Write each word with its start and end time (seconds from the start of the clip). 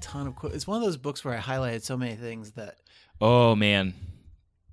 Ton 0.00 0.26
of 0.26 0.34
quotes. 0.36 0.54
It's 0.54 0.66
one 0.66 0.76
of 0.78 0.82
those 0.84 0.96
books 0.96 1.24
where 1.24 1.34
I 1.34 1.38
highlighted 1.40 1.82
so 1.82 1.96
many 1.96 2.14
things 2.16 2.52
that 2.52 2.76
Oh 3.20 3.54
man, 3.54 3.94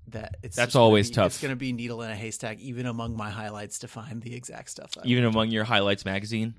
that 0.08 0.38
it's 0.44 0.56
That's 0.56 0.76
always 0.76 1.10
be- 1.10 1.16
tough. 1.16 1.28
It's 1.34 1.42
gonna 1.42 1.56
be 1.56 1.74
needle 1.74 2.02
in 2.02 2.10
a 2.12 2.16
haystack, 2.16 2.60
even 2.60 2.86
among 2.86 3.16
my 3.18 3.30
highlights 3.30 3.80
to 3.80 3.88
find 3.88 4.22
the 4.22 4.34
exact 4.36 4.70
stuff. 4.70 4.92
I 4.98 5.06
even 5.06 5.26
among 5.26 5.50
your 5.52 5.64
highlights 5.66 6.06
magazine. 6.06 6.56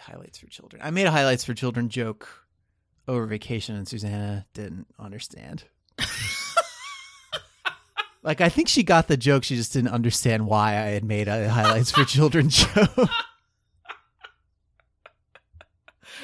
highlights 0.00 0.38
for 0.38 0.46
children. 0.46 0.80
I 0.84 0.90
made 0.90 1.06
a 1.06 1.10
highlights 1.10 1.44
for 1.44 1.54
children 1.54 1.88
joke 1.88 2.28
over 3.08 3.26
vacation, 3.26 3.74
and 3.76 3.88
Susanna 3.88 4.46
didn't 4.54 4.86
understand. 4.98 5.64
like 8.22 8.40
I 8.40 8.48
think 8.48 8.68
she 8.68 8.82
got 8.82 9.08
the 9.08 9.16
joke, 9.16 9.44
she 9.44 9.56
just 9.56 9.72
didn't 9.72 9.90
understand 9.90 10.46
why 10.46 10.72
I 10.72 10.88
had 10.90 11.04
made 11.04 11.28
a 11.28 11.48
highlights 11.48 11.90
for 11.90 12.04
children 12.04 12.48
joke. 12.50 13.08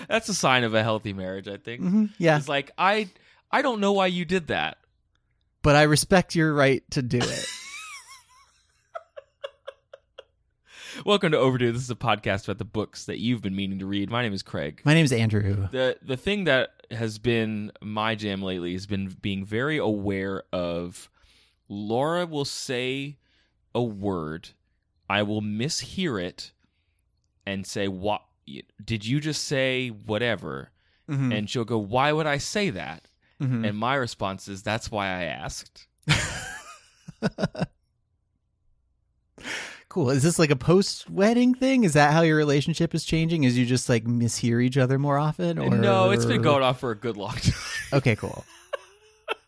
That's 0.09 0.29
a 0.29 0.35
sign 0.35 0.65
of 0.65 0.75
a 0.75 0.83
healthy 0.83 1.13
marriage, 1.13 1.49
I 1.49 1.57
think. 1.57 1.83
Mhm, 1.83 2.11
Yeah, 2.19 2.37
It's 2.39 2.49
like 2.49 2.71
I 2.79 3.09
I 3.51 3.63
don't 3.63 3.81
know 3.81 3.93
why 3.93 4.07
you 4.09 4.25
did 4.25 4.49
that. 4.49 4.79
but 5.63 5.75
I 5.77 5.83
respect 5.83 6.35
your 6.37 6.53
right 6.55 6.83
to 6.93 7.03
do 7.03 7.19
it. 7.19 7.47
Welcome 11.05 11.33
to 11.33 11.39
Overdue. 11.39 11.73
This 11.73 11.83
is 11.83 11.91
a 11.91 11.95
podcast 11.97 12.45
about 12.45 12.59
the 12.59 12.65
books 12.65 13.05
that 13.05 13.19
you've 13.19 13.43
been 13.43 13.55
meaning 13.55 13.81
to 13.81 13.87
read. 13.87 14.09
My 14.11 14.23
name 14.23 14.33
is 14.33 14.43
Craig. 14.43 14.81
My 14.85 14.95
name 14.95 15.05
is 15.05 15.13
Andrew. 15.13 15.69
The 15.71 15.99
the 16.03 16.17
thing 16.17 16.45
that 16.45 16.71
has 16.91 17.19
been 17.19 17.71
my 17.83 18.15
jam 18.15 18.43
lately 18.43 18.73
has 18.73 18.87
been 18.87 19.09
being 19.21 19.45
very 19.45 19.77
aware 19.77 20.45
of 20.53 21.11
Laura 21.69 22.25
will 22.27 22.45
say 22.47 23.19
a 23.75 23.83
word, 23.83 24.51
I 25.11 25.23
will 25.23 25.43
mishear 25.43 26.23
it 26.23 26.53
and 27.45 27.67
say 27.67 27.89
what 27.89 28.23
did 28.85 29.05
you 29.07 29.21
just 29.21 29.45
say 29.45 29.89
whatever? 29.89 30.71
Mhm. 31.09 31.37
And 31.37 31.51
she'll 31.51 31.65
go, 31.65 31.79
"Why 31.79 32.13
would 32.13 32.27
I 32.27 32.39
say 32.39 32.71
that?" 32.71 33.09
Mhm. 33.41 33.69
And 33.69 33.79
my 33.79 33.95
response 33.95 34.49
is, 34.49 34.63
"That's 34.63 34.91
why 34.91 35.07
I 35.07 35.25
asked." 35.25 35.87
Cool. 39.97 40.11
Is 40.11 40.23
this 40.23 40.39
like 40.39 40.51
a 40.51 40.57
post 40.57 41.09
wedding 41.09 41.55
thing? 41.55 41.85
Is 41.85 41.95
that 41.95 42.13
how 42.13 42.21
your 42.21 42.37
relationship 42.37 42.95
is 42.95 43.03
changing? 43.03 43.45
Is 43.45 43.57
you 43.57 43.65
just 43.65 43.89
like 43.89 44.05
mishear 44.05 44.63
each 44.63 44.77
other 44.77 44.99
more 44.99 45.17
often? 45.17 45.59
Or... 45.59 45.71
No, 45.71 46.11
it's 46.11 46.27
been 46.27 46.43
going 46.43 46.63
on 46.63 46.75
for 46.75 46.91
a 46.91 46.95
good 46.95 47.17
long 47.17 47.35
time. 47.35 47.55
Okay, 47.95 48.15
cool. 48.15 48.45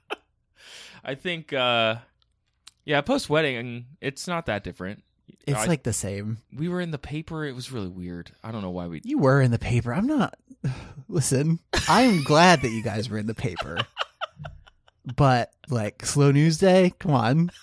I 1.04 1.16
think, 1.16 1.52
uh, 1.52 1.96
yeah, 2.86 3.02
post 3.02 3.28
wedding, 3.28 3.84
it's 4.00 4.26
not 4.26 4.46
that 4.46 4.64
different. 4.64 5.02
It's 5.48 5.58
I- 5.60 5.66
like 5.66 5.82
the 5.82 5.92
same. 5.92 6.38
we 6.54 6.68
were 6.68 6.80
in 6.80 6.90
the 6.90 6.98
paper. 6.98 7.44
It 7.44 7.54
was 7.54 7.72
really 7.72 7.88
weird. 7.88 8.30
I 8.44 8.52
don't 8.52 8.62
know 8.62 8.70
why 8.70 8.86
we. 8.86 9.00
You 9.04 9.18
were 9.18 9.40
in 9.40 9.50
the 9.50 9.58
paper. 9.58 9.92
I'm 9.94 10.06
not. 10.06 10.34
Listen, 11.08 11.60
I 11.88 12.02
am 12.02 12.22
glad 12.24 12.62
that 12.62 12.70
you 12.70 12.82
guys 12.82 13.08
were 13.08 13.18
in 13.18 13.26
the 13.26 13.34
paper. 13.34 13.78
But 15.16 15.52
like 15.70 16.04
slow 16.04 16.30
news 16.30 16.58
day, 16.58 16.92
come 16.98 17.12
on. 17.12 17.50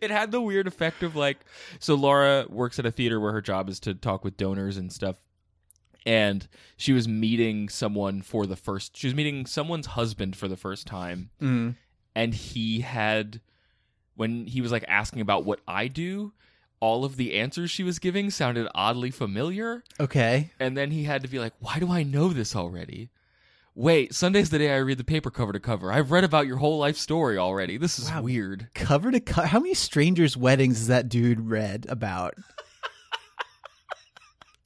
It 0.00 0.12
had 0.12 0.30
the 0.30 0.40
weird 0.40 0.68
effect 0.68 1.02
of 1.02 1.16
like, 1.16 1.38
so 1.80 1.96
Laura 1.96 2.46
works 2.48 2.78
at 2.78 2.86
a 2.86 2.92
theater 2.92 3.18
where 3.18 3.32
her 3.32 3.40
job 3.40 3.68
is 3.68 3.80
to 3.80 3.94
talk 3.94 4.22
with 4.22 4.36
donors 4.36 4.76
and 4.76 4.92
stuff. 4.92 5.16
And 6.06 6.46
she 6.76 6.92
was 6.92 7.08
meeting 7.08 7.68
someone 7.68 8.22
for 8.22 8.46
the 8.46 8.54
first. 8.54 8.96
She 8.96 9.08
was 9.08 9.14
meeting 9.16 9.44
someone's 9.44 9.86
husband 9.86 10.36
for 10.36 10.46
the 10.46 10.56
first 10.56 10.86
time, 10.86 11.30
Mm. 11.40 11.74
and 12.14 12.32
he 12.34 12.80
had 12.80 13.40
when 14.14 14.46
he 14.46 14.60
was 14.60 14.72
like 14.72 14.84
asking 14.88 15.20
about 15.20 15.44
what 15.44 15.60
I 15.66 15.88
do, 15.88 16.32
all 16.80 17.04
of 17.04 17.16
the 17.16 17.34
answers 17.34 17.70
she 17.70 17.82
was 17.84 17.98
giving 17.98 18.30
sounded 18.30 18.68
oddly 18.74 19.10
familiar. 19.10 19.84
Okay. 20.00 20.50
And 20.58 20.76
then 20.76 20.90
he 20.90 21.04
had 21.04 21.22
to 21.22 21.28
be 21.28 21.38
like, 21.38 21.52
"Why 21.60 21.78
do 21.78 21.90
I 21.90 22.02
know 22.02 22.28
this 22.30 22.56
already?" 22.56 23.10
Wait, 23.74 24.14
Sunday's 24.14 24.50
the 24.50 24.58
day 24.58 24.70
I 24.74 24.78
read 24.78 24.98
the 24.98 25.04
paper 25.04 25.30
cover 25.30 25.52
to 25.54 25.60
cover. 25.60 25.90
I've 25.90 26.10
read 26.10 26.24
about 26.24 26.46
your 26.46 26.58
whole 26.58 26.78
life 26.78 26.98
story 26.98 27.38
already. 27.38 27.78
This 27.78 27.98
is 27.98 28.10
Wow. 28.10 28.20
weird. 28.22 28.68
Cover 28.74 29.10
to 29.10 29.18
cover. 29.20 29.46
How 29.46 29.60
many 29.60 29.72
strangers' 29.72 30.36
weddings 30.36 30.76
has 30.78 30.88
that 30.88 31.08
dude 31.08 31.40
read 31.40 31.86
about? 31.88 32.34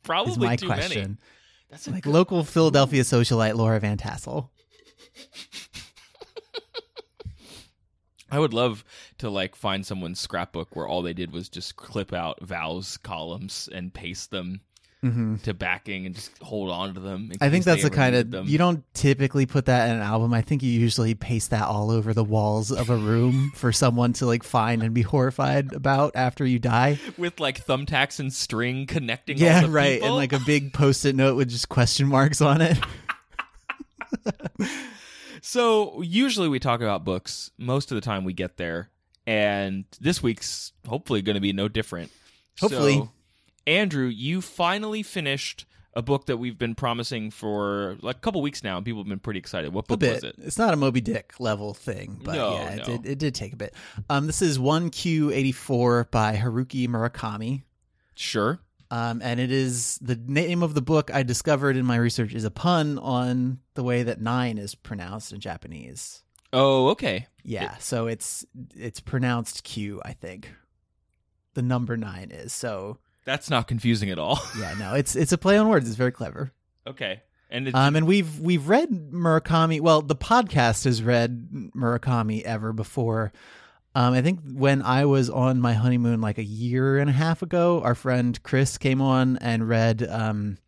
Probably 0.03 0.33
Is 0.33 0.39
my 0.39 0.57
too 0.57 0.67
many. 0.69 0.81
question. 0.83 1.19
That's 1.71 1.87
a 1.87 1.91
Like 1.93 2.03
good- 2.05 2.13
local 2.13 2.43
Philadelphia 2.45 3.03
socialite 3.03 3.55
Laura 3.55 3.79
Van 3.81 3.97
Tassel. 3.97 4.51
I 8.31 8.39
would 8.39 8.53
love 8.55 8.85
to 9.19 9.31
like 9.31 9.55
find 9.57 9.85
someone's 9.87 10.21
scrapbook 10.21 10.75
where 10.75 10.87
all 10.89 11.03
they 11.03 11.13
did 11.15 11.33
was 11.33 11.49
just 11.49 11.77
clip 11.77 12.13
out 12.13 12.41
vows 12.43 12.97
columns 12.97 13.69
and 13.73 13.93
paste 13.95 14.31
them 14.31 14.61
hmm 15.03 15.37
to 15.43 15.53
backing 15.53 16.07
and 16.07 16.15
just 16.15 16.37
hold 16.43 16.71
on 16.71 16.95
to 16.95 17.01
them. 17.01 17.31
I 17.41 17.51
think 17.51 17.67
that's 17.67 17.83
the 17.83 17.91
kind 17.91 18.17
of 18.17 18.31
them. 18.31 18.47
you 18.49 18.57
don't 18.57 18.83
typically 18.95 19.45
put 19.45 19.67
that 19.67 19.91
in 19.91 19.97
an 19.97 20.03
album. 20.03 20.33
I 20.33 20.41
think 20.41 20.63
you 20.63 20.71
usually 20.71 21.15
paste 21.15 21.51
that 21.51 21.65
all 21.65 21.91
over 21.91 22.15
the 22.15 22.25
walls 22.25 22.73
of 22.73 22.89
a 22.89 22.97
room 22.97 23.53
for 23.55 23.73
someone 23.73 24.15
to 24.15 24.27
like 24.27 24.43
find 24.43 24.83
and 24.83 24.95
be 24.95 25.03
horrified 25.03 25.75
about 25.75 26.17
after 26.17 26.47
you 26.47 26.59
die. 26.59 26.99
with 27.19 27.39
like 27.41 27.65
thumbtacks 27.65 28.19
and 28.19 28.33
string 28.33 28.87
connecting. 28.87 29.37
all 29.37 29.45
Yeah, 29.45 29.61
the 29.61 29.69
right. 29.71 29.93
people. 30.01 30.09
And 30.09 30.17
like 30.17 30.33
a 30.33 30.41
big 30.45 30.73
post-it 30.73 31.15
note 31.15 31.37
with 31.37 31.51
just 31.51 31.69
question 31.69 32.07
marks 32.09 32.41
on 32.41 32.63
it. 32.63 32.79
So 35.47 36.03
usually 36.03 36.49
we 36.49 36.59
talk 36.59 36.81
about 36.81 37.05
books. 37.05 37.53
Most 37.57 37.93
of 37.93 37.95
the 37.95 38.01
time 38.01 38.25
we 38.25 38.33
get 38.33 38.57
there, 38.57 38.91
and 39.29 39.85
this 40.01 40.21
week's 40.21 40.73
hopefully 40.89 41.23
going 41.23 41.35
to 41.35 41.41
be 41.41 41.53
no 41.53 41.69
different. 41.69 42.11
Hopefully. 42.61 42.95
So, 42.95 43.13
Andrew, 43.65 44.09
you 44.09 44.41
finally 44.41 45.05
finished 45.05 45.65
a 45.95 46.03
book 46.03 46.27
that 46.27 46.39
we've 46.39 46.59
been 46.59 46.75
promising 46.75 47.31
for 47.31 47.97
like 48.03 48.17
a 48.17 48.19
couple 48.19 48.43
weeks 48.43 48.65
now, 48.65 48.77
and 48.77 48.85
people 48.85 49.03
have 49.03 49.09
been 49.09 49.21
pretty 49.21 49.39
excited. 49.39 49.73
What 49.73 49.87
book 49.87 50.01
was 50.03 50.25
it? 50.25 50.35
It's 50.39 50.59
not 50.59 50.75
a 50.75 50.77
Moby 50.77 51.01
Dick 51.01 51.35
level 51.39 51.75
thing, 51.75 52.21
but 52.25 52.35
No, 52.35 52.55
yeah, 52.55 52.71
it 52.71 52.85
did 52.85 53.07
it 53.07 53.19
did 53.21 53.35
take 53.37 53.53
a 53.53 53.57
bit. 53.57 53.73
Um 54.11 54.27
this 54.27 54.43
is 54.43 54.59
1Q84 54.59 56.11
by 56.11 56.37
Haruki 56.37 56.89
Murakami. 56.89 57.63
Sure. 58.17 58.59
Um, 58.91 59.21
and 59.23 59.41
it 59.41 59.51
is 59.51 59.99
the 60.01 60.15
name 60.17 60.63
of 60.63 60.75
the 60.75 60.83
book 60.83 61.11
I 61.13 61.23
discovered 61.25 61.77
in 61.77 61.85
my 61.85 61.97
research 61.97 62.35
is 62.35 62.45
a 62.45 62.51
pun 62.51 62.99
on 62.99 63.59
the 63.75 63.83
way 63.83 64.05
that 64.05 64.21
nine 64.21 64.59
is 64.59 64.75
pronounced 64.75 65.33
in 65.33 65.41
Japanese. 65.41 66.23
Oh, 66.53 66.89
okay. 66.91 67.27
Yeah, 67.43 67.77
so 67.79 68.07
it's 68.07 68.45
it's 68.77 69.01
pronounced 69.01 69.65
Q, 69.65 70.01
I 70.05 70.13
think. 70.13 70.51
The 71.55 71.63
number 71.63 71.97
nine 71.97 72.31
is 72.31 72.53
so. 72.53 72.99
That's 73.25 73.51
not 73.51 73.67
confusing 73.67 74.11
at 74.11 74.19
all. 74.19 74.39
Yeah, 74.59 74.75
no, 74.79 74.95
it's 74.95 75.17
it's 75.17 75.33
a 75.33 75.39
play 75.39 75.57
on 75.59 75.69
words. 75.69 75.89
It's 75.89 75.97
very 75.97 76.13
clever. 76.13 76.53
okay. 76.87 77.23
And 77.49 77.69
it's, 77.69 77.77
Um, 77.77 77.95
and 77.95 78.07
we've 78.09 78.41
we've 78.41 78.69
read 78.69 78.91
Murakami. 78.91 79.81
Well, 79.81 80.03
the 80.03 80.17
podcast 80.17 80.85
has 80.85 81.01
read 81.03 81.49
Murakami 81.77 82.43
ever 82.43 82.73
before. 82.73 83.33
Um, 83.97 84.13
I 84.13 84.21
think 84.21 84.41
when 84.53 84.83
I 84.83 85.07
was 85.07 85.31
on 85.31 85.59
my 85.59 85.73
honeymoon 85.73 86.21
like 86.21 86.37
a 86.37 86.45
year 86.45 86.99
and 86.99 87.09
a 87.09 87.15
half 87.15 87.41
ago, 87.41 87.81
our 87.83 87.95
friend 87.95 88.39
Chris 88.43 88.77
came 88.77 89.01
on 89.01 89.39
and 89.39 89.67
read 89.67 90.07
um, 90.07 90.59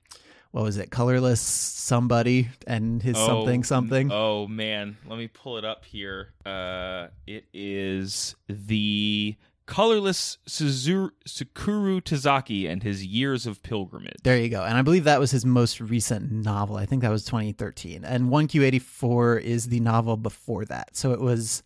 what 0.51 0.65
was 0.65 0.79
it, 0.79 0.91
Colorless 0.91 1.39
Somebody 1.39 2.49
and 2.67 3.03
his 3.03 3.19
oh, 3.19 3.27
something 3.27 3.65
something. 3.65 4.11
Oh 4.11 4.47
man, 4.47 4.97
let 5.07 5.19
me 5.19 5.29
pull 5.29 5.59
it 5.59 5.67
up 5.67 5.85
here. 5.85 6.33
Uh, 6.47 7.09
it 7.27 7.45
is 7.53 8.35
the 8.49 9.37
colorless 9.67 10.39
Suzuru, 10.49 11.11
Tsukuru 11.27 12.01
Tazaki 12.01 12.67
and 12.67 12.83
his 12.83 13.05
years 13.05 13.47
of 13.47 13.63
pilgrimage. 13.63 14.23
There 14.23 14.39
you 14.39 14.49
go. 14.49 14.65
And 14.65 14.79
I 14.79 14.81
believe 14.81 15.05
that 15.05 15.21
was 15.21 15.33
his 15.33 15.45
most 15.45 15.83
recent 15.83 16.33
novel. 16.33 16.77
I 16.77 16.87
think 16.87 17.03
that 17.03 17.11
was 17.11 17.27
2013. 17.27 18.07
And 18.07 18.31
1Q84 18.31 19.43
is 19.43 19.69
the 19.69 19.81
novel 19.81 20.17
before 20.17 20.65
that. 20.65 20.97
So 20.97 21.13
it 21.13 21.21
was 21.21 21.63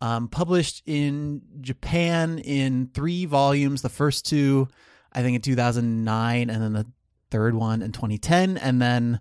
um, 0.00 0.28
published 0.28 0.82
in 0.86 1.42
Japan 1.60 2.38
in 2.38 2.90
three 2.92 3.24
volumes. 3.24 3.82
The 3.82 3.88
first 3.88 4.26
two, 4.26 4.68
I 5.12 5.22
think, 5.22 5.36
in 5.36 5.42
2009, 5.42 6.50
and 6.50 6.62
then 6.62 6.72
the 6.72 6.86
third 7.30 7.54
one 7.54 7.82
in 7.82 7.92
2010. 7.92 8.58
And 8.58 8.80
then 8.80 9.20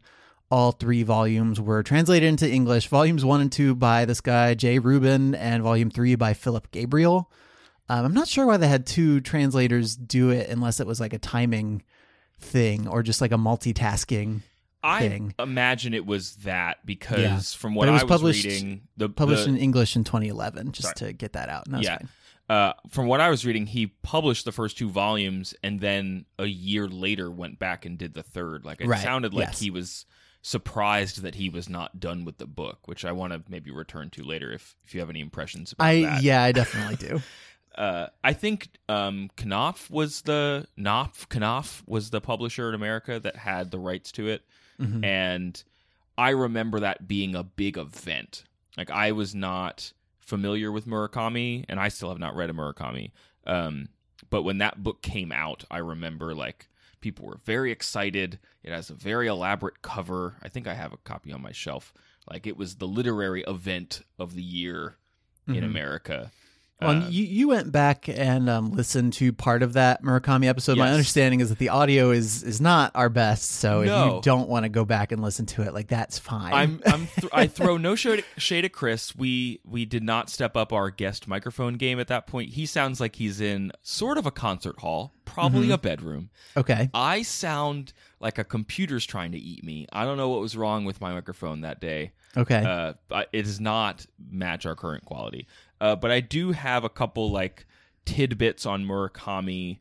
all 0.52 0.72
three 0.72 1.04
volumes 1.04 1.60
were 1.60 1.84
translated 1.84 2.28
into 2.28 2.50
English. 2.50 2.88
Volumes 2.88 3.26
one 3.26 3.42
and 3.42 3.52
two 3.52 3.76
by 3.76 4.06
this 4.06 4.22
guy 4.22 4.54
Jay 4.54 4.80
Rubin, 4.80 5.36
and 5.36 5.64
volume 5.64 5.90
three 5.90 6.16
by 6.16 6.34
Philip 6.34 6.72
Gabriel. 6.72 7.32
Um, 7.88 8.06
I'm 8.06 8.14
not 8.14 8.28
sure 8.28 8.48
why 8.48 8.58
they 8.58 8.68
had 8.68 8.86
two 8.86 9.22
translators 9.22 9.96
do 9.96 10.32
it, 10.32 10.50
unless 10.50 10.80
it 10.80 10.88
was 10.88 11.00
like 11.00 11.14
a 11.14 11.20
timing 11.20 11.84
thing 12.40 12.88
or 12.88 13.04
just 13.04 13.22
like 13.22 13.32
a 13.32 13.38
multitasking 13.38 14.42
I 14.86 15.22
imagine 15.40 15.94
it 15.94 16.06
was 16.06 16.36
that 16.38 16.86
because 16.86 17.20
Yeah. 17.22 17.40
from 17.60 17.76
what 17.76 17.90
I 17.90 17.94
was 17.94 18.04
published- 18.04 18.46
reading, 18.46 18.82
the 18.98 19.10
Published 19.10 19.46
the, 19.46 19.50
in 19.52 19.58
English 19.58 19.96
in 19.96 20.04
2011, 20.04 20.72
just 20.72 20.98
Sorry. 20.98 21.12
to 21.12 21.14
get 21.18 21.34
that 21.34 21.50
out. 21.50 21.68
No, 21.68 21.80
yeah. 21.80 22.00
Uh, 22.48 22.74
from 22.92 23.08
what 23.08 23.20
I 23.22 23.30
was 23.32 23.44
reading, 23.44 23.66
he 23.66 23.88
published 23.88 24.46
the 24.46 24.52
first 24.52 24.78
two 24.78 24.90
volumes 24.90 25.56
and 25.64 25.80
then 25.80 26.26
a 26.38 26.46
year 26.46 26.88
later 26.88 27.32
went 27.32 27.58
back 27.58 27.86
and 27.86 27.98
did 27.98 28.14
the 28.14 28.22
third. 28.22 28.64
Like 28.64 28.82
it 28.82 28.88
Right, 28.88 29.02
sounded 29.02 29.34
like 29.34 29.48
yes. 29.48 29.60
he 29.60 29.72
was 29.72 30.06
surprised 30.44 31.24
that 31.24 31.34
he 31.36 31.50
was 31.50 31.68
not 31.68 32.00
done 32.00 32.24
with 32.24 32.38
the 32.38 32.46
book, 32.46 32.88
which 32.88 33.04
I 33.04 33.12
want 33.12 33.34
to 33.34 33.42
maybe 33.50 33.72
return 33.72 34.12
to 34.12 34.24
later 34.24 34.52
if 34.54 34.76
if 34.86 34.94
you 34.94 35.00
have 35.00 35.10
any 35.10 35.22
impressions 35.22 35.72
about 35.72 35.88
I 35.88 36.02
that. 36.02 36.22
yeah, 36.24 36.44
I 36.44 36.52
definitely 36.62 36.98
do. 36.98 37.22
Uh, 37.76 38.08
I 38.24 38.34
think 38.34 38.70
um, 38.88 39.30
Knopf 39.44 39.90
was 39.90 40.22
the 40.22 40.68
Knopf 40.78 41.28
Knopf 41.34 41.84
was 41.88 42.12
the 42.12 42.22
publisher 42.22 42.70
in 42.70 42.76
America 42.76 43.20
that 43.20 43.36
had 43.38 43.72
the 43.72 43.80
rights 43.80 44.12
to 44.14 44.28
it, 44.28 44.44
Mhm. 44.80 45.04
and 45.06 45.64
I 46.18 46.30
remember 46.32 46.80
that 46.82 47.08
being 47.08 47.36
a 47.36 47.44
big 47.44 47.78
event. 47.78 48.44
Like 48.78 48.90
I 48.90 49.12
was 49.12 49.34
not 49.36 49.92
familiar 50.20 50.72
with 50.72 50.86
Murakami, 50.88 51.66
and 51.70 51.80
I 51.80 51.90
still 51.90 52.10
have 52.10 52.20
not 52.20 52.36
read 52.36 52.50
a 52.50 52.54
Murakami. 52.54 53.12
Um, 53.46 53.90
but 54.30 54.44
when 54.44 54.58
that 54.60 54.82
book 54.82 55.02
came 55.02 55.32
out, 55.32 55.66
I 55.70 55.78
remember 55.80 56.34
like 56.34 56.68
people 57.02 57.26
were 57.26 57.40
very 57.46 57.72
excited. 57.72 58.40
It 58.64 58.72
has 58.72 58.90
a 58.90 58.96
very 58.96 59.28
elaborate 59.28 59.82
cover. 59.82 60.36
I 60.42 60.50
think 60.50 60.68
I 60.68 60.74
have 60.74 60.94
a 60.94 60.98
copy 60.98 61.32
on 61.32 61.42
my 61.42 61.52
shelf. 61.52 61.94
Like 62.30 62.48
it 62.48 62.58
was 62.58 62.76
the 62.78 62.88
literary 62.88 63.44
event 63.44 64.02
of 64.18 64.34
the 64.34 64.42
year 64.44 64.96
in 65.48 65.56
Mhm. 65.56 65.66
America. 65.66 66.32
Well, 66.82 67.04
Uh, 67.04 67.08
you 67.10 67.24
you 67.24 67.48
went 67.48 67.72
back 67.72 68.10
and 68.10 68.50
um, 68.50 68.72
listened 68.72 69.14
to 69.14 69.32
part 69.32 69.64
of 69.64 69.74
that 69.74 70.04
Murakami 70.04 70.48
episode. 70.48 70.78
My 70.78 70.92
understanding 70.92 71.40
is 71.40 71.48
that 71.48 71.58
the 71.58 71.70
audio 71.70 72.12
is 72.12 72.44
is 72.44 72.60
not 72.60 72.92
our 72.96 73.08
best, 73.08 73.50
so 73.50 73.82
if 73.82 73.88
you 73.88 74.20
don't 74.22 74.50
want 74.50 74.64
to 74.64 74.70
go 74.70 74.84
back 74.84 75.14
and 75.14 75.22
listen 75.22 75.46
to 75.48 75.62
it, 75.62 75.74
like 75.74 75.88
that's 75.88 76.20
fine. 76.20 76.54
I'm, 76.54 76.82
I'm 76.86 77.08
th- 77.20 77.32
I 77.32 77.48
throw 77.48 77.78
no 77.78 77.96
shade, 77.96 78.26
shade 78.38 78.66
at 78.66 78.74
Chris. 78.74 79.16
We 79.16 79.62
we 79.64 79.86
did 79.86 80.04
not 80.04 80.30
step 80.30 80.58
up 80.58 80.74
our 80.74 80.92
guest 80.92 81.30
microphone 81.30 81.76
game 81.76 81.98
at 82.00 82.08
that 82.10 82.28
point. 82.28 82.50
He 82.52 82.66
sounds 82.66 83.00
like 83.00 83.16
he's 83.16 83.40
in 83.40 83.72
sort 83.82 84.18
of 84.18 84.26
a 84.26 84.32
concert 84.32 84.78
hall, 84.82 85.14
probably 85.24 85.72
a 85.72 85.78
bedroom. 85.78 86.30
okay. 86.58 86.90
I 86.94 87.22
sound 87.22 87.94
like 88.20 88.38
a 88.38 88.44
computer's 88.44 89.06
trying 89.06 89.32
to 89.32 89.38
eat 89.38 89.64
me. 89.64 89.88
I 89.94 90.04
don't 90.04 90.18
know 90.18 90.28
what 90.30 90.42
was 90.42 90.58
wrong 90.58 90.84
with 90.84 91.00
my 91.00 91.14
microphone 91.14 91.62
that 91.62 91.80
day. 91.80 92.12
Okay. 92.38 92.64
Uh, 93.12 93.24
it 93.32 93.44
does 93.44 93.62
not 93.62 94.06
match 94.30 94.66
our 94.66 94.76
current 94.76 95.06
quality. 95.06 95.48
Uh, 95.80 95.96
but 95.96 96.12
I 96.12 96.20
do 96.20 96.52
have 96.52 96.84
a 96.84 96.90
couple 96.90 97.32
like 97.32 97.66
tidbits 98.06 98.66
on 98.66 98.86
Murakami 98.86 99.80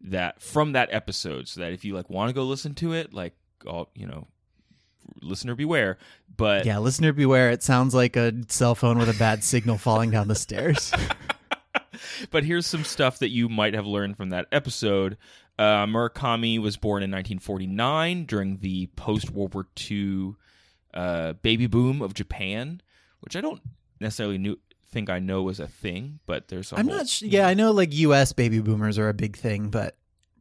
that 0.00 0.40
from 0.40 0.72
that 0.72 0.88
episode, 0.92 1.48
so 1.48 1.60
that 1.60 1.72
if 1.72 1.84
you 1.84 1.94
like 1.94 2.10
want 2.10 2.28
to 2.28 2.34
go 2.34 2.44
listen 2.44 2.74
to 2.76 2.92
it, 2.92 3.12
like, 3.12 3.34
all 3.66 3.90
you 3.94 4.06
know, 4.06 4.26
listener 5.22 5.54
beware. 5.54 5.98
But 6.36 6.66
yeah, 6.66 6.78
listener 6.78 7.12
beware. 7.12 7.50
It 7.50 7.62
sounds 7.62 7.94
like 7.94 8.16
a 8.16 8.32
cell 8.48 8.74
phone 8.74 8.98
with 8.98 9.08
a 9.08 9.18
bad 9.18 9.44
signal 9.44 9.78
falling 9.78 10.10
down 10.10 10.28
the 10.28 10.34
stairs. 10.34 10.92
but 12.30 12.44
here's 12.44 12.66
some 12.66 12.84
stuff 12.84 13.18
that 13.20 13.30
you 13.30 13.48
might 13.48 13.74
have 13.74 13.86
learned 13.86 14.16
from 14.16 14.30
that 14.30 14.46
episode. 14.52 15.16
Uh, 15.58 15.86
Murakami 15.86 16.60
was 16.60 16.76
born 16.76 17.02
in 17.02 17.10
1949 17.10 18.24
during 18.24 18.58
the 18.58 18.86
post 18.96 19.30
World 19.30 19.54
War 19.54 19.66
II 19.90 20.34
uh, 20.92 21.34
baby 21.34 21.66
boom 21.66 22.02
of 22.02 22.14
Japan, 22.14 22.80
which 23.20 23.36
I 23.36 23.40
don't 23.40 23.60
necessarily 24.00 24.38
knew, 24.38 24.58
think 24.94 25.10
I 25.10 25.18
know 25.18 25.42
was 25.42 25.60
a 25.60 25.66
thing, 25.68 26.20
but 26.24 26.48
there's 26.48 26.72
I'm 26.72 26.86
whole- 26.88 26.96
not. 26.96 27.08
Sh- 27.08 27.22
yeah, 27.22 27.46
I 27.46 27.52
know 27.52 27.72
like 27.72 27.92
U.S. 27.92 28.32
baby 28.32 28.60
boomers 28.60 28.98
are 28.98 29.10
a 29.10 29.14
big 29.14 29.36
thing, 29.36 29.68
but 29.68 29.96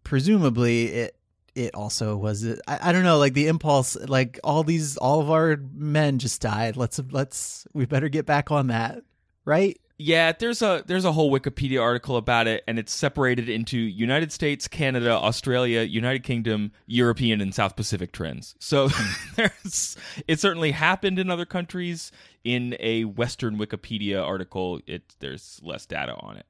presumably 0.06 0.86
it 0.86 1.16
it 1.56 1.76
also 1.76 2.16
was. 2.16 2.46
Uh, 2.46 2.56
I, 2.68 2.90
I 2.90 2.92
don't 2.94 3.04
know. 3.04 3.18
Like 3.18 3.34
the 3.34 3.48
impulse, 3.48 3.96
like 3.96 4.40
all 4.44 4.64
these, 4.64 4.96
all 4.98 5.20
of 5.22 5.30
our 5.30 5.58
men 5.74 6.20
just 6.20 6.42
died. 6.42 6.78
Let's 6.78 7.00
let's 7.12 7.68
we 7.74 7.86
better 7.86 8.10
get 8.10 8.26
back 8.26 8.52
on 8.52 8.68
that, 8.68 9.04
right? 9.46 9.80
Yeah, 10.06 10.34
there's 10.34 10.62
a 10.62 10.84
there's 10.86 11.06
a 11.06 11.14
whole 11.14 11.32
Wikipedia 11.32 11.82
article 11.82 12.18
about 12.18 12.46
it, 12.46 12.62
and 12.68 12.78
it's 12.78 12.92
separated 12.94 13.48
into 13.48 13.78
United 13.78 14.34
States, 14.34 14.68
Canada, 14.68 15.12
Australia, 15.12 15.84
United 15.84 16.24
Kingdom, 16.24 16.74
European, 16.88 17.40
and 17.40 17.56
South 17.56 17.78
Pacific 17.78 18.12
trends. 18.12 18.54
So 18.60 18.90
there's 19.38 19.96
it 20.28 20.42
certainly 20.42 20.72
happened 20.72 21.20
in 21.20 21.30
other 21.30 21.46
countries. 21.46 22.12
In 22.44 22.76
a 22.82 23.06
Western 23.06 23.58
Wikipedia 23.58 24.22
article, 24.22 24.82
it 24.88 25.04
there's 25.20 25.62
less 25.64 25.86
data 25.86 26.14
on 26.16 26.36
it. 26.36 26.46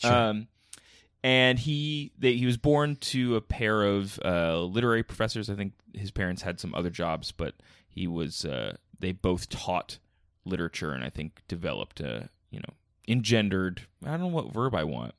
Sure. 0.00 0.12
Um, 0.12 0.48
and 1.24 1.58
he 1.58 2.12
they, 2.18 2.34
he 2.34 2.44
was 2.44 2.58
born 2.58 2.96
to 2.96 3.36
a 3.36 3.40
pair 3.40 3.84
of 3.84 4.20
uh, 4.22 4.60
literary 4.60 5.02
professors. 5.02 5.48
I 5.48 5.54
think 5.54 5.72
his 5.94 6.10
parents 6.10 6.42
had 6.42 6.60
some 6.60 6.74
other 6.74 6.90
jobs, 6.90 7.32
but 7.32 7.54
he 7.88 8.06
was 8.06 8.44
uh, 8.44 8.76
they 9.00 9.12
both 9.12 9.48
taught 9.48 9.96
literature, 10.44 10.92
and 10.92 11.02
I 11.02 11.08
think 11.08 11.42
developed 11.48 12.00
a 12.00 12.28
you 12.50 12.58
know 12.58 12.74
engendered. 13.08 13.82
I 14.04 14.10
don't 14.10 14.20
know 14.20 14.26
what 14.28 14.52
verb 14.52 14.74
I 14.74 14.84
want. 14.84 15.14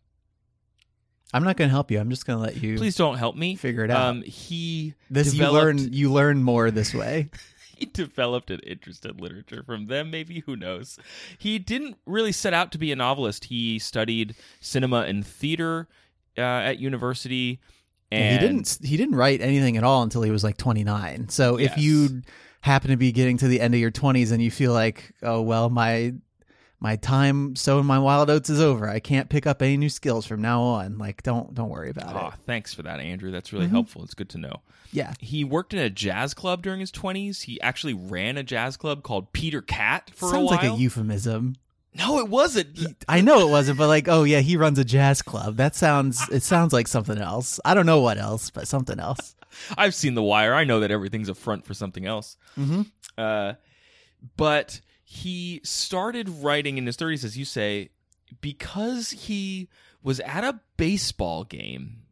I'm 1.34 1.44
not 1.44 1.58
going 1.58 1.68
to 1.68 1.74
help 1.74 1.92
you. 1.92 2.00
I'm 2.00 2.10
just 2.10 2.26
going 2.26 2.40
to 2.40 2.44
let 2.44 2.58
you 2.58 2.78
Please 2.78 2.96
don't 2.96 3.18
help 3.18 3.36
me 3.36 3.56
figure 3.56 3.84
it 3.84 3.92
out. 3.92 4.08
Um, 4.08 4.22
he 4.24 4.96
this 5.10 5.34
you 5.34 5.50
learn 5.50 5.94
you 5.94 6.12
learn 6.12 6.42
more 6.42 6.72
this 6.72 6.94
way. 6.94 7.30
he 7.76 7.86
developed 7.86 8.50
an 8.52 8.60
interest 8.62 9.06
in 9.06 9.16
literature 9.18 9.64
from 9.64 9.88
them 9.88 10.12
maybe 10.12 10.42
who 10.42 10.54
knows 10.54 11.00
he 11.38 11.58
didn't 11.58 11.96
really 12.06 12.34
set 12.34 12.54
out 12.54 12.74
to 12.74 12.78
be 12.78 12.92
a 12.92 12.96
novelist 12.96 13.46
he 13.46 13.80
studied 13.80 14.36
cinema 14.60 15.04
and 15.04 15.26
theater 15.26 15.88
uh, 16.38 16.42
at 16.42 16.78
university 16.78 17.62
and 18.12 18.42
he 18.42 18.48
didn't 18.48 18.80
he 18.82 18.98
didn't 18.98 19.16
write 19.16 19.42
anything 19.42 19.78
at 19.78 19.84
all 19.84 20.04
until 20.04 20.24
he 20.24 20.32
was 20.32 20.44
like 20.44 20.58
29. 20.58 21.30
So 21.30 21.60
if 21.60 21.78
you 21.78 22.22
happen 22.62 22.92
to 22.92 22.98
be 22.98 23.12
getting 23.12 23.38
to 23.38 23.48
the 23.48 23.62
end 23.62 23.74
of 23.74 23.80
your 23.80 23.92
20s 23.92 24.32
and 24.32 24.42
you 24.42 24.52
feel 24.52 24.74
like, 24.74 25.14
"Oh, 25.22 25.42
well, 25.42 25.70
my 25.70 26.14
my 26.80 26.96
time 26.96 27.56
sowing 27.56 27.86
my 27.86 28.00
wild 28.00 28.30
oats 28.30 28.50
is 28.50 28.62
over. 28.62 28.88
I 28.90 29.00
can't 29.00 29.30
pick 29.30 29.46
up 29.46 29.62
any 29.62 29.76
new 29.78 29.90
skills 29.90 30.26
from 30.26 30.42
now 30.42 30.62
on." 30.62 30.98
Like 30.98 31.24
don't 31.24 31.54
don't 31.54 31.70
worry 31.70 31.90
about 31.90 32.16
Aw, 32.16 32.28
it. 32.30 32.34
thanks 32.46 32.74
for 32.74 32.84
that 32.84 33.00
andrew 33.00 33.32
that's 33.32 33.52
really 33.54 33.68
Mhm. 33.68 33.72
helpful 33.72 34.04
it's 34.04 34.14
good 34.14 34.30
to 34.30 34.38
know 34.38 34.62
Yeah. 34.92 35.14
he 35.20 35.44
worked 35.44 35.74
in 35.74 35.80
a 35.80 35.90
jazz 35.90 36.34
club 36.34 36.62
during 36.64 36.80
his 36.80 36.92
20s 36.92 37.42
he 37.44 37.60
actually 37.62 37.94
ran 37.94 38.38
a 38.38 38.44
jazz 38.44 38.78
club 38.78 39.04
called 39.04 39.34
peter 39.34 39.62
cat 39.62 40.10
for 40.16 40.28
a 40.34 40.40
while. 40.40 40.50
Sounds 40.50 40.64
like 40.64 40.72
a 40.72 40.82
euphemism. 40.82 41.56
no 41.96 42.20
it 42.20 42.30
wasn't 42.30 42.78
He- 42.78 42.96
I 43.08 43.22
know 43.22 43.40
it 43.48 43.50
wasn't, 43.52 43.78
but 43.78 43.88
like, 43.88 44.08
oh 44.08 44.24
yeah, 44.24 44.40
he 44.40 44.56
runs 44.58 44.80
a 44.80 44.86
jazz 44.86 45.22
club. 45.22 45.58
That 45.58 45.76
sounds 45.76 46.28
it 46.30 46.44
sounds 46.44 46.72
like 46.74 46.88
something 46.88 47.18
else. 47.18 47.60
I 47.66 47.74
don't 47.74 47.86
know 47.88 48.00
what 48.02 48.18
else, 48.18 48.50
but 48.52 48.68
something 48.68 49.00
else. 49.00 49.36
I've 49.78 49.96
seen 49.96 50.14
The 50.14 50.24
Wire. 50.24 50.54
I 50.54 50.64
know 50.64 50.80
that 50.80 50.92
everything's 50.92 51.28
a 51.30 51.36
front 51.36 51.66
for 51.66 51.74
something 51.74 52.06
else. 52.06 52.38
Mhm. 52.58 52.86
Uh, 53.18 53.54
but 54.38 54.80
he 55.12 55.60
started 55.64 56.30
writing 56.30 56.78
in 56.78 56.86
his 56.86 56.96
30s, 56.96 57.24
as 57.24 57.36
you 57.36 57.44
say, 57.44 57.90
because 58.42 59.10
he 59.10 59.68
was 60.04 60.20
at 60.20 60.44
a 60.44 60.60
baseball 60.78 61.44
game 61.44 62.04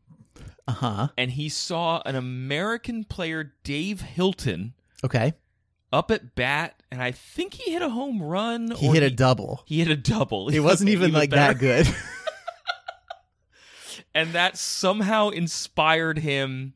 Uh-huh. 0.67 1.09
and 1.15 1.29
he 1.31 1.47
saw 1.47 2.01
an 2.07 2.15
American 2.15 3.03
player, 3.03 3.53
Dave 3.63 4.01
Hilton, 4.01 4.73
Okay. 5.03 5.33
up 5.93 6.09
at 6.09 6.33
bat, 6.33 6.81
and 6.91 7.03
I 7.03 7.11
think 7.11 7.53
he 7.53 7.71
hit 7.71 7.83
a 7.83 7.89
home 7.89 8.19
run. 8.21 8.71
He 8.71 8.87
hit 8.87 9.03
a 9.03 9.11
double. 9.11 9.61
He 9.67 9.77
hit 9.77 9.89
a 9.89 9.95
double. 9.95 10.49
It 10.49 10.59
wasn't 10.61 10.89
even 10.95 11.11
like 11.11 11.29
that 11.29 11.59
good. 11.59 11.87
and 14.15 14.33
that 14.33 14.57
somehow 14.57 15.29
inspired 15.29 16.17
him 16.17 16.73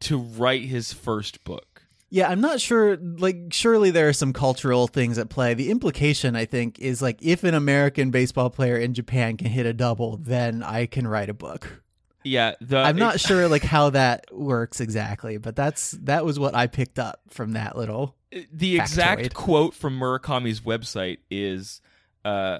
to 0.00 0.16
write 0.18 0.62
his 0.66 0.92
first 0.92 1.42
book. 1.42 1.71
Yeah, 2.12 2.28
I'm 2.28 2.42
not 2.42 2.60
sure. 2.60 2.98
Like, 2.98 3.38
surely 3.52 3.90
there 3.90 4.06
are 4.06 4.12
some 4.12 4.34
cultural 4.34 4.86
things 4.86 5.16
at 5.16 5.30
play. 5.30 5.54
The 5.54 5.70
implication, 5.70 6.36
I 6.36 6.44
think, 6.44 6.78
is 6.78 7.00
like 7.00 7.22
if 7.22 7.42
an 7.42 7.54
American 7.54 8.10
baseball 8.10 8.50
player 8.50 8.76
in 8.76 8.92
Japan 8.92 9.38
can 9.38 9.46
hit 9.46 9.64
a 9.64 9.72
double, 9.72 10.18
then 10.18 10.62
I 10.62 10.84
can 10.84 11.08
write 11.08 11.30
a 11.30 11.34
book. 11.34 11.82
Yeah, 12.22 12.52
the, 12.60 12.76
I'm 12.76 12.96
not 12.96 13.18
sure 13.26 13.48
like 13.48 13.62
how 13.62 13.88
that 13.90 14.26
works 14.30 14.78
exactly, 14.78 15.38
but 15.38 15.56
that's 15.56 15.92
that 16.02 16.26
was 16.26 16.38
what 16.38 16.54
I 16.54 16.66
picked 16.66 16.98
up 16.98 17.22
from 17.30 17.52
that 17.52 17.78
little. 17.78 18.14
the 18.52 18.76
exact 18.76 19.22
factoid. 19.22 19.32
quote 19.32 19.74
from 19.74 19.98
Murakami's 19.98 20.60
website 20.60 21.20
is 21.30 21.80
uh, 22.26 22.58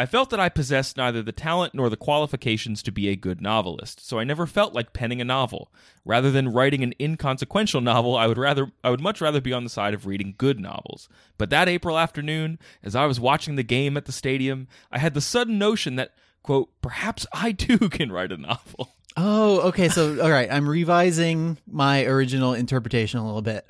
I 0.00 0.06
felt 0.06 0.30
that 0.30 0.40
I 0.40 0.48
possessed 0.48 0.96
neither 0.96 1.20
the 1.20 1.30
talent 1.30 1.74
nor 1.74 1.90
the 1.90 1.96
qualifications 1.96 2.82
to 2.84 2.90
be 2.90 3.08
a 3.08 3.16
good 3.16 3.42
novelist, 3.42 4.02
so 4.02 4.18
I 4.18 4.24
never 4.24 4.46
felt 4.46 4.72
like 4.72 4.94
penning 4.94 5.20
a 5.20 5.26
novel. 5.26 5.70
Rather 6.06 6.30
than 6.30 6.48
writing 6.48 6.82
an 6.82 6.94
inconsequential 6.98 7.80
novel, 7.82 8.16
I 8.16 8.26
would 8.26 8.38
rather 8.38 8.72
I 8.82 8.88
would 8.88 9.02
much 9.02 9.20
rather 9.20 9.42
be 9.42 9.52
on 9.52 9.62
the 9.62 9.68
side 9.68 9.92
of 9.92 10.06
reading 10.06 10.36
good 10.38 10.58
novels. 10.58 11.10
But 11.36 11.50
that 11.50 11.68
April 11.68 11.98
afternoon, 11.98 12.58
as 12.82 12.96
I 12.96 13.04
was 13.04 13.20
watching 13.20 13.56
the 13.56 13.62
game 13.62 13.98
at 13.98 14.06
the 14.06 14.12
stadium, 14.12 14.68
I 14.90 14.98
had 14.98 15.12
the 15.12 15.20
sudden 15.20 15.58
notion 15.58 15.96
that 15.96 16.14
quote 16.42 16.70
perhaps 16.80 17.26
I 17.34 17.52
too 17.52 17.78
can 17.90 18.10
write 18.10 18.32
a 18.32 18.38
novel. 18.38 18.94
Oh, 19.18 19.60
okay. 19.68 19.90
So, 19.90 20.22
all 20.22 20.30
right, 20.30 20.50
I'm 20.50 20.66
revising 20.66 21.58
my 21.70 22.06
original 22.06 22.54
interpretation 22.54 23.20
a 23.20 23.26
little 23.26 23.42
bit. 23.42 23.68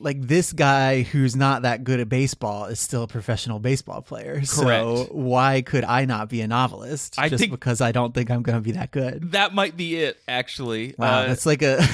Like 0.00 0.20
this 0.20 0.52
guy 0.52 1.02
who's 1.02 1.36
not 1.36 1.62
that 1.62 1.84
good 1.84 2.00
at 2.00 2.08
baseball 2.08 2.64
is 2.64 2.80
still 2.80 3.02
a 3.02 3.06
professional 3.06 3.58
baseball 3.58 4.00
player. 4.02 4.34
Correct. 4.36 4.48
So 4.48 5.08
why 5.12 5.60
could 5.62 5.84
I 5.84 6.06
not 6.06 6.28
be 6.30 6.40
a 6.40 6.48
novelist? 6.48 7.16
I 7.18 7.28
just 7.28 7.40
think- 7.40 7.52
because 7.52 7.80
I 7.80 7.92
don't 7.92 8.14
think 8.14 8.30
I'm 8.30 8.42
going 8.42 8.56
to 8.56 8.62
be 8.62 8.72
that 8.72 8.90
good. 8.90 9.32
That 9.32 9.54
might 9.54 9.76
be 9.76 9.96
it, 9.96 10.16
actually. 10.26 10.94
Wow, 10.98 11.20
Uh, 11.20 11.26
that's 11.28 11.44
like 11.46 11.62
a 11.62 11.84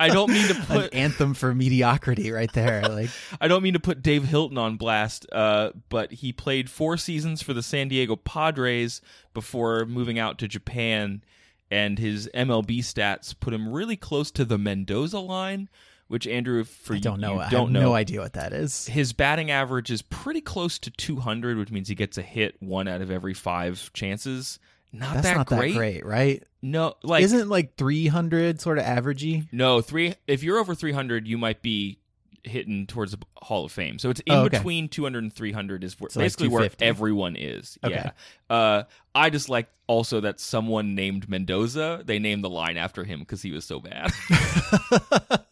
I 0.00 0.08
don't 0.08 0.32
mean 0.32 0.48
to 0.48 0.56
an 0.56 0.62
put 0.62 0.94
anthem 0.94 1.34
for 1.34 1.54
mediocrity 1.54 2.32
right 2.32 2.52
there. 2.52 2.82
Like 2.90 3.10
I 3.40 3.46
don't 3.46 3.62
mean 3.62 3.74
to 3.74 3.80
put 3.80 4.02
Dave 4.02 4.24
Hilton 4.24 4.58
on 4.58 4.76
blast, 4.76 5.26
uh, 5.30 5.70
but 5.88 6.10
he 6.12 6.32
played 6.32 6.68
four 6.68 6.96
seasons 6.96 7.40
for 7.42 7.54
the 7.54 7.62
San 7.62 7.86
Diego 7.88 8.16
Padres 8.16 9.00
before 9.32 9.86
moving 9.86 10.18
out 10.18 10.38
to 10.38 10.48
Japan, 10.48 11.22
and 11.70 11.96
his 12.00 12.28
MLB 12.34 12.80
stats 12.80 13.32
put 13.38 13.54
him 13.54 13.68
really 13.68 13.94
close 13.96 14.32
to 14.32 14.44
the 14.44 14.58
Mendoza 14.58 15.20
line, 15.20 15.68
which 16.10 16.26
Andrew, 16.26 16.64
for 16.64 16.94
I 16.96 16.98
don't 16.98 17.20
know. 17.20 17.34
you 17.34 17.40
I 17.40 17.48
don't 17.50 17.66
have 17.68 17.70
know, 17.72 17.80
no 17.82 17.94
idea 17.94 18.20
what 18.20 18.32
that 18.32 18.52
is. 18.52 18.86
his 18.86 19.12
batting 19.12 19.50
average 19.52 19.90
is 19.92 20.02
pretty 20.02 20.40
close 20.40 20.76
to 20.80 20.90
200, 20.90 21.56
which 21.56 21.70
means 21.70 21.86
he 21.88 21.94
gets 21.94 22.18
a 22.18 22.22
hit 22.22 22.56
one 22.60 22.88
out 22.88 23.00
of 23.00 23.10
every 23.12 23.32
five 23.32 23.92
chances. 23.92 24.58
Not 24.92 25.14
That's 25.14 25.26
that 25.28 25.36
not 25.36 25.46
great. 25.46 25.72
that 25.72 25.78
great, 25.78 26.04
right? 26.04 26.42
No, 26.62 26.94
like 27.04 27.22
Isn't 27.22 27.48
like 27.48 27.76
300 27.76 28.60
sort 28.60 28.78
of 28.78 28.84
averagey? 28.84 29.46
no 29.52 29.80
three. 29.80 30.14
If 30.26 30.42
you're 30.42 30.58
over 30.58 30.74
300, 30.74 31.28
you 31.28 31.38
might 31.38 31.62
be 31.62 32.00
hitting 32.42 32.88
towards 32.88 33.12
the 33.12 33.18
Hall 33.36 33.64
of 33.66 33.70
Fame. 33.70 34.00
So 34.00 34.10
it's 34.10 34.18
in 34.20 34.32
Oh, 34.32 34.40
okay. 34.46 34.56
between 34.56 34.88
200 34.88 35.22
and 35.22 35.32
300 35.32 35.84
is 35.84 36.00
where, 36.00 36.10
So, 36.10 36.18
like, 36.18 36.24
basically 36.24 36.48
where 36.48 36.68
everyone 36.80 37.36
is. 37.36 37.78
Okay. 37.84 37.94
Yeah. 37.94 38.10
Uh, 38.56 38.82
I 39.14 39.30
just 39.30 39.48
like 39.48 39.68
also 39.86 40.20
that 40.22 40.40
someone 40.40 40.96
named 40.96 41.28
Mendoza. 41.28 42.02
They 42.04 42.18
named 42.18 42.42
the 42.42 42.50
line 42.50 42.76
after 42.76 43.04
him 43.04 43.20
because 43.20 43.42
he 43.42 43.52
was 43.52 43.64
so 43.64 43.78
bad. 43.78 44.10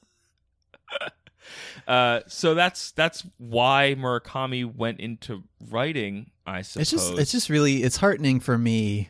uh, 1.88 2.20
so 2.28 2.54
that's 2.54 2.92
that's 2.92 3.24
why 3.38 3.96
Murakami 3.98 4.64
went 4.72 5.00
into 5.00 5.42
writing. 5.70 6.30
I 6.46 6.62
suppose 6.62 6.82
It's 6.82 6.90
just 6.90 7.18
it's 7.18 7.32
just 7.32 7.48
really 7.50 7.82
it's 7.82 7.96
heartening 7.96 8.38
for 8.40 8.56
me 8.56 9.08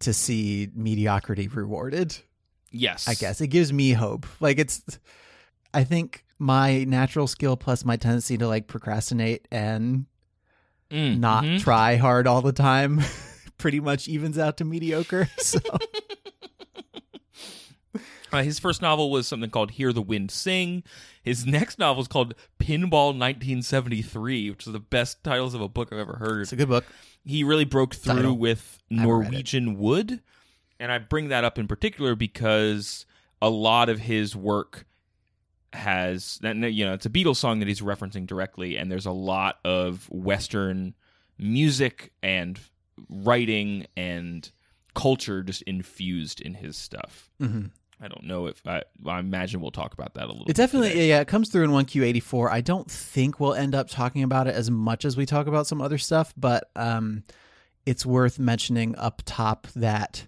to 0.00 0.12
see 0.12 0.68
mediocrity 0.74 1.48
rewarded. 1.48 2.16
yes, 2.70 3.08
I 3.08 3.14
guess 3.14 3.40
it 3.40 3.48
gives 3.48 3.72
me 3.72 3.92
hope. 3.92 4.26
Like 4.40 4.58
it's, 4.58 4.82
I 5.72 5.84
think 5.84 6.24
my 6.38 6.84
natural 6.84 7.26
skill 7.26 7.56
plus 7.56 7.84
my 7.84 7.96
tendency 7.96 8.36
to 8.38 8.46
like 8.46 8.66
procrastinate 8.68 9.48
and 9.50 10.06
Mm, 10.90 11.18
not 11.18 11.44
mhm. 11.44 11.60
try 11.60 11.96
hard 11.96 12.26
all 12.26 12.42
the 12.42 12.52
time 12.52 13.00
pretty 13.58 13.80
much 13.80 14.06
evens 14.06 14.38
out 14.38 14.58
to 14.58 14.64
mediocre. 14.64 15.28
So 15.38 15.58
Uh, 18.34 18.42
his 18.42 18.58
first 18.58 18.82
novel 18.82 19.10
was 19.10 19.28
something 19.28 19.50
called 19.50 19.72
Hear 19.72 19.92
the 19.92 20.02
Wind 20.02 20.30
Sing. 20.30 20.82
His 21.22 21.46
next 21.46 21.78
novel 21.78 22.02
is 22.02 22.08
called 22.08 22.34
Pinball 22.58 23.16
1973, 23.16 24.50
which 24.50 24.66
is 24.66 24.72
the 24.72 24.80
best 24.80 25.22
titles 25.22 25.54
of 25.54 25.60
a 25.60 25.68
book 25.68 25.92
I've 25.92 25.98
ever 25.98 26.14
heard. 26.14 26.42
it's 26.42 26.52
a 26.52 26.56
good 26.56 26.68
book. 26.68 26.84
He 27.24 27.44
really 27.44 27.64
broke 27.64 27.94
through 27.94 28.14
Title. 28.14 28.36
with 28.36 28.82
haven't 28.90 29.06
read 29.06 29.26
it. 29.26 29.30
Norwegian 29.30 29.78
Wood. 29.78 30.20
And 30.80 30.90
I 30.90 30.98
bring 30.98 31.28
that 31.28 31.44
up 31.44 31.58
in 31.58 31.68
particular 31.68 32.14
because 32.16 33.06
a 33.40 33.48
lot 33.48 33.88
of 33.88 34.00
his 34.00 34.34
work 34.34 34.84
has, 35.72 36.40
and, 36.42 36.64
you 36.64 36.84
know, 36.84 36.94
it's 36.94 37.06
a 37.06 37.10
Beatles 37.10 37.36
song 37.36 37.60
that 37.60 37.68
he's 37.68 37.80
referencing 37.80 38.26
directly, 38.26 38.76
and 38.76 38.90
there's 38.90 39.06
a 39.06 39.12
lot 39.12 39.58
of 39.64 40.08
Western 40.10 40.94
music 41.38 42.12
and 42.22 42.58
writing 43.08 43.86
and 43.96 44.50
culture 44.94 45.42
just 45.42 45.62
infused 45.62 46.40
in 46.40 46.54
his 46.54 46.76
stuff. 46.76 47.30
hmm 47.38 47.66
I 48.00 48.08
don't 48.08 48.24
know 48.24 48.46
if 48.46 48.60
I, 48.66 48.82
I 49.06 49.18
imagine 49.20 49.60
we'll 49.60 49.70
talk 49.70 49.94
about 49.94 50.14
that 50.14 50.24
a 50.24 50.26
little. 50.26 50.42
It 50.42 50.48
bit 50.48 50.56
definitely, 50.56 50.90
today. 50.90 51.08
yeah, 51.08 51.20
it 51.20 51.28
comes 51.28 51.48
through 51.48 51.64
in 51.64 51.70
1Q84. 51.70 52.50
I 52.50 52.60
don't 52.60 52.90
think 52.90 53.38
we'll 53.40 53.54
end 53.54 53.74
up 53.74 53.88
talking 53.88 54.22
about 54.22 54.46
it 54.46 54.54
as 54.54 54.70
much 54.70 55.04
as 55.04 55.16
we 55.16 55.26
talk 55.26 55.46
about 55.46 55.66
some 55.66 55.80
other 55.80 55.98
stuff, 55.98 56.34
but 56.36 56.70
um, 56.76 57.22
it's 57.86 58.04
worth 58.04 58.38
mentioning 58.38 58.96
up 58.96 59.22
top 59.24 59.68
that 59.76 60.26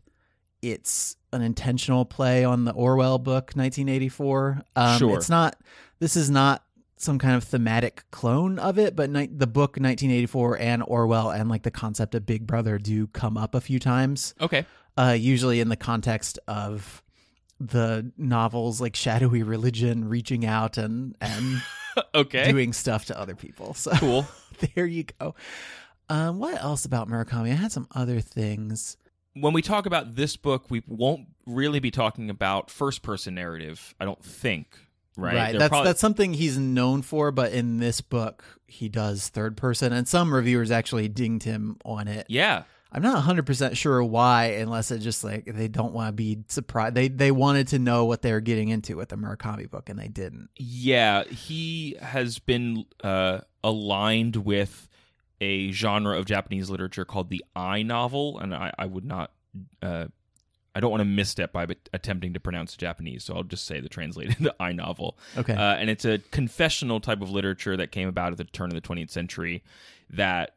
it's 0.63 1.17
an 1.33 1.43
intentional 1.43 2.05
play 2.05 2.45
on 2.45 2.65
the 2.65 2.73
Orwell 2.73 3.19
book, 3.19 3.53
1984. 3.55 4.63
Um, 4.75 4.99
Sure. 4.99 5.17
It's 5.17 5.29
not, 5.29 5.57
this 5.99 6.17
is 6.17 6.31
not 6.31 6.63
some 6.97 7.19
kind 7.19 7.35
of 7.35 7.45
thematic 7.45 8.05
clone 8.11 8.59
of 8.59 8.79
it, 8.79 8.97
but 8.97 9.11
ni- 9.11 9.27
the 9.27 9.47
book 9.47 9.73
1984 9.73 10.59
and 10.59 10.83
Orwell 10.87 11.31
and 11.31 11.49
like 11.51 11.63
the 11.63 11.71
concept 11.71 12.15
of 12.15 12.25
Big 12.25 12.47
Brother 12.47 12.79
do 12.79 13.07
come 13.09 13.37
up 13.37 13.55
a 13.55 13.61
few 13.61 13.79
times 13.79 14.35
Okay. 14.41 14.65
uh, 14.97 15.15
usually 15.19 15.61
in 15.61 15.69
the 15.69 15.77
context 15.77 16.39
of 16.49 17.03
the 17.61 18.11
novels 18.19 18.81
like 18.81 18.95
shadowy 18.97 19.43
religion 19.43 20.09
reaching 20.09 20.45
out 20.45 20.77
and 20.77 21.17
and 21.21 21.63
okay. 22.15 22.51
doing 22.51 22.73
stuff 22.73 23.07
to 23.07 23.19
other 23.19 23.35
people 23.35 23.73
so 23.75 23.91
cool. 23.93 24.27
there 24.75 24.87
you 24.87 25.05
go 25.19 25.35
um 26.09 26.39
what 26.39 26.63
else 26.63 26.85
about 26.85 27.09
murakami 27.09 27.51
i 27.51 27.55
had 27.55 27.73
some 27.73 27.89
other 27.95 28.21
things 28.21 28.97
When 29.35 29.53
we 29.53 29.61
talk 29.63 29.85
about 29.87 30.15
this 30.17 30.37
book, 30.37 30.71
we 30.71 30.83
won't 30.87 31.27
really 31.45 31.79
be 31.79 31.91
talking 31.91 32.31
about 32.31 32.71
first 32.71 33.03
person 33.03 33.35
narrative. 33.35 33.95
I 34.01 34.07
don't 34.07 34.23
think. 34.25 34.79
Right. 35.19 35.51
They're 35.53 35.59
that's 35.59 35.69
probably- 35.71 35.89
that's 35.89 36.01
something 36.01 36.33
he's 36.35 36.57
known 36.59 37.03
for 37.03 37.31
but 37.33 37.53
in 37.53 37.79
this 37.79 38.01
book 38.03 38.45
he 38.67 38.89
does 38.89 39.29
third 39.29 39.57
person 39.57 39.93
and 39.93 40.07
some 40.09 40.33
reviewers 40.35 40.71
actually 40.71 41.09
dinged 41.09 41.45
him 41.45 41.77
on 41.85 42.07
it 42.09 42.27
yeah. 42.29 42.65
I'm 42.93 43.03
not 43.03 43.23
100% 43.25 43.77
sure 43.77 44.03
why 44.03 44.45
unless 44.47 44.91
it 44.91 44.99
just 45.01 45.25
like 45.25 45.45
they 45.47 45.69
don't 45.69 45.93
want 45.93 46.09
to 46.09 46.13
be 46.13 46.39
surprised 46.49 46.95
they 46.95 47.09
they 47.09 47.31
wanted 47.31 47.69
to 47.69 47.79
know 47.79 48.05
what 48.05 48.23
they 48.23 48.33
were 48.33 48.41
getting 48.41 48.69
into 48.69 48.97
with 48.97 49.09
the 49.09 49.17
murakami 49.17 49.69
book 49.71 49.89
and 49.89 49.99
they 49.99 50.09
didn't 50.09 50.49
Yeah, 50.59 51.25
he 51.25 51.97
has 52.01 52.39
been 52.39 52.85
uh, 53.03 53.41
aligned 53.65 54.37
with 54.37 54.89
a 55.41 55.71
genre 55.73 56.19
of 56.19 56.25
Japanese 56.25 56.71
literature 56.71 57.05
called 57.05 57.29
the 57.29 57.45
I 57.55 57.83
novel, 57.83 58.39
and 58.39 58.55
I, 58.55 58.73
I 58.79 58.87
would 58.87 59.05
not, 59.05 59.33
uh, 59.83 60.07
I 60.75 60.81
don't 60.81 60.91
want 60.91 61.03
to 61.03 61.05
misstep 61.07 61.53
by 61.53 61.67
attempting 61.93 62.33
to 62.35 62.41
pronounce 62.41 62.75
Japanese, 62.77 63.25
so 63.25 63.35
I'll 63.35 63.43
just 63.43 63.67
say 63.67 63.81
the 63.81 63.89
translated 63.89 64.37
the 64.41 64.55
I 64.61 64.73
novel. 64.73 65.19
okay 65.37 65.53
Uh, 65.55 65.75
and 65.75 65.91
it's 65.91 66.05
a 66.05 66.19
confessional 66.31 67.01
type 67.01 67.21
of 67.21 67.31
literature 67.31 67.77
that 67.77 67.93
came 67.93 68.09
about 68.09 68.33
at 68.33 68.39
the 68.39 68.45
turn 68.45 68.71
of 68.71 68.75
the 68.81 68.87
20th 68.87 69.11
century 69.11 69.63
that 70.11 70.55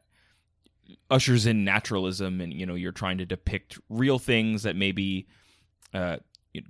ushers 1.10 1.46
in 1.46 1.64
naturalism 1.64 2.40
and 2.40 2.52
you 2.52 2.66
know 2.66 2.74
you're 2.74 2.92
trying 2.92 3.18
to 3.18 3.26
depict 3.26 3.78
real 3.88 4.18
things 4.18 4.62
that 4.62 4.76
maybe 4.76 5.26
uh, 5.94 6.16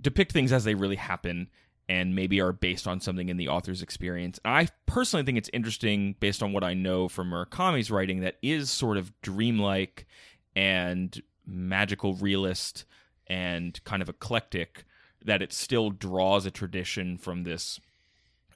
depict 0.00 0.32
things 0.32 0.52
as 0.52 0.64
they 0.64 0.74
really 0.74 0.96
happen 0.96 1.48
and 1.88 2.14
maybe 2.14 2.40
are 2.40 2.52
based 2.52 2.86
on 2.86 3.00
something 3.00 3.28
in 3.28 3.36
the 3.36 3.48
author's 3.48 3.82
experience. 3.82 4.38
I 4.44 4.68
personally 4.86 5.24
think 5.24 5.38
it's 5.38 5.50
interesting 5.52 6.14
based 6.20 6.40
on 6.40 6.52
what 6.52 6.62
I 6.62 6.72
know 6.72 7.08
from 7.08 7.30
Murakami's 7.30 7.90
writing 7.90 8.20
that 8.20 8.36
is 8.42 8.70
sort 8.70 8.96
of 8.96 9.12
dreamlike 9.22 10.06
and 10.54 11.20
magical 11.44 12.14
realist 12.14 12.84
and 13.26 13.82
kind 13.84 14.02
of 14.02 14.08
eclectic 14.08 14.84
that 15.24 15.42
it 15.42 15.52
still 15.52 15.90
draws 15.90 16.46
a 16.46 16.50
tradition 16.50 17.18
from 17.18 17.42
this 17.42 17.80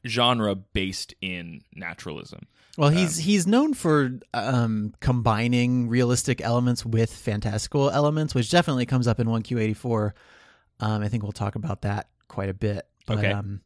genre 0.06 0.54
based 0.54 1.12
in 1.20 1.62
naturalism. 1.74 2.46
Well, 2.76 2.90
he's 2.90 3.16
he's 3.18 3.46
known 3.46 3.74
for 3.74 4.18
um, 4.32 4.94
combining 5.00 5.88
realistic 5.88 6.40
elements 6.40 6.84
with 6.84 7.12
fantastical 7.14 7.90
elements, 7.90 8.34
which 8.34 8.50
definitely 8.50 8.86
comes 8.86 9.06
up 9.06 9.20
in 9.20 9.30
one 9.30 9.42
Q 9.42 9.58
eighty 9.58 9.74
four. 9.74 10.14
Um, 10.80 11.02
I 11.02 11.08
think 11.08 11.22
we'll 11.22 11.32
talk 11.32 11.54
about 11.54 11.82
that 11.82 12.08
quite 12.28 12.48
a 12.48 12.54
bit. 12.54 12.86
But 13.06 13.18
Okay. 13.18 13.32
um, 13.32 13.60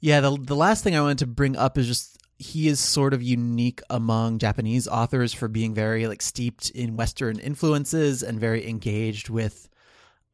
yeah, 0.00 0.20
the 0.20 0.36
the 0.36 0.56
last 0.56 0.82
thing 0.82 0.96
I 0.96 1.00
wanted 1.00 1.18
to 1.18 1.26
bring 1.26 1.56
up 1.56 1.78
is 1.78 1.86
just 1.86 2.18
he 2.38 2.66
is 2.66 2.80
sort 2.80 3.14
of 3.14 3.22
unique 3.22 3.80
among 3.88 4.38
Japanese 4.38 4.88
authors 4.88 5.32
for 5.32 5.46
being 5.46 5.74
very 5.74 6.08
like 6.08 6.20
steeped 6.20 6.70
in 6.70 6.96
Western 6.96 7.38
influences 7.38 8.24
and 8.24 8.40
very 8.40 8.68
engaged 8.68 9.28
with 9.28 9.68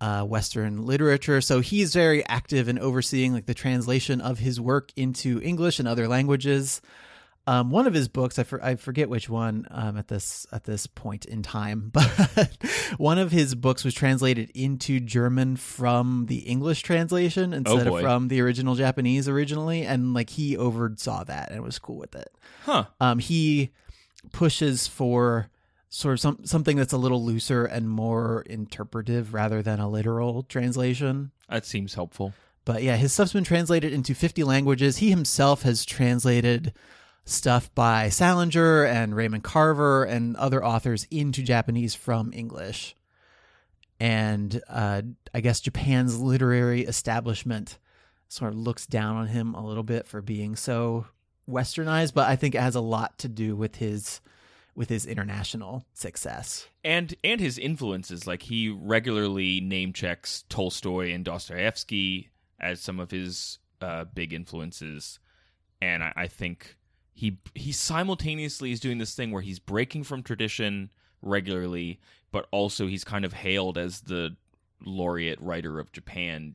uh, 0.01 0.23
Western 0.23 0.87
literature. 0.87 1.43
So 1.43 1.61
he's 1.61 1.93
very 1.93 2.25
active 2.27 2.69
in 2.69 2.79
overseeing 2.79 3.35
like 3.35 3.45
the 3.45 3.53
translation 3.53 4.23
of 4.23 4.39
his 4.39 4.59
work 4.59 4.93
into 4.97 5.43
English 5.43 5.79
and 5.79 5.87
other 5.87 6.09
languages. 6.09 6.81
Um, 7.49 7.71
one 7.71 7.87
of 7.87 7.95
his 7.95 8.09
books, 8.09 8.39
I, 8.39 8.43
for, 8.43 8.63
I 8.63 8.77
forget 8.77 9.09
which 9.09 9.31
one 9.31 9.67
um, 9.71 9.97
at 9.97 10.09
this 10.09 10.47
at 10.53 10.65
this 10.65 10.87
point 10.87 11.25
in 11.25 11.43
time, 11.43 11.89
but 11.95 12.51
one 12.99 13.17
of 13.17 13.33
his 13.33 13.55
books 13.55 13.85
was 13.85 13.95
translated 13.95 14.51
into 14.55 15.01
German 15.01 15.57
from 15.57 16.27
the 16.27 16.41
English 16.41 16.83
translation 16.83 17.55
instead 17.55 17.87
of 17.87 18.01
from 18.01 18.29
the 18.29 18.43
original 18.43 18.75
Japanese 18.75 19.31
originally, 19.31 19.83
and 19.83 20.13
like 20.13 20.29
he 20.29 20.59
oversaw 20.59 21.25
that 21.25 21.51
and 21.51 21.63
was 21.63 21.79
cool 21.79 21.97
with 21.97 22.15
it. 22.15 22.31
Huh. 22.67 22.85
Um, 23.01 23.19
he 23.19 23.71
pushes 24.31 24.87
for 24.87 25.49
sort 25.89 26.13
of 26.13 26.21
some 26.21 26.45
something 26.45 26.77
that's 26.77 26.93
a 26.93 26.99
little 26.99 27.25
looser 27.25 27.65
and 27.65 27.89
more 27.89 28.43
interpretive 28.43 29.33
rather 29.33 29.63
than 29.63 29.81
a 29.81 29.89
literal 29.89 30.43
translation. 30.43 31.31
That 31.49 31.65
seems 31.65 31.95
helpful. 31.95 32.35
But 32.67 32.83
yeah, 32.83 32.97
his 32.97 33.15
stuff's 33.15 33.33
been 33.33 33.45
translated 33.45 33.95
into 33.95 34.15
50 34.15 34.45
languages. 34.45 34.99
He 34.99 35.09
himself 35.09 35.63
has 35.63 35.87
translated 35.87 36.75
stuff 37.29 37.73
by 37.75 38.09
Salinger 38.09 38.85
and 38.85 39.15
Raymond 39.15 39.45
Carver 39.45 40.05
and 40.05 40.37
other 40.37 40.65
authors 40.65 41.07
into 41.11 41.43
Japanese 41.43 41.95
from 41.95 42.33
English. 42.33 42.95
And 44.01 44.61
uh, 44.69 45.03
I 45.35 45.41
guess 45.41 45.61
Japan's 45.61 46.19
literary 46.21 46.83
establishment 46.83 47.79
sort 48.29 48.53
of 48.53 48.59
looks 48.59 48.87
down 48.87 49.17
on 49.17 49.27
him 49.27 49.55
a 49.55 49.67
little 49.67 49.83
bit 49.83 50.07
for 50.07 50.21
being 50.23 50.55
so 50.55 51.07
westernized, 51.49 52.15
but 52.15 52.29
I 52.29 52.37
think 52.37 52.55
it 52.55 52.61
has 52.61 52.75
a 52.75 52.81
lot 52.81 53.19
to 53.19 53.29
do 53.29 53.57
with 53.57 53.77
his 53.77 54.21
with 54.75 54.89
his 54.89 55.07
international 55.07 55.85
success. 55.93 56.69
and 56.85 57.13
and 57.25 57.41
his 57.41 57.59
influences 57.59 58.29
like 58.29 58.43
he 58.43 58.69
regularly 58.69 59.61
name 59.61 59.93
checks 59.93 60.45
Tolstoy 60.49 61.13
and 61.13 61.25
Dostoevsky 61.25 62.31
as 62.61 62.81
some 62.81 63.01
of 63.01 63.11
his 63.11 63.59
uh, 63.81 64.05
big 64.05 64.33
influences 64.33 65.19
and 65.81 66.05
I, 66.05 66.13
I 66.15 66.27
think 66.29 66.77
he 67.19 67.37
he 67.55 67.73
simultaneously 67.73 68.71
is 68.71 68.79
doing 68.79 68.99
this 68.99 69.13
thing 69.15 69.33
where 69.33 69.43
he's 69.43 69.59
breaking 69.59 70.05
from 70.05 70.23
tradition 70.23 70.89
regularly 71.21 71.99
but 72.31 72.47
also 72.53 72.87
he's 72.87 73.03
kind 73.03 73.25
of 73.25 73.33
hailed 73.33 73.77
as 73.77 74.03
the 74.03 74.37
laureate 74.85 75.41
writer 75.41 75.81
of 75.81 75.91
Japan 75.91 76.55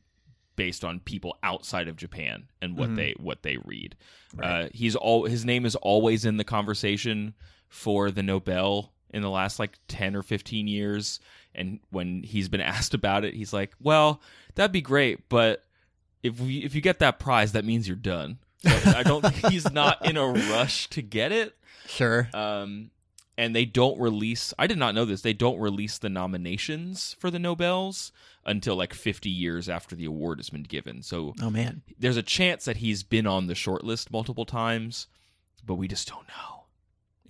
based 0.55 0.85
on 0.85 0.99
people 1.01 1.35
outside 1.43 1.87
of 1.89 1.97
Japan 1.97 2.47
and 2.61 2.77
what 2.77 2.91
Mhm. 2.91 2.95
they 2.95 3.15
what 3.19 3.43
they 3.43 3.57
read 3.57 3.95
Right. 4.35 4.65
uh, 4.65 4.69
he's 4.73 4.95
all 4.95 5.25
his 5.25 5.43
name 5.43 5.65
is 5.65 5.75
always 5.75 6.23
in 6.23 6.37
the 6.37 6.43
conversation 6.45 7.33
for 7.67 8.09
the 8.09 8.23
Nobel 8.23 8.93
in 9.09 9.21
the 9.21 9.29
last 9.29 9.59
like 9.59 9.79
10 9.89 10.15
or 10.15 10.23
15 10.23 10.67
years 10.67 11.19
and 11.53 11.79
when 11.89 12.23
he's 12.23 12.47
been 12.47 12.61
asked 12.75 12.93
about 12.93 13.25
it 13.25 13.33
he's 13.33 13.51
like 13.51 13.73
well 13.81 14.21
that'd 14.55 14.71
be 14.71 14.79
great 14.81 15.27
but 15.27 15.65
if 16.21 16.39
we 16.39 16.59
if 16.59 16.73
you 16.73 16.79
get 16.79 16.99
that 16.99 17.19
prize 17.19 17.51
that 17.51 17.65
means 17.65 17.85
you're 17.85 17.97
done 17.97 18.37
i 18.65 19.03
don't 19.03 19.21
think 19.25 19.51
he's 19.51 19.71
not 19.71 20.05
in 20.05 20.17
a 20.17 20.25
rush 20.27 20.87
to 20.89 21.01
get 21.01 21.31
it 21.31 21.55
Sure. 21.87 22.29
um 22.33 22.89
and 23.37 23.55
they 23.55 23.65
don't 23.65 23.99
release 23.99 24.53
i 24.59 24.67
did 24.67 24.77
not 24.77 24.95
know 24.95 25.05
this 25.05 25.21
they 25.21 25.33
don't 25.33 25.59
release 25.59 25.97
the 25.97 26.09
nominations 26.09 27.15
for 27.19 27.29
the 27.31 27.39
nobels 27.39 28.11
until 28.45 28.75
like 28.75 28.93
50 28.93 29.29
years 29.29 29.69
after 29.69 29.95
the 29.95 30.05
award 30.05 30.39
has 30.39 30.49
been 30.49 30.63
given 30.63 31.01
so 31.01 31.33
Oh 31.41 31.49
man. 31.49 31.81
there's 31.99 32.17
a 32.17 32.23
chance 32.23 32.65
that 32.65 32.77
he's 32.77 33.03
been 33.03 33.27
on 33.27 33.47
the 33.47 33.53
shortlist 33.53 34.11
multiple 34.11 34.45
times 34.45 35.07
but 35.65 35.75
we 35.75 35.87
just 35.87 36.07
don't 36.09 36.27
know 36.27 36.59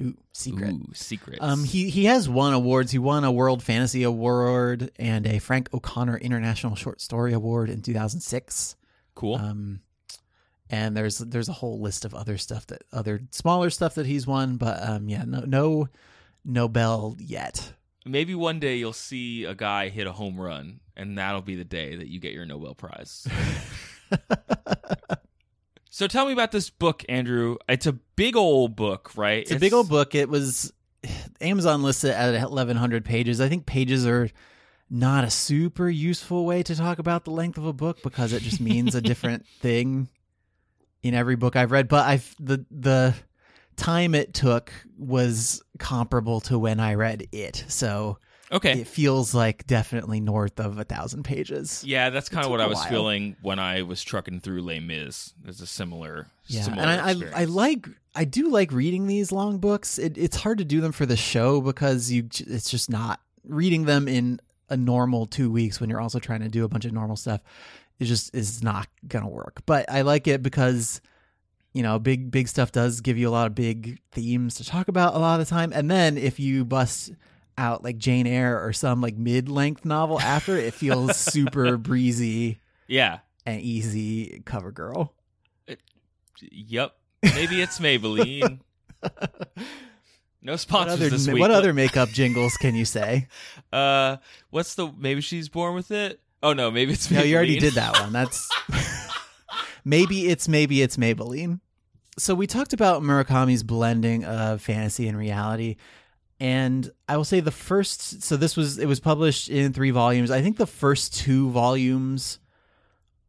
Ooh, 0.01 0.17
secret. 0.31 0.71
Ooh, 0.73 0.89
secrets. 0.93 1.37
Um, 1.39 1.63
he 1.63 1.87
he 1.91 2.05
has 2.05 2.27
won 2.27 2.53
awards. 2.53 2.91
He 2.91 2.97
won 2.97 3.23
a 3.23 3.31
World 3.31 3.61
Fantasy 3.61 4.01
Award 4.01 4.89
and 4.97 5.27
a 5.27 5.37
Frank 5.37 5.71
O'Connor 5.71 6.17
International 6.17 6.75
Short 6.75 6.99
Story 6.99 7.31
Award 7.31 7.69
in 7.69 7.83
2006. 7.83 8.75
cool. 9.13 9.35
Um, 9.35 9.81
and 10.73 10.97
there's 10.97 11.19
there's 11.19 11.49
a 11.49 11.53
whole 11.53 11.79
list 11.79 12.03
of 12.03 12.15
other 12.15 12.35
stuff 12.35 12.65
that 12.65 12.83
other 12.91 13.21
smaller 13.29 13.69
stuff 13.69 13.93
that 13.93 14.07
he's 14.07 14.25
won, 14.25 14.57
but 14.57 14.81
um, 14.81 15.07
yeah, 15.07 15.23
no 15.23 15.41
no 15.41 15.87
Nobel 16.43 17.15
yet. 17.19 17.73
Maybe 18.07 18.33
one 18.33 18.59
day 18.59 18.77
you'll 18.77 18.91
see 18.91 19.45
a 19.45 19.53
guy 19.53 19.89
hit 19.89 20.07
a 20.07 20.11
home 20.11 20.41
run, 20.41 20.79
and 20.95 21.15
that'll 21.15 21.43
be 21.43 21.55
the 21.55 21.63
day 21.63 21.95
that 21.95 22.07
you 22.07 22.19
get 22.19 22.33
your 22.33 22.47
Nobel 22.47 22.73
Prize. 22.73 23.27
so 25.91 26.07
tell 26.07 26.25
me 26.25 26.33
about 26.33 26.51
this 26.51 26.71
book, 26.71 27.05
Andrew. 27.07 27.57
It's 27.69 27.85
a 27.85 27.93
big 27.93 28.35
old 28.35 28.75
book, 28.75 29.11
right? 29.15 29.43
It's 29.43 29.51
a 29.51 29.59
big 29.59 29.73
old 29.73 29.89
book. 29.89 30.15
It 30.15 30.27
was 30.27 30.73
Amazon 31.39 31.83
listed 31.83 32.09
at 32.09 32.33
1100 32.33 33.05
pages. 33.05 33.39
I 33.39 33.47
think 33.47 33.67
pages 33.67 34.07
are 34.07 34.27
not 34.89 35.23
a 35.23 35.29
super 35.29 35.87
useful 35.87 36.47
way 36.47 36.63
to 36.63 36.75
talk 36.75 36.97
about 36.97 37.25
the 37.25 37.31
length 37.31 37.59
of 37.59 37.65
a 37.67 37.73
book 37.73 38.01
because 38.01 38.33
it 38.33 38.41
just 38.41 38.59
means 38.59 38.95
a 38.95 39.01
different 39.01 39.45
thing 39.61 40.09
in 41.03 41.13
every 41.13 41.35
book 41.35 41.55
I've 41.55 41.71
read. 41.71 41.87
But 41.87 42.07
I've 42.07 42.35
the 42.39 42.65
the 42.71 43.13
time 43.75 44.15
it 44.15 44.33
took 44.33 44.71
was 44.97 45.61
comparable 45.79 46.39
to 46.41 46.57
when 46.57 46.79
I 46.79 46.93
read 46.95 47.27
it, 47.31 47.63
so 47.67 48.17
Okay. 48.51 48.81
it 48.81 48.87
feels 48.87 49.33
like 49.33 49.65
definitely 49.65 50.19
north 50.19 50.59
of 50.59 50.77
a 50.77 50.83
thousand 50.83 51.23
pages. 51.23 51.83
Yeah, 51.85 52.11
that's 52.11 52.29
kind 52.29 52.45
of 52.45 52.51
what 52.51 52.61
I 52.61 52.67
was 52.67 52.77
while. 52.77 52.89
feeling 52.89 53.35
when 53.41 53.57
I 53.57 53.81
was 53.81 54.03
trucking 54.03 54.41
through 54.41 54.61
Les 54.61 54.79
Mis. 54.79 55.33
There's 55.43 55.59
a 55.59 55.65
similar, 55.65 56.27
Yeah, 56.45 56.61
similar 56.61 56.83
and 56.83 57.01
I, 57.01 57.39
I 57.39 57.41
I 57.41 57.45
like 57.45 57.87
I 58.13 58.25
do 58.25 58.49
like 58.49 58.71
reading 58.71 59.07
these 59.07 59.31
long 59.31 59.57
books. 59.57 59.97
It, 59.97 60.17
it's 60.19 60.37
hard 60.37 60.59
to 60.59 60.65
do 60.65 60.81
them 60.81 60.91
for 60.91 61.07
the 61.07 61.17
show 61.17 61.61
because 61.61 62.11
you 62.11 62.29
it's 62.31 62.69
just 62.69 62.91
not 62.91 63.19
reading 63.43 63.85
them 63.85 64.07
in 64.07 64.39
a 64.69 64.77
normal 64.77 65.25
two 65.25 65.51
weeks 65.51 65.81
when 65.81 65.89
you're 65.89 65.99
also 66.01 66.19
trying 66.19 66.41
to 66.41 66.49
do 66.49 66.63
a 66.63 66.67
bunch 66.67 66.85
of 66.85 66.93
normal 66.93 67.15
stuff. 67.15 67.41
It 67.99 68.05
just 68.05 68.33
is 68.35 68.63
not 68.63 68.87
gonna 69.07 69.29
work. 69.29 69.61
But 69.65 69.89
I 69.89 70.01
like 70.01 70.27
it 70.27 70.41
because 70.43 71.01
you 71.73 71.83
know 71.83 71.99
big 71.99 72.31
big 72.31 72.47
stuff 72.47 72.71
does 72.71 73.01
give 73.01 73.17
you 73.17 73.29
a 73.29 73.31
lot 73.31 73.47
of 73.47 73.55
big 73.55 73.99
themes 74.11 74.55
to 74.55 74.65
talk 74.65 74.87
about 74.87 75.15
a 75.15 75.19
lot 75.19 75.39
of 75.39 75.47
the 75.47 75.49
time. 75.49 75.71
And 75.73 75.89
then 75.89 76.17
if 76.17 76.39
you 76.39 76.65
bust 76.65 77.11
out 77.57 77.83
like 77.83 77.97
Jane 77.97 78.25
Eyre 78.27 78.59
or 78.63 78.73
some 78.73 78.99
like 79.01 79.15
mid 79.17 79.47
length 79.49 79.85
novel 79.85 80.19
after, 80.19 80.57
it 80.57 80.73
feels 80.73 81.15
super 81.33 81.77
breezy 81.77 82.59
Yeah. 82.87 83.19
and 83.45 83.61
easy. 83.61 84.41
Cover 84.45 84.71
girl. 84.71 85.13
Yep. 86.41 86.95
Maybe 87.23 87.61
it's 87.61 87.79
Maybelline. 87.79 88.59
No 90.45 90.53
What 90.53 90.59
sponsors 90.59 90.93
other, 90.99 91.09
this 91.09 91.27
what 91.29 91.51
other 91.51 91.71
makeup 91.73 92.09
jingles 92.09 92.57
can 92.57 92.75
you 92.75 92.83
say? 92.85 93.27
Uh, 93.71 94.17
what's 94.51 94.75
the? 94.75 94.91
Maybe 94.97 95.19
she's 95.21 95.49
born 95.49 95.73
with 95.73 95.89
it. 95.89 96.19
Oh 96.43 96.53
no, 96.53 96.69
maybe 96.69 96.93
it's. 96.93 97.09
No, 97.09 97.23
you 97.23 97.35
already 97.35 97.57
did 97.57 97.73
that 97.73 97.99
one. 97.99 98.11
That's 98.13 98.47
maybe 99.85 100.27
it's 100.27 100.47
maybe 100.47 100.81
it's 100.81 100.97
Maybelline. 100.97 101.59
So 102.17 102.35
we 102.35 102.45
talked 102.45 102.73
about 102.73 103.01
Murakami's 103.01 103.63
blending 103.63 104.23
of 104.25 104.61
fantasy 104.61 105.07
and 105.07 105.17
reality. 105.17 105.77
And 106.39 106.91
I 107.07 107.17
will 107.17 107.23
say 107.23 107.39
the 107.39 107.51
first 107.51 108.21
so 108.23 108.35
this 108.37 108.57
was 108.57 108.77
it 108.77 108.85
was 108.85 108.99
published 108.99 109.49
in 109.49 109.71
3 109.73 109.91
volumes. 109.91 110.29
I 110.29 110.41
think 110.41 110.57
the 110.57 110.67
first 110.67 111.15
2 111.15 111.49
volumes 111.51 112.39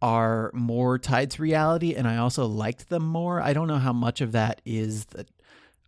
are 0.03 0.50
more 0.53 0.98
tied 0.98 1.31
to 1.31 1.40
reality 1.42 1.94
and 1.94 2.07
I 2.09 2.16
also 2.18 2.46
liked 2.46 2.88
them 2.90 3.05
more. 3.07 3.40
I 3.40 3.53
don't 3.53 3.68
know 3.68 3.79
how 3.79 3.92
much 3.92 4.20
of 4.20 4.33
that 4.33 4.61
is 4.66 5.05
the 5.07 5.27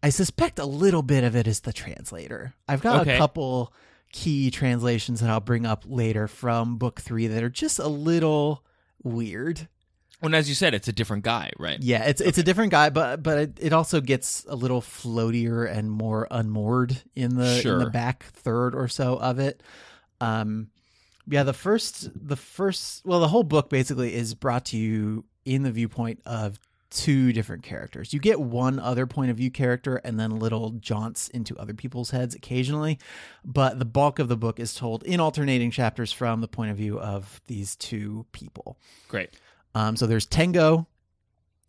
I 0.02 0.10
suspect 0.10 0.58
a 0.58 0.64
little 0.66 1.02
bit 1.02 1.24
of 1.24 1.34
it 1.34 1.46
is 1.48 1.60
the 1.60 1.72
translator. 1.72 2.54
I've 2.68 2.80
got 2.82 3.00
Okay. 3.00 3.16
a 3.16 3.18
couple 3.18 3.72
key 4.16 4.50
translations 4.50 5.20
that 5.20 5.28
I'll 5.28 5.40
bring 5.40 5.66
up 5.66 5.84
later 5.86 6.26
from 6.26 6.78
book 6.78 7.02
3 7.02 7.26
that 7.26 7.42
are 7.42 7.50
just 7.50 7.78
a 7.78 7.86
little 7.86 8.64
weird. 9.02 9.68
Well, 10.22 10.28
and 10.28 10.34
as 10.34 10.48
you 10.48 10.54
said, 10.54 10.72
it's 10.72 10.88
a 10.88 10.92
different 10.92 11.22
guy, 11.22 11.50
right? 11.58 11.78
Yeah, 11.82 12.04
it's 12.04 12.22
it's 12.22 12.38
a 12.38 12.42
different 12.42 12.70
guy, 12.70 12.88
but 12.88 13.22
but 13.22 13.38
it, 13.38 13.58
it 13.60 13.72
also 13.74 14.00
gets 14.00 14.46
a 14.48 14.56
little 14.56 14.80
floatier 14.80 15.70
and 15.70 15.90
more 15.90 16.26
unmoored 16.30 16.96
in 17.14 17.36
the 17.36 17.60
in 17.68 17.78
the 17.78 17.90
back 17.90 18.24
third 18.24 18.74
or 18.74 18.88
so 18.88 19.16
of 19.16 19.38
it. 19.38 19.62
Um, 20.22 20.68
yeah, 21.28 21.42
the 21.42 21.52
first 21.52 22.08
the 22.14 22.36
first 22.36 23.04
well, 23.04 23.20
the 23.20 23.28
whole 23.28 23.42
book 23.42 23.68
basically 23.68 24.14
is 24.14 24.34
brought 24.34 24.64
to 24.66 24.78
you 24.78 25.26
in 25.44 25.62
the 25.62 25.70
viewpoint 25.70 26.22
of 26.24 26.58
two 26.90 27.32
different 27.32 27.62
characters. 27.62 28.12
You 28.12 28.20
get 28.20 28.40
one 28.40 28.78
other 28.78 29.06
point 29.06 29.30
of 29.30 29.36
view 29.36 29.50
character 29.50 29.96
and 29.96 30.18
then 30.18 30.38
little 30.38 30.70
jaunts 30.70 31.28
into 31.28 31.56
other 31.56 31.74
people's 31.74 32.10
heads 32.10 32.34
occasionally, 32.34 32.98
but 33.44 33.78
the 33.78 33.84
bulk 33.84 34.18
of 34.18 34.28
the 34.28 34.36
book 34.36 34.60
is 34.60 34.74
told 34.74 35.02
in 35.04 35.20
alternating 35.20 35.70
chapters 35.70 36.12
from 36.12 36.40
the 36.40 36.48
point 36.48 36.70
of 36.70 36.76
view 36.76 36.98
of 36.98 37.40
these 37.46 37.76
two 37.76 38.26
people. 38.32 38.78
Great. 39.08 39.30
Um, 39.74 39.96
so 39.96 40.06
there's 40.06 40.26
Tengo, 40.26 40.86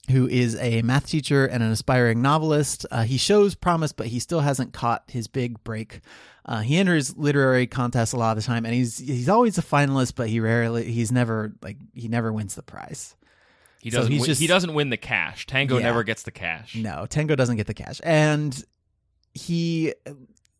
who 0.09 0.27
is 0.27 0.55
a 0.57 0.81
math 0.83 1.07
teacher 1.07 1.45
and 1.45 1.61
an 1.61 1.71
aspiring 1.71 2.21
novelist. 2.21 2.85
Uh, 2.89 3.03
he 3.03 3.17
shows 3.17 3.55
promise, 3.55 3.91
but 3.91 4.07
he 4.07 4.19
still 4.19 4.39
hasn't 4.39 4.73
caught 4.73 5.03
his 5.07 5.27
big 5.27 5.61
break. 5.63 5.99
Uh, 6.45 6.61
he 6.61 6.77
enters 6.77 7.17
literary 7.17 7.67
contests 7.67 8.13
a 8.13 8.17
lot 8.17 8.37
of 8.37 8.41
the 8.41 8.47
time, 8.47 8.65
and 8.65 8.73
he's 8.73 8.99
he's 8.99 9.27
always 9.27 9.57
a 9.57 9.61
finalist, 9.61 10.13
but 10.15 10.29
he 10.29 10.39
rarely 10.39 10.89
he's 10.89 11.11
never 11.11 11.53
like 11.61 11.75
he 11.93 12.07
never 12.07 12.31
wins 12.31 12.55
the 12.55 12.63
prize. 12.63 13.16
He 13.87 13.91
doesn't. 13.91 14.11
he's 14.11 14.21
win, 14.21 14.27
just- 14.27 14.41
he 14.41 14.47
doesn't 14.47 14.73
win 14.73 14.89
the 14.89 14.97
cash. 14.97 15.45
Tengo 15.45 15.77
Yeah. 15.77 15.83
never 15.85 16.03
gets 16.03 16.23
the 16.23 16.31
cash. 16.31 16.75
No, 16.75 17.05
Tengo 17.07 17.35
doesn't 17.35 17.55
get 17.57 17.67
the 17.67 17.73
cash, 17.73 18.01
and 18.03 18.63
he, 19.33 19.93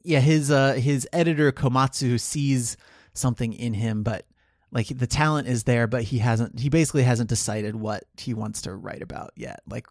yeah, 0.04 0.20
his 0.20 0.52
uh 0.52 0.74
his 0.74 1.08
editor 1.12 1.52
Komatsu 1.52 2.20
sees 2.20 2.78
something 3.14 3.54
in 3.54 3.74
him, 3.74 4.04
but 4.04 4.26
like 4.72 4.88
the 4.88 5.08
talent 5.08 5.48
is 5.48 5.64
there, 5.64 5.88
but 5.88 6.04
he 6.04 6.20
hasn't. 6.20 6.60
He 6.60 6.70
basically 6.70 7.04
hasn't 7.04 7.30
decided 7.30 7.76
what 7.76 8.04
he 8.18 8.34
wants 8.34 8.62
to 8.64 8.74
write 8.76 9.02
about 9.02 9.32
yet. 9.36 9.62
Like 9.68 9.88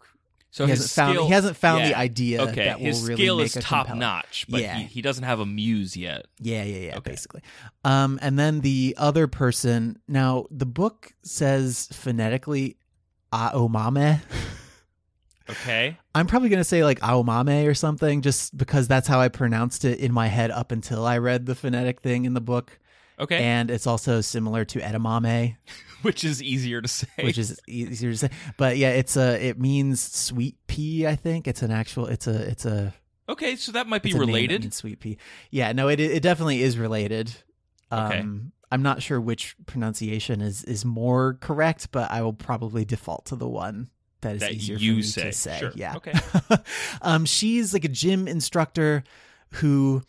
So 0.51 0.65
he 0.65 0.69
hasn't 0.71 0.89
found 0.89 1.19
he 1.19 1.29
hasn't 1.29 1.57
found 1.57 1.83
the 1.85 1.95
idea 1.97 2.41
Okay, 2.43 2.65
that 2.65 2.79
will 2.79 2.85
his 2.85 3.03
really 3.03 3.21
skill 3.23 3.37
make 3.37 3.45
is 3.47 3.53
top 3.55 3.87
compelling- 3.87 3.99
notch, 3.99 4.45
but 4.49 4.61
Yeah. 4.61 4.77
he, 4.77 4.85
he 4.85 5.01
doesn't 5.01 5.23
have 5.25 5.39
a 5.39 5.45
muse 5.45 5.97
yet. 5.97 6.27
Yeah, 6.39 6.63
yeah, 6.63 6.77
yeah, 6.87 6.97
Okay. 6.97 7.11
basically. 7.11 7.41
Um, 7.83 8.17
and 8.21 8.39
then 8.39 8.61
the 8.61 8.95
other 8.97 9.27
person. 9.27 9.99
Now 10.07 10.45
the 10.51 10.65
book 10.65 11.13
says 11.23 11.89
phonetically, 11.91 12.77
aomame. 13.33 14.21
Okay. 15.49 15.97
I'm 16.13 16.27
probably 16.27 16.49
gonna 16.49 16.63
say 16.63 16.83
like 16.83 16.99
aomame 16.99 17.67
or 17.67 17.73
something, 17.73 18.21
just 18.21 18.55
because 18.57 18.87
that's 18.87 19.07
how 19.07 19.19
I 19.21 19.29
pronounced 19.29 19.85
it 19.85 19.99
in 19.99 20.11
my 20.11 20.27
head 20.27 20.51
up 20.51 20.71
until 20.71 21.05
I 21.05 21.17
read 21.19 21.45
the 21.45 21.55
phonetic 21.55 22.01
thing 22.01 22.25
in 22.25 22.33
the 22.33 22.41
book. 22.41 22.79
Okay. 23.19 23.37
And 23.43 23.71
it's 23.71 23.87
also 23.87 24.21
similar 24.21 24.65
to 24.65 24.79
edamame, 24.79 25.55
Which 26.03 26.23
is 26.23 26.43
easier 26.43 26.81
to 26.81 26.87
say. 26.87 27.07
which 27.21 27.37
is 27.37 27.59
easier 27.67 28.11
to 28.11 28.17
say. 28.17 28.29
But 28.57 28.77
yeah, 28.77 28.89
it's 28.89 29.17
a 29.17 29.43
it 29.43 29.59
means 29.59 30.01
sweet 30.01 30.55
pea. 30.67 31.07
I 31.07 31.15
think 31.15 31.47
it's 31.47 31.61
an 31.63 31.71
actual. 31.71 32.05
It's 32.07 32.27
a 32.27 32.35
it's 32.49 32.65
a 32.65 32.93
okay. 33.29 33.55
So 33.55 33.71
that 33.71 33.87
might 33.87 34.03
be 34.03 34.13
that 34.13 34.19
related. 34.19 34.73
sweet 34.73 34.99
pea. 34.99 35.17
Yeah, 35.49 35.71
no, 35.71 35.87
it 35.87 35.99
it 35.99 36.21
definitely 36.21 36.61
is 36.61 36.77
related. 36.77 37.33
Okay. 37.91 38.19
Um, 38.19 38.51
I'm 38.71 38.81
not 38.81 39.01
sure 39.01 39.19
which 39.21 39.55
pronunciation 39.65 40.41
is 40.41 40.63
is 40.63 40.83
more 40.83 41.37
correct, 41.39 41.91
but 41.91 42.11
I 42.11 42.21
will 42.21 42.33
probably 42.33 42.85
default 42.85 43.25
to 43.27 43.35
the 43.35 43.47
one 43.47 43.89
that 44.21 44.35
is 44.35 44.41
That 44.41 44.53
easier 44.53 44.77
you 44.77 44.93
for 44.93 44.97
me 44.97 45.01
say. 45.03 45.23
to 45.23 45.31
say. 45.31 45.59
Sure. 45.59 45.71
Yeah. 45.75 45.95
Okay. 45.95 46.13
um, 47.01 47.25
she's 47.25 47.73
like 47.73 47.85
a 47.85 47.89
gym 47.89 48.27
instructor 48.27 49.03
who 49.53 50.01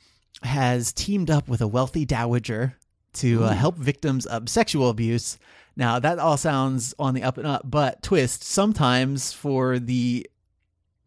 has 0.42 0.92
teamed 0.92 1.30
up 1.30 1.48
with 1.48 1.60
a 1.60 1.66
wealthy 1.68 2.04
dowager 2.04 2.74
to 3.14 3.44
uh, 3.44 3.52
help 3.52 3.76
victims 3.76 4.26
of 4.26 4.48
sexual 4.48 4.88
abuse. 4.88 5.38
Now 5.76 5.98
that 6.00 6.18
all 6.18 6.36
sounds 6.36 6.94
on 6.98 7.14
the 7.14 7.22
up 7.22 7.38
and 7.38 7.46
up, 7.46 7.62
but 7.64 8.02
twist 8.02 8.42
sometimes 8.42 9.32
for 9.32 9.78
the 9.78 10.26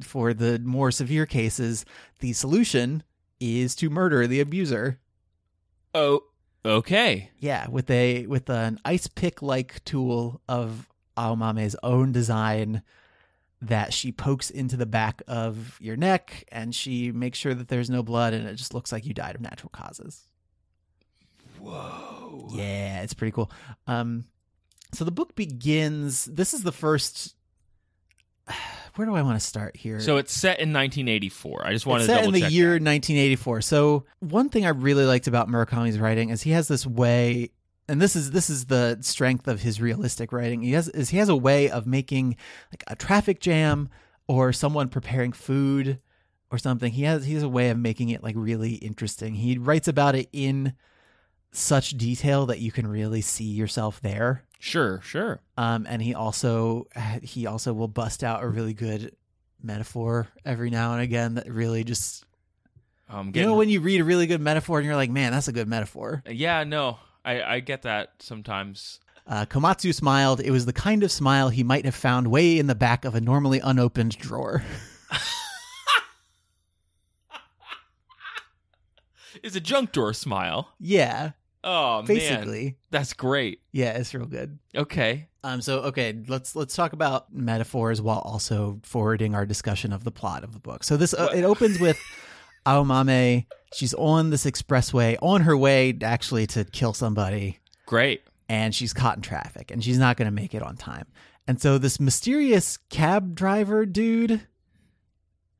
for 0.01 0.33
the 0.33 0.57
more 0.59 0.91
severe 0.91 1.25
cases, 1.25 1.85
the 2.19 2.33
solution 2.33 3.03
is 3.39 3.75
to 3.75 3.89
murder 3.89 4.25
the 4.27 4.39
abuser. 4.39 4.99
Oh, 5.93 6.21
okay. 6.65 7.31
Yeah, 7.39 7.67
with 7.67 7.89
a 7.89 8.25
with 8.27 8.49
an 8.49 8.79
ice 8.85 9.07
pick 9.07 9.41
like 9.41 9.83
tool 9.83 10.41
of 10.47 10.87
Aomame's 11.17 11.75
own 11.83 12.11
design 12.11 12.83
that 13.61 13.93
she 13.93 14.11
pokes 14.11 14.49
into 14.49 14.75
the 14.75 14.85
back 14.85 15.21
of 15.27 15.77
your 15.79 15.95
neck 15.95 16.45
and 16.51 16.73
she 16.73 17.11
makes 17.11 17.37
sure 17.37 17.53
that 17.53 17.67
there's 17.67 17.89
no 17.89 18.01
blood 18.01 18.33
and 18.33 18.47
it 18.47 18.55
just 18.55 18.73
looks 18.73 18.91
like 18.91 19.05
you 19.05 19.13
died 19.13 19.35
of 19.35 19.41
natural 19.41 19.69
causes. 19.69 20.27
Whoa. 21.59 22.49
Yeah, 22.53 23.03
it's 23.03 23.13
pretty 23.13 23.31
cool. 23.31 23.51
Um 23.85 24.25
so 24.93 25.05
the 25.05 25.11
book 25.11 25.35
begins 25.35 26.25
this 26.25 26.53
is 26.53 26.63
the 26.63 26.71
first 26.71 27.35
where 28.95 29.07
do 29.07 29.15
I 29.15 29.21
want 29.21 29.39
to 29.39 29.45
start 29.45 29.75
here? 29.75 29.99
So 29.99 30.17
it's 30.17 30.33
set 30.33 30.59
in 30.59 30.73
1984. 30.73 31.65
I 31.65 31.73
just 31.73 31.85
wanted 31.85 31.99
to. 31.99 32.03
it's 32.03 32.07
to 32.07 32.13
set 32.13 32.25
double 32.25 32.35
in 32.35 32.41
the 32.41 32.51
year 32.51 32.79
that. 32.79 32.83
1984. 32.83 33.61
So 33.61 34.05
one 34.19 34.49
thing 34.49 34.65
I 34.65 34.69
really 34.69 35.05
liked 35.05 35.27
about 35.27 35.47
Murakami's 35.49 35.99
writing 35.99 36.29
is 36.29 36.41
he 36.41 36.51
has 36.51 36.67
this 36.67 36.85
way, 36.85 37.51
and 37.87 38.01
this 38.01 38.15
is 38.15 38.31
this 38.31 38.49
is 38.49 38.65
the 38.65 38.97
strength 39.01 39.47
of 39.47 39.61
his 39.61 39.79
realistic 39.81 40.31
writing. 40.31 40.61
He 40.61 40.73
has 40.73 40.89
is 40.89 41.09
he 41.09 41.17
has 41.17 41.29
a 41.29 41.35
way 41.35 41.69
of 41.69 41.87
making 41.87 42.35
like 42.71 42.83
a 42.87 42.95
traffic 42.95 43.39
jam 43.39 43.89
or 44.27 44.53
someone 44.53 44.89
preparing 44.89 45.31
food 45.31 45.99
or 46.51 46.57
something. 46.57 46.91
He 46.91 47.03
has 47.03 47.25
he 47.25 47.33
has 47.33 47.43
a 47.43 47.49
way 47.49 47.69
of 47.69 47.77
making 47.77 48.09
it 48.09 48.23
like 48.23 48.35
really 48.37 48.75
interesting. 48.75 49.35
He 49.35 49.57
writes 49.57 49.87
about 49.87 50.15
it 50.15 50.29
in 50.31 50.73
such 51.51 51.91
detail 51.91 52.45
that 52.47 52.59
you 52.59 52.71
can 52.71 52.87
really 52.87 53.21
see 53.21 53.45
yourself 53.45 54.01
there. 54.01 54.43
Sure, 54.59 55.01
sure. 55.03 55.41
Um, 55.57 55.85
and 55.89 56.01
he 56.01 56.13
also 56.13 56.87
he 57.23 57.45
also 57.47 57.73
will 57.73 57.87
bust 57.87 58.23
out 58.23 58.43
a 58.43 58.47
really 58.47 58.73
good 58.73 59.15
metaphor 59.61 60.27
every 60.45 60.69
now 60.69 60.93
and 60.93 61.01
again 61.01 61.35
that 61.35 61.51
really 61.51 61.83
just 61.83 62.25
Um, 63.09 63.31
you 63.35 63.41
know 63.43 63.55
when 63.55 63.69
you 63.69 63.79
read 63.81 64.01
a 64.01 64.03
really 64.03 64.27
good 64.27 64.41
metaphor 64.41 64.79
and 64.79 64.85
you're 64.85 64.95
like, 64.95 65.09
man, 65.11 65.31
that's 65.31 65.47
a 65.47 65.51
good 65.51 65.67
metaphor. 65.67 66.23
yeah, 66.29 66.63
no, 66.63 66.99
I 67.25 67.41
I 67.41 67.59
get 67.59 67.81
that 67.83 68.13
sometimes. 68.19 68.99
Uh, 69.27 69.45
Komatsu 69.45 69.93
smiled. 69.93 70.41
It 70.41 70.49
was 70.51 70.65
the 70.65 70.73
kind 70.73 71.03
of 71.03 71.11
smile 71.11 71.49
he 71.49 71.63
might 71.63 71.85
have 71.85 71.93
found 71.95 72.27
way 72.27 72.57
in 72.57 72.65
the 72.67 72.75
back 72.75 73.05
of 73.05 73.13
a 73.15 73.21
normally 73.21 73.59
unopened 73.59 74.17
drawer. 74.17 74.63
It's 79.43 79.55
a 79.55 79.61
junk 79.61 79.91
door 79.91 80.13
smile. 80.13 80.73
yeah, 80.79 81.31
Oh 81.63 81.97
man, 81.97 82.05
basically. 82.07 82.77
that's 82.89 83.13
great. 83.13 83.61
Yeah, 83.71 83.91
it's 83.91 84.13
real 84.13 84.25
good. 84.25 84.57
Okay. 84.75 85.27
Um, 85.43 85.61
so 85.61 85.79
okay, 85.81 86.15
let's 86.27 86.55
let's 86.55 86.75
talk 86.75 86.93
about 86.93 87.33
metaphors 87.33 88.01
while 88.01 88.19
also 88.19 88.79
forwarding 88.83 89.33
our 89.35 89.45
discussion 89.45 89.91
of 89.93 90.03
the 90.03 90.11
plot 90.11 90.43
of 90.43 90.53
the 90.53 90.59
book. 90.59 90.83
So 90.83 90.97
this 90.97 91.13
uh, 91.13 91.29
it 91.33 91.43
opens 91.43 91.79
with 91.79 91.99
Aomame. 92.65 93.45
She's 93.73 93.93
on 93.93 94.29
this 94.29 94.45
expressway, 94.45 95.17
on 95.21 95.41
her 95.41 95.55
way 95.57 95.97
actually 96.03 96.45
to 96.47 96.65
kill 96.65 96.93
somebody, 96.93 97.59
Great. 97.85 98.21
and 98.49 98.75
she's 98.75 98.91
caught 98.93 99.15
in 99.15 99.21
traffic, 99.21 99.71
and 99.71 99.83
she's 99.83 99.97
not 99.97 100.17
going 100.17 100.25
to 100.25 100.31
make 100.31 100.53
it 100.53 100.61
on 100.61 100.75
time. 100.75 101.07
And 101.47 101.59
so 101.61 101.77
this 101.77 101.99
mysterious 101.99 102.77
cab 102.89 103.33
driver 103.33 103.85
dude 103.85 104.45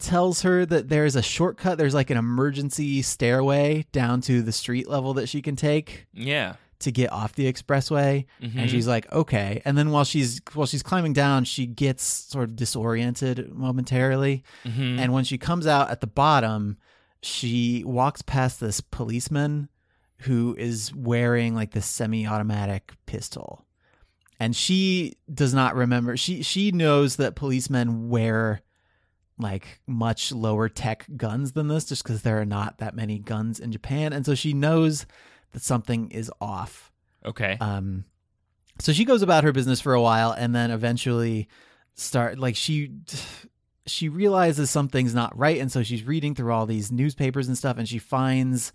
tells 0.01 0.41
her 0.41 0.65
that 0.65 0.89
there's 0.89 1.15
a 1.15 1.21
shortcut. 1.21 1.77
There's 1.77 1.93
like 1.93 2.09
an 2.09 2.17
emergency 2.17 3.01
stairway 3.01 3.85
down 3.91 4.21
to 4.21 4.41
the 4.41 4.51
street 4.51 4.87
level 4.89 5.13
that 5.15 5.29
she 5.29 5.41
can 5.41 5.55
take 5.55 6.07
Yeah. 6.13 6.55
to 6.79 6.91
get 6.91 7.11
off 7.11 7.35
the 7.35 7.51
expressway 7.51 8.25
Mhm. 8.41 8.55
and 8.57 8.69
she's 8.69 8.87
like 8.87 9.09
okay 9.11 9.61
and 9.65 9.77
then 9.77 9.91
while 9.91 10.03
she's 10.03 10.41
while 10.53 10.65
she's 10.65 10.81
climbing 10.81 11.13
down 11.13 11.43
she 11.43 11.67
gets 11.67 12.03
sort 12.03 12.45
of 12.49 12.55
disoriented 12.55 13.53
momentarily 13.53 14.43
Mhm. 14.65 14.97
and 14.97 15.13
when 15.13 15.23
she 15.23 15.37
comes 15.37 15.67
out 15.67 15.91
at 15.91 16.01
the 16.01 16.07
bottom 16.07 16.77
she 17.21 17.83
walks 17.85 18.23
past 18.23 18.59
this 18.59 18.81
policeman 18.81 19.69
who 20.21 20.55
is 20.57 20.91
wearing 20.95 21.53
like 21.53 21.69
this 21.71 21.85
semi-automatic 21.85 22.93
pistol 23.05 23.63
and 24.39 24.55
she 24.55 25.13
does 25.31 25.53
not 25.53 25.75
remember 25.75 26.17
she 26.17 26.41
she 26.41 26.71
knows 26.71 27.17
that 27.17 27.35
policemen 27.35 28.09
wear 28.09 28.61
like 29.41 29.81
much 29.87 30.31
lower 30.31 30.69
tech 30.69 31.05
guns 31.17 31.51
than 31.53 31.67
this 31.67 31.85
just 31.85 32.03
because 32.03 32.21
there 32.21 32.39
are 32.39 32.45
not 32.45 32.77
that 32.77 32.95
many 32.95 33.19
guns 33.19 33.59
in 33.59 33.71
Japan. 33.71 34.13
And 34.13 34.25
so 34.25 34.35
she 34.35 34.53
knows 34.53 35.05
that 35.51 35.61
something 35.61 36.09
is 36.11 36.31
off. 36.39 36.91
Okay. 37.25 37.57
um, 37.59 38.05
so 38.79 38.93
she 38.93 39.05
goes 39.05 39.21
about 39.21 39.43
her 39.43 39.51
business 39.51 39.81
for 39.81 39.93
a 39.93 40.01
while, 40.01 40.31
and 40.31 40.55
then 40.55 40.71
eventually 40.71 41.47
start 41.93 42.39
like 42.39 42.55
she 42.55 42.91
she 43.85 44.09
realizes 44.09 44.69
something's 44.69 45.13
not 45.13 45.37
right, 45.37 45.59
and 45.59 45.71
so 45.71 45.83
she's 45.83 46.03
reading 46.03 46.35
through 46.35 46.51
all 46.51 46.65
these 46.65 46.91
newspapers 46.91 47.47
and 47.47 47.57
stuff, 47.57 47.77
and 47.77 47.87
she 47.87 47.99
finds 47.99 48.71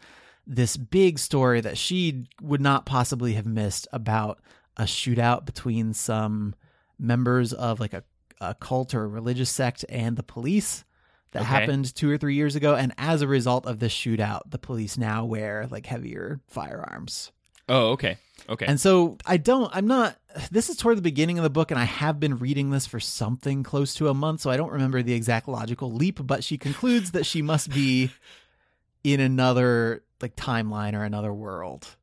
this 0.46 0.76
big 0.76 1.18
story 1.18 1.61
that 1.61 1.76
she 1.76 2.24
would 2.40 2.61
not 2.61 2.87
possibly 2.87 3.35
have 3.35 3.46
missed 3.46 3.88
about 3.92 4.40
a 4.76 4.85
shootout 4.85 5.44
between 5.44 5.92
some 5.92 6.55
members 6.98 7.52
of 7.52 7.81
like 7.81 7.92
a, 7.92 8.05
a 8.40 8.55
cult 8.55 8.94
or 8.94 9.05
a 9.05 9.09
religious 9.09 9.51
sect 9.51 9.85
and 9.88 10.16
the 10.16 10.22
police 10.22 10.85
that 11.33 11.40
Okay. 11.42 11.49
happened 11.49 11.94
two 11.94 12.11
or 12.11 12.16
three 12.18 12.35
years 12.35 12.57
ago 12.57 12.75
and 12.75 12.92
as 12.99 13.20
a 13.22 13.27
result 13.27 13.66
of 13.66 13.79
this 13.79 13.92
shootout 13.92 14.42
the 14.51 14.59
police 14.59 14.96
now 14.96 15.25
wear 15.25 15.66
like 15.70 15.87
heavier 15.87 16.40
firearms 16.46 17.33
oh, 17.68 17.90
okay. 17.92 18.16
Okay. 18.49 18.66
and 18.66 18.81
so 18.81 19.16
I 19.27 19.38
don't, 19.38 19.75
I'm 19.75 19.87
not, 19.88 20.16
this 20.53 20.68
is 20.70 20.77
toward 20.77 20.99
the 20.99 21.03
beginning 21.03 21.38
of 21.38 21.42
the 21.42 21.51
book, 21.51 21.70
and 21.72 21.81
I 21.81 21.85
have 21.85 22.20
been 22.20 22.38
reading 22.38 22.70
this 22.70 22.87
for 22.87 23.01
something 23.01 23.62
close 23.64 23.94
to 23.94 24.09
a 24.09 24.14
month, 24.14 24.42
so 24.42 24.51
I 24.51 24.57
don't 24.57 24.70
remember 24.70 25.03
the 25.03 25.14
exact 25.14 25.49
logical 25.49 25.90
leap, 25.92 26.20
but 26.25 26.44
she 26.44 26.59
concludes 26.59 27.11
that 27.12 27.27
she 27.27 27.42
must 27.42 27.70
be 27.70 28.11
in 29.03 29.18
another 29.20 30.05
like 30.20 30.37
timeline 30.37 30.94
or 30.94 31.03
another 31.03 31.33
world. 31.33 31.96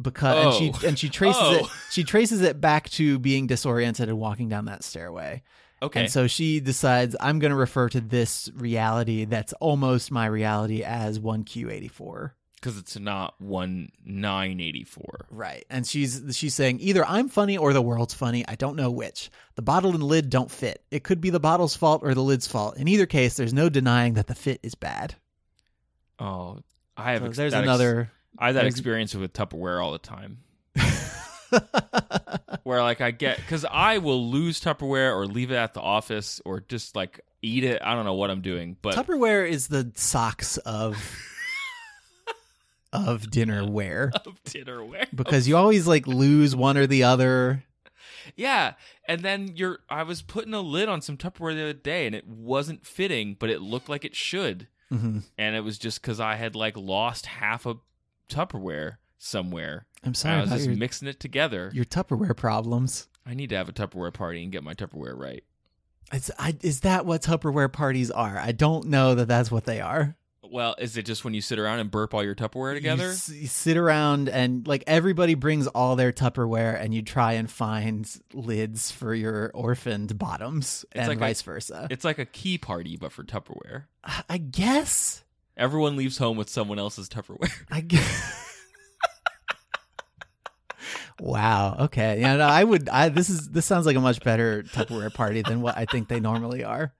Because 0.00 0.36
and 0.36 0.48
Oh. 0.74 0.78
she 0.78 0.86
and 0.86 0.98
she 0.98 1.08
traces 1.08 1.42
it 1.58 1.62
Oh. 1.64 1.72
she 1.90 2.02
traces 2.04 2.40
it 2.40 2.60
back 2.60 2.88
to 2.90 3.18
being 3.18 3.46
disoriented 3.46 4.08
and 4.08 4.18
walking 4.18 4.48
down 4.48 4.64
that 4.66 4.82
stairway. 4.84 5.42
okay. 5.82 6.00
And 6.00 6.10
so 6.10 6.26
she 6.26 6.60
decides 6.60 7.14
I'm 7.20 7.38
going 7.38 7.50
to 7.50 7.56
refer 7.56 7.88
to 7.90 8.00
this 8.00 8.50
reality 8.54 9.24
that's 9.26 9.52
almost 9.54 10.10
my 10.10 10.26
reality 10.26 10.82
as 10.82 11.18
1Q84. 11.18 12.30
Because 12.54 12.78
it's 12.78 12.96
not 12.96 13.34
one 13.40 13.88
nine 14.04 14.60
eighty 14.60 14.84
four. 14.84 15.26
Right. 15.30 15.64
And 15.68 15.84
she's 15.84 16.22
she's 16.32 16.54
saying 16.54 16.78
either 16.80 17.04
I'm 17.04 17.28
funny 17.28 17.58
or 17.58 17.72
the 17.72 17.82
world's 17.82 18.14
funny. 18.14 18.44
I 18.46 18.54
don't 18.54 18.76
know 18.76 18.88
which. 18.90 19.30
The 19.56 19.62
bottle 19.62 19.90
and 19.90 20.02
lid 20.04 20.30
don't 20.30 20.48
fit. 20.50 20.84
It 20.92 21.02
could 21.02 21.20
be 21.20 21.30
the 21.30 21.40
bottle's 21.40 21.74
fault 21.74 22.02
or 22.04 22.14
the 22.14 22.22
lid's 22.22 22.46
fault. 22.46 22.76
In 22.76 22.86
either 22.86 23.04
case, 23.06 23.34
there's 23.34 23.52
no 23.52 23.68
denying 23.68 24.14
that 24.14 24.28
the 24.28 24.36
fit 24.36 24.60
is 24.62 24.76
bad. 24.76 25.16
Oh, 26.20 26.60
I 26.96 27.12
have. 27.12 27.22
So 27.22 27.26
ex- 27.26 27.36
there's 27.36 27.52
another 27.52 28.12
I 28.42 28.46
have 28.46 28.54
that 28.54 28.60
there's- 28.62 28.74
experience 28.74 29.14
with 29.14 29.32
Tupperware 29.32 29.82
all 29.82 29.92
the 29.92 29.98
time. 29.98 30.38
Where 32.64 32.80
like 32.82 33.00
I 33.00 33.10
get 33.10 33.36
because 33.38 33.64
I 33.70 33.98
will 33.98 34.30
lose 34.30 34.60
Tupperware 34.60 35.14
or 35.14 35.26
leave 35.26 35.50
it 35.50 35.56
at 35.56 35.74
the 35.74 35.80
office 35.80 36.40
or 36.44 36.60
just 36.60 36.94
like 36.96 37.20
eat 37.42 37.64
it. 37.64 37.82
I 37.84 37.94
don't 37.94 38.04
know 38.04 38.14
what 38.14 38.30
I'm 38.30 38.40
doing, 38.40 38.76
but 38.80 38.94
Tupperware 38.94 39.48
is 39.48 39.68
the 39.68 39.90
socks 39.94 40.56
of 40.58 40.96
of 42.92 43.22
dinnerware 43.24 44.12
of 44.26 44.42
dinnerware. 44.44 45.06
because 45.14 45.48
you 45.48 45.56
always 45.56 45.86
like 45.86 46.06
lose 46.06 46.54
one 46.54 46.76
or 46.76 46.86
the 46.86 47.04
other. 47.04 47.64
Yeah, 48.36 48.74
and 49.08 49.20
then 49.22 49.52
you're. 49.56 49.80
I 49.90 50.04
was 50.04 50.22
putting 50.22 50.54
a 50.54 50.60
lid 50.60 50.88
on 50.88 51.02
some 51.02 51.16
Tupperware 51.16 51.54
the 51.54 51.62
other 51.62 51.72
day, 51.72 52.06
and 52.06 52.14
it 52.14 52.26
wasn't 52.26 52.86
fitting, 52.86 53.36
but 53.38 53.50
it 53.50 53.60
looked 53.60 53.88
like 53.88 54.04
it 54.04 54.14
should, 54.14 54.68
hmm 54.88 55.18
and 55.36 55.56
it 55.56 55.60
was 55.64 55.76
just 55.78 56.00
because 56.00 56.20
I 56.20 56.36
had 56.36 56.54
like 56.54 56.76
lost 56.76 57.26
half 57.26 57.66
a 57.66 57.74
Tupperware 58.28 58.96
somewhere. 59.18 59.86
I'm 60.04 60.14
sorry 60.14 60.38
I 60.38 60.40
was 60.42 60.50
just 60.50 60.68
mixing 60.68 61.08
it 61.08 61.20
together. 61.20 61.70
your 61.72 61.84
Tupperware 61.84 62.36
problems. 62.36 63.08
I 63.24 63.34
need 63.34 63.50
to 63.50 63.56
have 63.56 63.68
a 63.68 63.72
Tupperware 63.72 64.12
party 64.12 64.42
and 64.42 64.50
get 64.50 64.64
my 64.64 64.74
Tupperware 64.74 65.16
right. 65.16 65.44
It's, 66.12 66.30
I, 66.38 66.56
is 66.62 66.80
that 66.80 67.06
what 67.06 67.22
Tupperware 67.22 67.72
parties 67.72 68.10
are? 68.10 68.36
I 68.36 68.52
don't 68.52 68.86
know 68.88 69.14
that 69.14 69.28
that's 69.28 69.50
what 69.50 69.64
they 69.64 69.80
are. 69.80 70.16
Well, 70.44 70.74
is 70.78 70.96
it 70.98 71.06
just 71.06 71.24
when 71.24 71.32
you 71.32 71.40
sit 71.40 71.58
around 71.58 71.78
and 71.78 71.90
burp 71.90 72.12
all 72.12 72.22
your 72.22 72.34
Tupperware 72.34 72.70
You, 72.74 72.80
together? 72.80 73.10
s- 73.10 73.30
you 73.30 73.46
sit 73.46 73.76
around 73.78 74.28
and 74.28 74.66
like 74.66 74.84
everybody 74.86 75.32
brings 75.34 75.66
all 75.68 75.96
their 75.96 76.12
Tupperware, 76.12 76.78
and 76.78 76.92
you 76.92 77.00
try 77.00 77.34
and 77.34 77.50
find 77.50 78.06
lids 78.34 78.90
for 78.90 79.14
your 79.14 79.50
orphaned 79.54 80.18
bottoms, 80.18 80.84
and 80.92 81.08
like 81.08 81.16
a- 81.16 81.20
vice 81.20 81.40
versa. 81.42 81.86
It's 81.90 82.04
like 82.04 82.18
a 82.18 82.26
key 82.26 82.58
party, 82.58 82.96
but 82.98 83.12
for 83.12 83.22
Tupperware. 83.24 83.84
I 84.28 84.36
guess. 84.36 85.21
Everyone 85.56 85.96
leaves 85.96 86.18
home 86.18 86.36
with 86.36 86.48
someone 86.48 86.78
else's 86.78 87.08
Tupperware. 87.08 87.50
I 87.70 87.80
guess. 87.80 88.38
Wow. 91.20 91.76
Okay. 91.80 92.20
Yeah. 92.20 92.36
No, 92.36 92.46
I 92.46 92.64
would. 92.64 92.88
I 92.88 93.08
this 93.08 93.30
is 93.30 93.50
this 93.50 93.64
sounds 93.64 93.86
like 93.86 93.94
a 93.96 94.00
much 94.00 94.24
better 94.24 94.64
Tupperware 94.64 95.12
party 95.14 95.42
than 95.42 95.60
what 95.60 95.76
I 95.76 95.84
think 95.84 96.08
they 96.08 96.18
normally 96.18 96.64
are. 96.64 96.92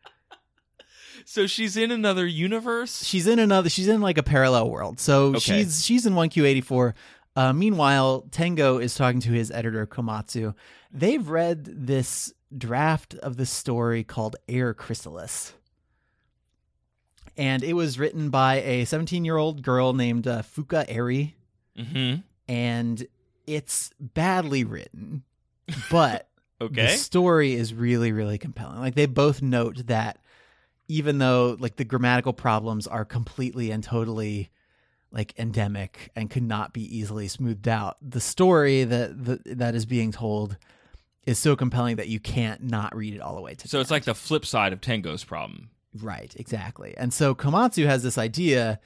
So 1.25 1.47
she's 1.49 1.77
in 1.77 1.91
another 1.91 2.25
universe. 2.27 3.03
She's 3.05 3.27
in 3.27 3.39
another. 3.41 3.69
She's 3.69 3.89
in 3.89 4.01
like 4.01 4.19
a 4.19 4.23
parallel 4.23 4.71
world. 4.71 5.01
So 5.01 5.29
Okay. 5.31 5.39
she's 5.41 5.85
she's 5.85 6.07
in 6.07 6.15
one 6.15 6.29
Q 6.29 6.45
eighty 6.45 6.61
four. 6.61 6.95
Uh, 7.35 7.53
meanwhile, 7.53 8.27
Tango 8.31 8.79
is 8.79 8.95
talking 8.95 9.21
to 9.21 9.31
his 9.33 9.51
editor 9.51 9.87
Komatsu. 9.87 10.55
They've 10.93 11.27
read 11.27 11.65
this 11.65 12.33
draft 12.57 13.15
of 13.17 13.37
the 13.39 13.47
story 13.47 14.05
called 14.05 14.37
Air 14.49 14.73
Chrysalis, 14.75 15.55
and 17.37 17.63
it 17.65 17.73
was 17.75 17.99
written 17.99 18.31
by 18.31 18.57
a 18.63 18.85
seventeen 18.85 19.25
year 19.25 19.37
old 19.37 19.63
girl 19.63 19.93
named 19.93 20.27
uh, 20.27 20.43
Fuka 20.43 20.85
Eri. 20.89 21.37
Mm-hmm. 21.79 22.21
and 22.49 23.07
it's 23.47 23.91
badly 23.99 24.63
written, 24.65 25.23
but 25.91 26.29
Okay. 26.61 26.83
the 26.83 26.89
story 26.97 27.55
is 27.55 27.75
really, 27.75 28.13
really 28.13 28.39
compelling. 28.39 28.79
Like 28.79 28.95
they 28.95 29.07
both 29.07 29.43
note 29.43 29.87
that 29.87 30.19
even 30.87 31.19
though 31.19 31.57
like 31.59 31.75
the 31.77 31.85
grammatical 31.85 32.33
problems 32.35 32.87
are 32.87 33.05
completely 33.05 33.71
and 33.73 33.83
totally 33.83 34.51
like 35.11 35.35
endemic 35.39 36.11
and 36.15 36.31
could 36.31 36.43
not 36.45 36.73
be 36.73 36.83
easily 36.97 37.27
smoothed 37.27 37.67
out, 37.67 37.97
the 38.01 38.21
story 38.21 38.85
that 38.85 39.25
the, 39.25 39.41
that 39.47 39.75
is 39.75 39.87
being 39.87 40.13
told 40.13 40.57
is 41.27 41.39
so 41.39 41.57
compelling 41.57 41.97
that 41.97 42.09
you 42.09 42.21
can't 42.21 42.63
not 42.63 42.95
read 42.95 43.15
it 43.15 43.21
all 43.21 43.35
the 43.35 43.41
way 43.43 43.55
to. 43.55 43.67
So 43.67 43.81
it's 43.81 43.91
like 43.91 44.05
the 44.05 44.15
flip 44.15 44.45
side 44.47 44.73
of 44.73 44.81
Tengo's 44.81 45.25
problem. 45.25 45.71
Right, 46.01 46.35
exactly. 46.37 46.95
And 46.97 47.13
so 47.13 47.35
Komatsu 47.35 47.87
has 47.87 48.03
this 48.03 48.17
idea, 48.17 48.81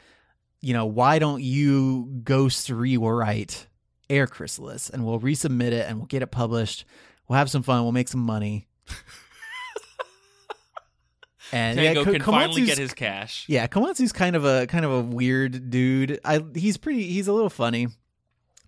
you 0.60 0.72
know, 0.72 0.86
why 0.86 1.18
don't 1.18 1.42
you 1.42 2.20
ghost 2.24 2.68
rewrite 2.68 3.66
Air 4.10 4.26
Chrysalis 4.26 4.90
and 4.90 5.04
we'll 5.04 5.20
resubmit 5.20 5.72
it 5.72 5.88
and 5.88 5.98
we'll 5.98 6.06
get 6.06 6.22
it 6.22 6.28
published. 6.28 6.84
We'll 7.28 7.38
have 7.38 7.50
some 7.50 7.62
fun, 7.62 7.82
we'll 7.82 7.92
make 7.92 8.08
some 8.08 8.20
money. 8.20 8.66
and 11.52 11.78
Tengo 11.78 12.00
yeah, 12.00 12.04
Ko- 12.04 12.12
can 12.12 12.22
finally 12.22 12.64
get 12.64 12.78
his 12.78 12.92
cash. 12.94 13.44
Yeah, 13.48 13.66
Komatsu's 13.66 14.12
kind 14.12 14.36
of 14.36 14.44
a 14.44 14.66
kind 14.66 14.84
of 14.84 14.90
a 14.92 15.00
weird 15.00 15.70
dude. 15.70 16.20
I 16.24 16.44
he's 16.54 16.76
pretty 16.76 17.04
he's 17.04 17.28
a 17.28 17.32
little 17.32 17.50
funny, 17.50 17.88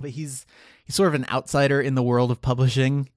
but 0.01 0.11
he's 0.11 0.47
he's 0.85 0.95
sort 0.95 1.09
of 1.09 1.15
an 1.15 1.27
outsider 1.31 1.81
in 1.81 1.95
the 1.95 2.03
world 2.03 2.31
of 2.31 2.41
publishing 2.41 3.09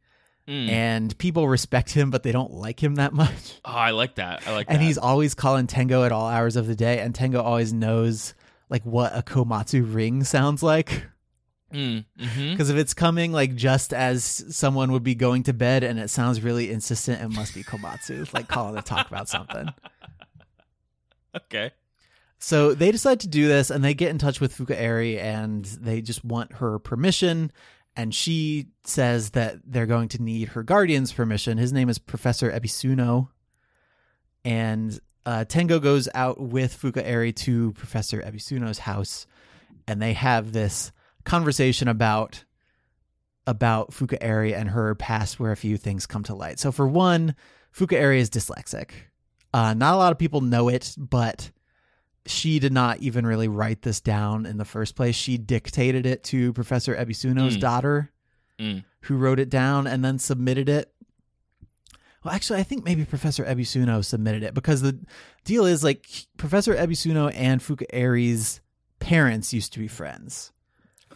Mm. 0.51 0.67
and 0.67 1.17
people 1.17 1.47
respect 1.47 1.91
him 1.91 2.09
but 2.09 2.23
they 2.23 2.33
don't 2.33 2.51
like 2.51 2.83
him 2.83 2.95
that 2.95 3.13
much. 3.13 3.31
Oh, 3.63 3.71
I 3.71 3.91
like 3.91 4.15
that. 4.15 4.45
I 4.45 4.51
like 4.51 4.67
and 4.69 4.79
that. 4.79 4.83
he's 4.83 4.97
always 4.97 5.33
calling 5.33 5.65
Tengo 5.67 6.03
at 6.03 6.11
all 6.11 6.27
hours 6.27 6.57
of 6.57 6.67
the 6.67 6.75
day, 6.75 6.99
and 6.99 7.15
Tengo 7.15 7.41
always 7.41 7.71
knows 7.71 8.33
like 8.69 8.83
what 8.85 9.15
a 9.15 9.21
Komatsu 9.21 9.93
ring 9.93 10.25
sounds 10.25 10.61
like. 10.61 11.05
Mm, 11.73 12.03
hmm 12.19 12.51
Because 12.51 12.69
if 12.69 12.75
it's 12.75 12.93
coming 12.93 13.31
like 13.31 13.55
just 13.55 13.93
as 13.93 14.43
someone 14.49 14.91
would 14.91 15.03
be 15.03 15.15
going 15.15 15.43
to 15.43 15.53
bed 15.53 15.85
and 15.85 15.97
it 15.99 16.09
sounds 16.09 16.41
really 16.41 16.69
insistent, 16.69 17.21
it 17.21 17.29
must 17.29 17.55
be 17.55 17.63
Komatsu, 17.63 18.33
like 18.33 18.49
calling 18.49 18.75
to 18.75 18.81
talk 18.81 19.07
about 19.07 19.29
something. 19.29 19.69
Okay. 21.35 21.71
So 22.39 22.73
they 22.73 22.91
decide 22.91 23.19
to 23.21 23.27
do 23.29 23.47
this, 23.47 23.69
and 23.69 23.83
they 23.83 23.93
get 23.93 24.09
in 24.09 24.17
touch 24.17 24.41
with 24.41 24.57
Fukaeri, 24.57 25.17
and 25.17 25.63
they 25.63 26.01
just 26.01 26.25
want 26.25 26.53
her 26.55 26.77
permission. 26.79 27.51
And 28.01 28.15
she 28.15 28.65
says 28.83 29.29
that 29.31 29.57
they're 29.63 29.85
going 29.85 30.07
to 30.07 30.23
need 30.23 30.47
her 30.49 30.63
guardian's 30.63 31.13
permission. 31.13 31.59
His 31.59 31.71
name 31.71 31.87
is 31.87 31.99
Professor 31.99 32.51
Ebisuno, 32.51 33.27
and 34.43 34.99
uh, 35.23 35.45
Tengo 35.45 35.79
goes 35.79 36.09
out 36.15 36.41
with 36.41 36.75
Fukaeri 36.81 37.35
to 37.35 37.73
Professor 37.73 38.19
Ebisuno's 38.19 38.79
house, 38.79 39.27
and 39.87 40.01
they 40.01 40.13
have 40.13 40.51
this 40.51 40.91
conversation 41.25 41.87
about 41.87 42.43
about 43.45 43.91
Fukaeri 43.91 44.57
and 44.57 44.69
her 44.69 44.95
past, 44.95 45.39
where 45.39 45.51
a 45.51 45.55
few 45.55 45.77
things 45.77 46.07
come 46.07 46.23
to 46.23 46.33
light. 46.33 46.59
So, 46.59 46.71
for 46.71 46.87
one, 46.87 47.35
Fukaeri 47.71 48.17
is 48.17 48.31
dyslexic. 48.31 48.93
Uh, 49.53 49.75
not 49.75 49.93
a 49.93 49.97
lot 49.97 50.11
of 50.11 50.17
people 50.17 50.41
know 50.41 50.69
it, 50.69 50.95
but 50.97 51.51
she 52.25 52.59
did 52.59 52.71
not 52.71 52.99
even 52.99 53.25
really 53.25 53.47
write 53.47 53.81
this 53.81 53.99
down 53.99 54.45
in 54.45 54.57
the 54.57 54.65
first 54.65 54.95
place. 54.95 55.15
She 55.15 55.37
dictated 55.37 56.05
it 56.05 56.23
to 56.25 56.53
Professor 56.53 56.95
Ebisuno's 56.95 57.57
Mm. 57.57 57.61
daughter, 57.61 58.11
Mm. 58.59 58.83
who 59.01 59.17
wrote 59.17 59.39
it 59.39 59.49
down 59.49 59.87
and 59.87 60.05
then 60.05 60.19
submitted 60.19 60.69
it. 60.69 60.93
Well, 62.23 62.33
actually, 62.33 62.59
I 62.59 62.63
think 62.63 62.83
maybe 62.85 63.03
Professor 63.05 63.43
Ebisuno 63.43 64.05
submitted 64.05 64.43
it 64.43 64.53
because 64.53 64.81
the 64.81 64.99
deal 65.43 65.65
is 65.65 65.83
like 65.83 66.05
Professor 66.37 66.75
Ebisuno 66.75 67.31
and 67.35 67.59
Fukaeri's 67.61 68.61
parents 68.99 69.53
used 69.53 69.73
to 69.73 69.79
be 69.79 69.87
friends. 69.87 70.51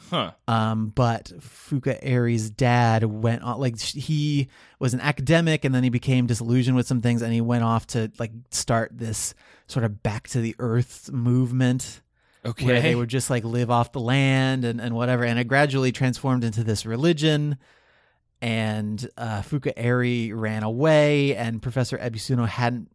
Huh. 0.10 0.32
Um, 0.48 0.88
but 0.90 1.32
Fuka 1.40 2.02
Fukaeri's 2.04 2.50
dad 2.50 3.04
went 3.04 3.42
on 3.44 3.60
like 3.60 3.80
he 3.80 4.50
was 4.80 4.94
an 4.94 5.02
academic 5.02 5.66
and 5.66 5.74
then 5.74 5.84
he 5.84 5.90
became 5.90 6.28
disillusioned 6.28 6.76
with 6.76 6.88
some 6.88 7.02
things 7.02 7.22
and 7.22 7.34
he 7.34 7.42
went 7.42 7.64
off 7.64 7.88
to 7.88 8.12
like 8.20 8.32
start 8.52 8.92
this 8.94 9.34
sort 9.68 9.84
of 9.86 10.04
back 10.04 10.28
to 10.30 10.42
the 10.42 10.56
earth 10.60 11.12
movement 11.12 12.02
Okay. 12.46 12.66
where 12.68 12.80
they 12.82 12.94
would 12.94 13.10
just 13.10 13.32
like 13.32 13.44
live 13.44 13.72
off 13.72 13.92
the 13.92 14.00
land 14.00 14.66
and, 14.66 14.80
and 14.80 14.94
whatever 14.96 15.24
and 15.24 15.40
it 15.40 15.48
gradually 15.48 15.92
transformed 15.92 16.44
into 16.44 16.64
this 16.64 16.86
religion 16.86 17.58
and 18.42 19.10
uh, 19.18 19.42
Fukaeri 19.42 20.32
ran 20.34 20.62
away 20.62 21.36
and 21.36 21.62
Professor 21.62 21.98
Ebisuno 21.98 22.48
hadn't 22.48 22.92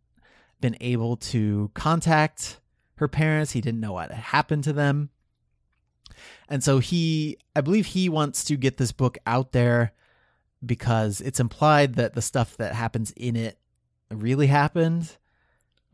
been 0.61 0.77
able 0.81 1.16
to 1.16 1.70
contact 1.75 2.61
her 2.96 3.09
parents 3.09 3.51
he 3.53 3.61
didn't 3.61 3.81
know 3.81 3.94
what 3.94 4.11
had 4.12 4.23
happened 4.23 4.62
to 4.64 4.73
them 4.73 5.11
and 6.48 6.62
so 6.62 6.78
he, 6.78 7.38
I 7.54 7.61
believe 7.61 7.87
he 7.87 8.09
wants 8.09 8.44
to 8.44 8.56
get 8.56 8.76
this 8.76 8.92
book 8.92 9.18
out 9.26 9.52
there 9.52 9.92
because 10.64 11.20
it's 11.20 11.40
implied 11.40 11.94
that 11.94 12.14
the 12.14 12.22
stuff 12.22 12.56
that 12.59 12.74
happens 12.74 13.12
in 13.12 13.37
it 13.37 13.59
really 14.11 14.46
happened. 14.46 15.16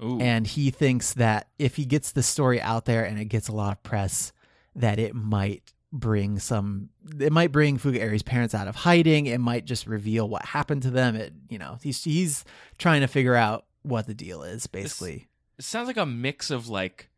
Ooh. 0.02 0.20
And 0.20 0.46
he 0.46 0.70
thinks 0.70 1.14
that 1.14 1.48
if 1.58 1.76
he 1.76 1.84
gets 1.84 2.12
the 2.12 2.22
story 2.22 2.60
out 2.60 2.84
there 2.84 3.04
and 3.04 3.18
it 3.18 3.26
gets 3.26 3.48
a 3.48 3.52
lot 3.52 3.72
of 3.72 3.82
press, 3.82 4.32
that 4.74 4.98
it 4.98 5.14
might 5.14 5.72
bring 5.92 6.38
some, 6.38 6.90
it 7.18 7.32
might 7.32 7.52
bring 7.52 7.78
Fukaeri's 7.78 8.22
parents 8.22 8.54
out 8.54 8.68
of 8.68 8.76
hiding. 8.76 9.26
It 9.26 9.38
might 9.38 9.64
just 9.64 9.86
reveal 9.86 10.28
what 10.28 10.44
happened 10.44 10.82
to 10.82 10.90
them. 10.90 11.16
It, 11.16 11.32
you 11.48 11.58
know, 11.58 11.78
he's, 11.82 12.04
he's 12.04 12.44
trying 12.76 13.00
to 13.00 13.06
figure 13.06 13.34
out 13.34 13.64
what 13.82 14.06
the 14.06 14.14
deal 14.14 14.42
is 14.42 14.66
basically. 14.66 15.28
it 15.58 15.64
sounds 15.64 15.86
like 15.86 15.96
a 15.96 16.04
mix 16.04 16.50
of 16.50 16.68
like 16.68 17.08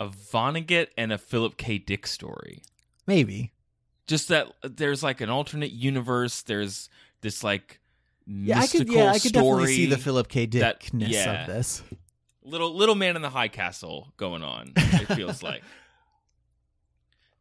a 0.00 0.08
Vonnegut 0.08 0.88
and 0.96 1.12
a 1.12 1.18
Philip 1.18 1.56
K. 1.56 1.78
Dick 1.78 2.06
story. 2.06 2.62
Maybe. 3.06 3.52
Just 4.06 4.28
that 4.28 4.52
there's 4.62 5.02
like 5.02 5.20
an 5.20 5.30
alternate 5.30 5.72
universe. 5.72 6.42
There's 6.42 6.88
this 7.22 7.42
like 7.42 7.80
Yeah, 8.26 8.58
I 8.58 8.60
mystical 8.60 8.86
could, 8.86 8.94
yeah, 8.94 9.08
I 9.10 9.12
could 9.18 9.22
story. 9.30 9.44
definitely 9.64 9.76
see 9.76 9.86
the 9.86 9.98
Philip 9.98 10.28
K. 10.28 10.46
that- 10.46 10.80
Dickness 10.80 11.08
yeah. 11.08 11.42
of 11.42 11.46
this. 11.48 11.82
little 12.44 12.74
little 12.74 12.94
man 12.94 13.16
in 13.16 13.22
the 13.22 13.30
high 13.30 13.48
castle 13.48 14.12
going 14.16 14.42
on. 14.42 14.72
It 14.76 15.14
feels 15.14 15.42
like. 15.42 15.62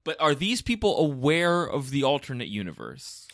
But 0.03 0.21
are 0.21 0.35
these 0.35 0.61
people 0.61 0.99
aware 0.99 1.63
of 1.63 1.89
the 1.89 2.03
alternate 2.03 2.47
universe? 2.47 3.27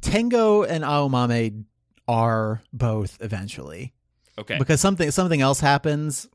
Tengo 0.00 0.62
and 0.64 0.82
Aomame 0.84 1.64
are 2.08 2.60
both 2.72 3.16
eventually 3.20 3.92
Okay. 4.38 4.58
because 4.58 4.80
something 4.80 5.10
something 5.12 5.40
else 5.40 5.60
happens. 5.60 6.28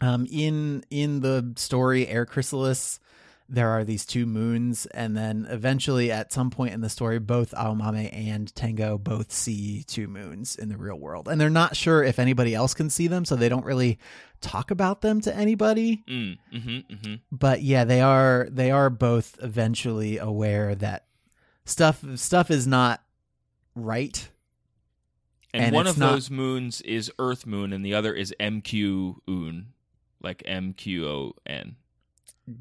Um, 0.00 0.26
in 0.30 0.84
in 0.90 1.20
the 1.20 1.52
story 1.56 2.06
Air 2.06 2.24
Chrysalis, 2.24 3.00
there 3.48 3.70
are 3.70 3.82
these 3.82 4.04
two 4.06 4.26
moons, 4.26 4.86
and 4.86 5.16
then 5.16 5.46
eventually, 5.50 6.12
at 6.12 6.32
some 6.32 6.50
point 6.50 6.74
in 6.74 6.80
the 6.82 6.88
story, 6.90 7.18
both 7.18 7.52
Aomame 7.52 8.12
and 8.12 8.54
Tengo 8.54 8.96
both 8.98 9.32
see 9.32 9.82
two 9.84 10.06
moons 10.06 10.54
in 10.54 10.68
the 10.68 10.76
real 10.76 10.96
world, 10.98 11.26
and 11.28 11.40
they're 11.40 11.50
not 11.50 11.74
sure 11.74 12.04
if 12.04 12.18
anybody 12.18 12.54
else 12.54 12.74
can 12.74 12.90
see 12.90 13.08
them, 13.08 13.24
so 13.24 13.34
they 13.36 13.48
don't 13.48 13.64
really 13.64 13.98
talk 14.40 14.70
about 14.70 15.00
them 15.00 15.20
to 15.22 15.34
anybody. 15.34 16.04
Mm, 16.08 16.38
mm-hmm, 16.54 16.94
mm-hmm. 16.94 17.14
But 17.32 17.62
yeah, 17.62 17.84
they 17.84 18.00
are 18.00 18.46
they 18.50 18.70
are 18.70 18.90
both 18.90 19.36
eventually 19.42 20.18
aware 20.18 20.74
that 20.76 21.06
stuff 21.64 22.04
stuff 22.14 22.50
is 22.50 22.66
not 22.66 23.02
right 23.74 24.28
And, 25.54 25.64
And 25.64 25.74
one 25.74 25.86
of 25.86 25.96
not- 25.98 26.12
those 26.12 26.30
moons 26.30 26.82
is 26.82 27.10
Earth 27.18 27.46
Moon, 27.46 27.72
and 27.72 27.84
the 27.84 27.94
other 27.94 28.12
is 28.12 28.34
MQ 28.38 29.16
Un, 29.26 29.68
like 30.22 30.42
M 30.46 30.72
Q 30.72 31.06
O 31.06 31.32
N. 31.46 31.76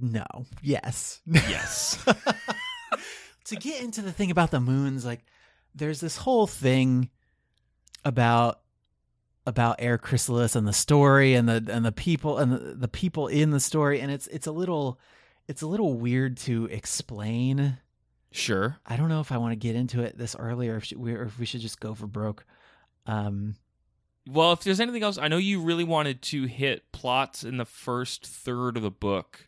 No. 0.02 0.26
Yes. 0.62 1.22
Yes. 1.26 2.04
to 3.46 3.56
get 3.56 3.82
into 3.82 4.02
the 4.02 4.12
thing 4.12 4.32
about 4.32 4.52
the 4.52 4.60
moons, 4.60 5.06
like 5.06 5.24
there's 5.74 6.00
this 6.00 6.18
whole 6.18 6.48
thing 6.48 7.10
about 8.04 8.60
about 9.46 9.78
Air 9.80 9.98
Chrysalis 9.98 10.56
and 10.56 10.68
the 10.68 10.74
story 10.74 11.34
and 11.34 11.48
the 11.48 11.66
and 11.72 11.86
the 11.86 11.92
people 11.92 12.38
and 12.38 12.52
the, 12.52 12.58
the 12.76 12.88
people 12.88 13.28
in 13.28 13.52
the 13.52 13.60
story, 13.60 14.02
and 14.02 14.12
it's 14.12 14.28
it's 14.28 14.48
a 14.48 14.52
little 14.52 15.00
it's 15.48 15.62
a 15.62 15.68
little 15.68 15.94
weird 15.94 16.38
to 16.38 16.66
explain. 16.66 17.78
sure. 18.32 18.78
I 18.86 18.98
don't 18.98 19.08
know 19.08 19.22
if 19.22 19.32
I 19.32 19.38
want 19.38 19.54
to 19.54 19.56
get 19.56 19.76
into 19.76 20.02
it 20.02 20.18
this 20.18 20.36
early 20.38 20.68
or 20.68 20.78
if, 20.78 20.92
we, 20.96 21.14
or 21.14 21.24
if 21.24 21.40
we 21.40 21.46
should 21.46 21.62
just 21.62 21.80
go 21.80 21.96
for 21.96 22.08
broke. 22.08 22.46
Um, 23.06 23.56
Well, 24.30 24.52
if 24.54 24.62
there's 24.62 24.80
anything 24.80 25.04
else, 25.04 25.18
I 25.18 25.28
know 25.28 25.38
you 25.38 25.62
really 25.62 25.84
wanted 25.84 26.22
to 26.24 26.46
hit 26.46 26.92
plots 26.92 27.44
in 27.44 27.58
the 27.58 27.66
first 27.66 28.26
third 28.26 28.78
of 28.78 28.84
the 28.84 28.92
book 28.92 29.48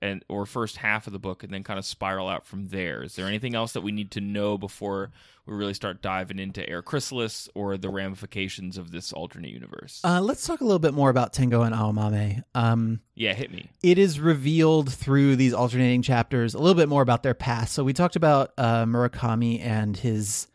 and 0.00 0.22
or 0.28 0.44
first 0.44 0.76
half 0.76 1.06
of 1.06 1.12
the 1.14 1.18
book 1.18 1.42
and 1.42 1.52
then 1.52 1.64
kind 1.64 1.78
of 1.78 1.84
spiral 1.84 2.28
out 2.28 2.46
from 2.46 2.68
there. 2.68 3.02
Is 3.02 3.16
there 3.16 3.26
anything 3.26 3.54
else 3.54 3.72
that 3.72 3.80
we 3.80 3.90
need 3.90 4.10
to 4.12 4.20
know 4.20 4.58
before 4.58 5.10
we 5.46 5.54
really 5.54 5.72
start 5.72 6.02
diving 6.02 6.38
into 6.38 6.68
Air 6.68 6.82
Chrysalis 6.82 7.48
or 7.54 7.78
the 7.78 7.88
ramifications 7.88 8.76
of 8.76 8.90
this 8.90 9.12
alternate 9.14 9.50
universe? 9.50 10.00
Uh, 10.04 10.20
let's 10.20 10.46
talk 10.46 10.60
a 10.60 10.64
little 10.64 10.78
bit 10.78 10.92
more 10.92 11.08
about 11.08 11.32
Tengo 11.32 11.62
and 11.62 11.74
Aomame. 11.74 12.42
Um, 12.54 13.00
yeah, 13.14 13.32
hit 13.32 13.50
me. 13.50 13.70
it 13.82 13.96
is 13.98 14.20
revealed 14.20 14.92
through 14.92 15.36
these 15.36 15.54
alternating 15.54 16.02
chapters 16.02 16.54
a 16.54 16.58
little 16.58 16.74
bit 16.74 16.88
more 16.88 17.02
about 17.02 17.22
their 17.22 17.34
past. 17.34 17.72
So 17.72 17.82
we 17.82 17.94
talked 17.94 18.16
about 18.16 18.52
uh, 18.58 18.84
Murakami 18.84 19.60
and 19.64 19.96
his 19.96 20.48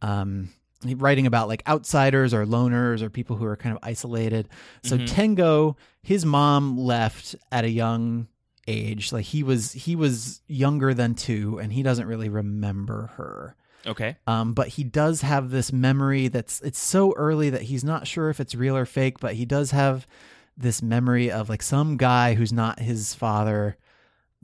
um, 0.00 0.48
writing 0.84 1.26
about 1.26 1.48
like 1.48 1.62
outsiders 1.68 2.32
or 2.32 2.44
loners 2.46 3.02
or 3.02 3.10
people 3.10 3.36
who 3.36 3.44
are 3.44 3.56
kind 3.56 3.74
of 3.76 3.80
isolated. 3.82 4.48
So 4.82 4.96
Mhm. 4.98 5.06
Tengo, 5.08 5.76
his 6.02 6.24
mom 6.24 6.78
left 6.78 7.36
at 7.52 7.64
a 7.64 7.70
young 7.70 8.28
age. 8.66 9.12
Like 9.12 9.26
he 9.26 9.42
was 9.42 9.72
he 9.72 9.94
was 9.96 10.40
younger 10.46 10.94
than 10.94 11.14
two, 11.14 11.58
and 11.58 11.72
he 11.72 11.82
doesn't 11.82 12.06
really 12.06 12.28
remember 12.28 13.10
her. 13.16 13.56
Okay. 13.86 14.16
Um, 14.26 14.52
but 14.52 14.68
he 14.68 14.84
does 14.84 15.22
have 15.22 15.50
this 15.50 15.72
memory 15.72 16.28
that's 16.28 16.60
it's 16.60 16.78
so 16.78 17.14
early 17.16 17.50
that 17.50 17.62
he's 17.62 17.82
not 17.84 18.06
sure 18.06 18.28
if 18.30 18.38
it's 18.40 18.54
real 18.54 18.76
or 18.76 18.86
fake, 18.86 19.20
but 19.20 19.34
he 19.34 19.44
does 19.46 19.70
have 19.70 20.06
this 20.56 20.82
memory 20.82 21.30
of 21.30 21.48
like 21.48 21.62
some 21.62 21.96
guy 21.96 22.34
who's 22.34 22.52
not 22.52 22.78
his 22.78 23.14
father, 23.14 23.76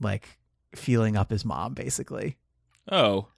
like 0.00 0.38
feeling 0.74 1.16
up 1.16 1.30
his 1.30 1.44
mom, 1.44 1.74
basically. 1.74 2.36
Oh. 2.90 3.28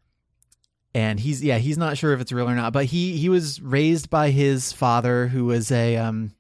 And 0.98 1.20
he's 1.20 1.44
yeah, 1.44 1.58
he's 1.58 1.78
not 1.78 1.96
sure 1.96 2.12
if 2.12 2.20
it's 2.20 2.32
real 2.32 2.48
or 2.48 2.54
not, 2.54 2.72
but 2.72 2.87
he 2.87 3.16
he 3.16 3.28
was 3.28 3.61
raised 3.62 4.11
by 4.11 4.30
his 4.30 4.72
father 4.72 5.28
who 5.28 5.44
was 5.44 5.70
a 5.70 5.96
um 5.96 6.32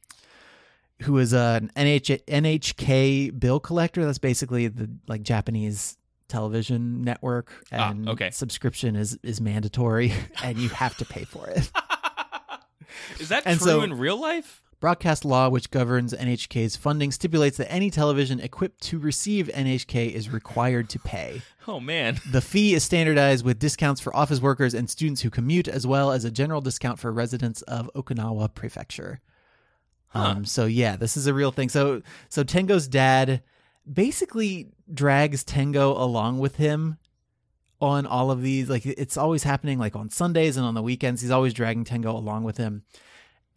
who 1.02 1.12
was 1.12 1.32
an 1.32 1.70
NH, 1.76 2.24
NHK 2.26 3.38
bill 3.38 3.60
collector. 3.60 4.04
That's 4.04 4.18
basically 4.18 4.66
the 4.68 4.90
like 5.06 5.22
Japanese 5.22 5.96
television 6.28 7.02
network 7.02 7.52
Ah, 7.72 7.90
and 7.90 8.08
okay. 8.08 8.30
subscription 8.30 8.96
is 8.96 9.18
is 9.22 9.40
mandatory 9.40 10.12
and 10.42 10.58
you 10.58 10.68
have 10.70 10.96
to 10.98 11.04
pay 11.04 11.24
for 11.24 11.46
it. 11.48 11.70
Is 13.20 13.28
that 13.28 13.42
And 13.46 13.58
true 13.58 13.66
so- 13.68 13.82
in 13.82 13.94
real 13.98 14.18
life? 14.20 14.62
Broadcast 14.80 15.24
law, 15.24 15.48
which 15.48 15.70
governs 15.70 16.14
NHK's 16.14 16.76
funding, 16.76 17.10
stipulates 17.10 17.56
that 17.56 17.70
any 17.70 17.90
television 17.90 18.38
equipped 18.38 18.80
to 18.82 18.98
receive 18.98 19.50
NHK 19.52 20.12
is 20.12 20.30
required 20.30 20.88
to 20.90 20.98
pay. 20.98 21.42
Oh 21.70 21.80
man. 21.80 22.18
The 22.30 22.40
fee 22.40 22.72
is 22.72 22.82
standardized 22.82 23.44
with 23.44 23.58
discounts 23.58 24.00
for 24.00 24.16
office 24.16 24.40
workers 24.40 24.72
and 24.72 24.88
students 24.88 25.20
who 25.20 25.28
commute, 25.28 25.68
as 25.68 25.86
well 25.86 26.10
as 26.10 26.24
a 26.24 26.30
general 26.30 26.62
discount 26.62 26.98
for 26.98 27.12
residents 27.12 27.60
of 27.60 27.90
Okinawa 27.94 28.54
Prefecture. 28.54 29.20
Um, 30.14 30.46
so 30.46 30.64
yeah, 30.64 30.96
this 30.96 31.18
is 31.18 31.26
a 31.26 31.34
real 31.34 31.52
thing. 31.52 31.68
So 31.68 32.00
so 32.30 32.42
Tengo's 32.42 32.88
dad 32.88 33.42
basically 33.90 34.68
drags 34.92 35.44
Tengo 35.44 35.92
along 35.92 36.38
with 36.38 36.56
him 36.56 36.96
on 37.82 38.06
all 38.06 38.30
of 38.30 38.40
these. 38.40 38.70
Like 38.70 38.86
it's 38.86 39.18
always 39.18 39.42
happening 39.42 39.78
like 39.78 39.94
on 39.94 40.08
Sundays 40.08 40.56
and 40.56 40.64
on 40.64 40.72
the 40.72 40.82
weekends. 40.82 41.20
He's 41.20 41.30
always 41.30 41.52
dragging 41.52 41.84
Tengo 41.84 42.16
along 42.16 42.44
with 42.44 42.56
him. 42.56 42.84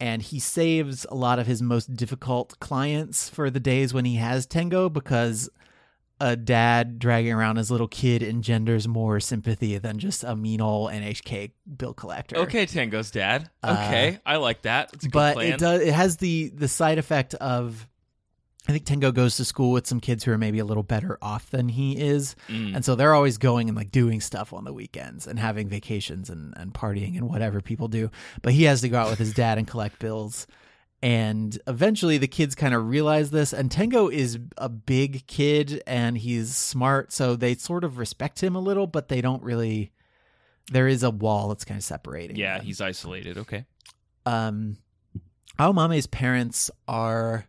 And 0.02 0.20
he 0.20 0.40
saves 0.40 1.06
a 1.10 1.14
lot 1.14 1.38
of 1.38 1.46
his 1.46 1.62
most 1.62 1.94
difficult 1.94 2.58
clients 2.58 3.28
for 3.28 3.50
the 3.50 3.60
days 3.60 3.94
when 3.94 4.04
he 4.04 4.16
has 4.16 4.46
Tengo 4.46 4.88
because 4.88 5.48
a 6.20 6.34
dad 6.34 6.98
dragging 6.98 7.32
around 7.32 7.56
his 7.56 7.70
little 7.70 7.86
kid 7.86 8.20
engenders 8.22 8.88
more 8.88 9.20
sympathy 9.20 9.78
than 9.78 9.98
just 10.00 10.24
a 10.24 10.34
mean 10.34 10.60
old 10.60 10.90
NHK 10.90 11.52
bill 11.76 11.94
collector. 11.94 12.36
Okay, 12.38 12.66
Tengo's 12.66 13.10
dad. 13.12 13.48
Uh, 13.62 13.76
Okay, 13.86 14.18
I 14.26 14.36
like 14.36 14.62
that. 14.62 14.90
It's 14.92 15.04
a 15.04 15.08
good 15.08 15.12
but 15.12 15.34
plan. 15.34 15.52
it 15.52 15.58
does 15.60 15.80
it 15.82 15.94
has 15.94 16.16
the 16.16 16.50
the 16.54 16.68
side 16.68 16.98
effect 16.98 17.34
of 17.34 17.88
I 18.68 18.72
think 18.72 18.84
Tengo 18.84 19.10
goes 19.10 19.36
to 19.38 19.44
school 19.44 19.72
with 19.72 19.88
some 19.88 19.98
kids 19.98 20.22
who 20.22 20.30
are 20.30 20.38
maybe 20.38 20.60
a 20.60 20.64
little 20.64 20.84
better 20.84 21.18
off 21.20 21.50
than 21.50 21.68
he 21.68 21.98
is. 21.98 22.36
Mm. 22.48 22.76
And 22.76 22.84
so 22.84 22.94
they're 22.94 23.14
always 23.14 23.36
going 23.36 23.68
and 23.68 23.76
like 23.76 23.90
doing 23.90 24.20
stuff 24.20 24.52
on 24.52 24.64
the 24.64 24.72
weekends 24.72 25.26
and 25.26 25.36
having 25.36 25.68
vacations 25.68 26.30
and, 26.30 26.54
and 26.56 26.72
partying 26.72 27.16
and 27.16 27.28
whatever 27.28 27.60
people 27.60 27.88
do. 27.88 28.10
But 28.40 28.52
he 28.52 28.64
has 28.64 28.80
to 28.82 28.88
go 28.88 29.00
out 29.00 29.10
with 29.10 29.18
his 29.18 29.34
dad 29.34 29.58
and 29.58 29.66
collect 29.66 29.98
bills. 29.98 30.46
And 31.02 31.58
eventually 31.66 32.18
the 32.18 32.28
kids 32.28 32.54
kind 32.54 32.72
of 32.72 32.86
realize 32.86 33.32
this. 33.32 33.52
And 33.52 33.68
Tengo 33.68 34.08
is 34.08 34.38
a 34.56 34.68
big 34.68 35.26
kid 35.26 35.82
and 35.84 36.16
he's 36.16 36.54
smart. 36.54 37.12
So 37.12 37.34
they 37.34 37.56
sort 37.56 37.82
of 37.82 37.98
respect 37.98 38.40
him 38.40 38.54
a 38.54 38.60
little, 38.60 38.86
but 38.86 39.08
they 39.08 39.20
don't 39.20 39.42
really. 39.42 39.90
There 40.70 40.86
is 40.86 41.02
a 41.02 41.10
wall 41.10 41.48
that's 41.48 41.64
kind 41.64 41.78
of 41.78 41.82
separating. 41.82 42.36
yeah, 42.36 42.58
them 42.58 42.66
he's 42.66 42.80
isolated. 42.80 43.38
Okay. 43.38 43.64
um 44.24 44.76
Aomame's 45.58 46.06
parents 46.06 46.70
are 46.86 47.46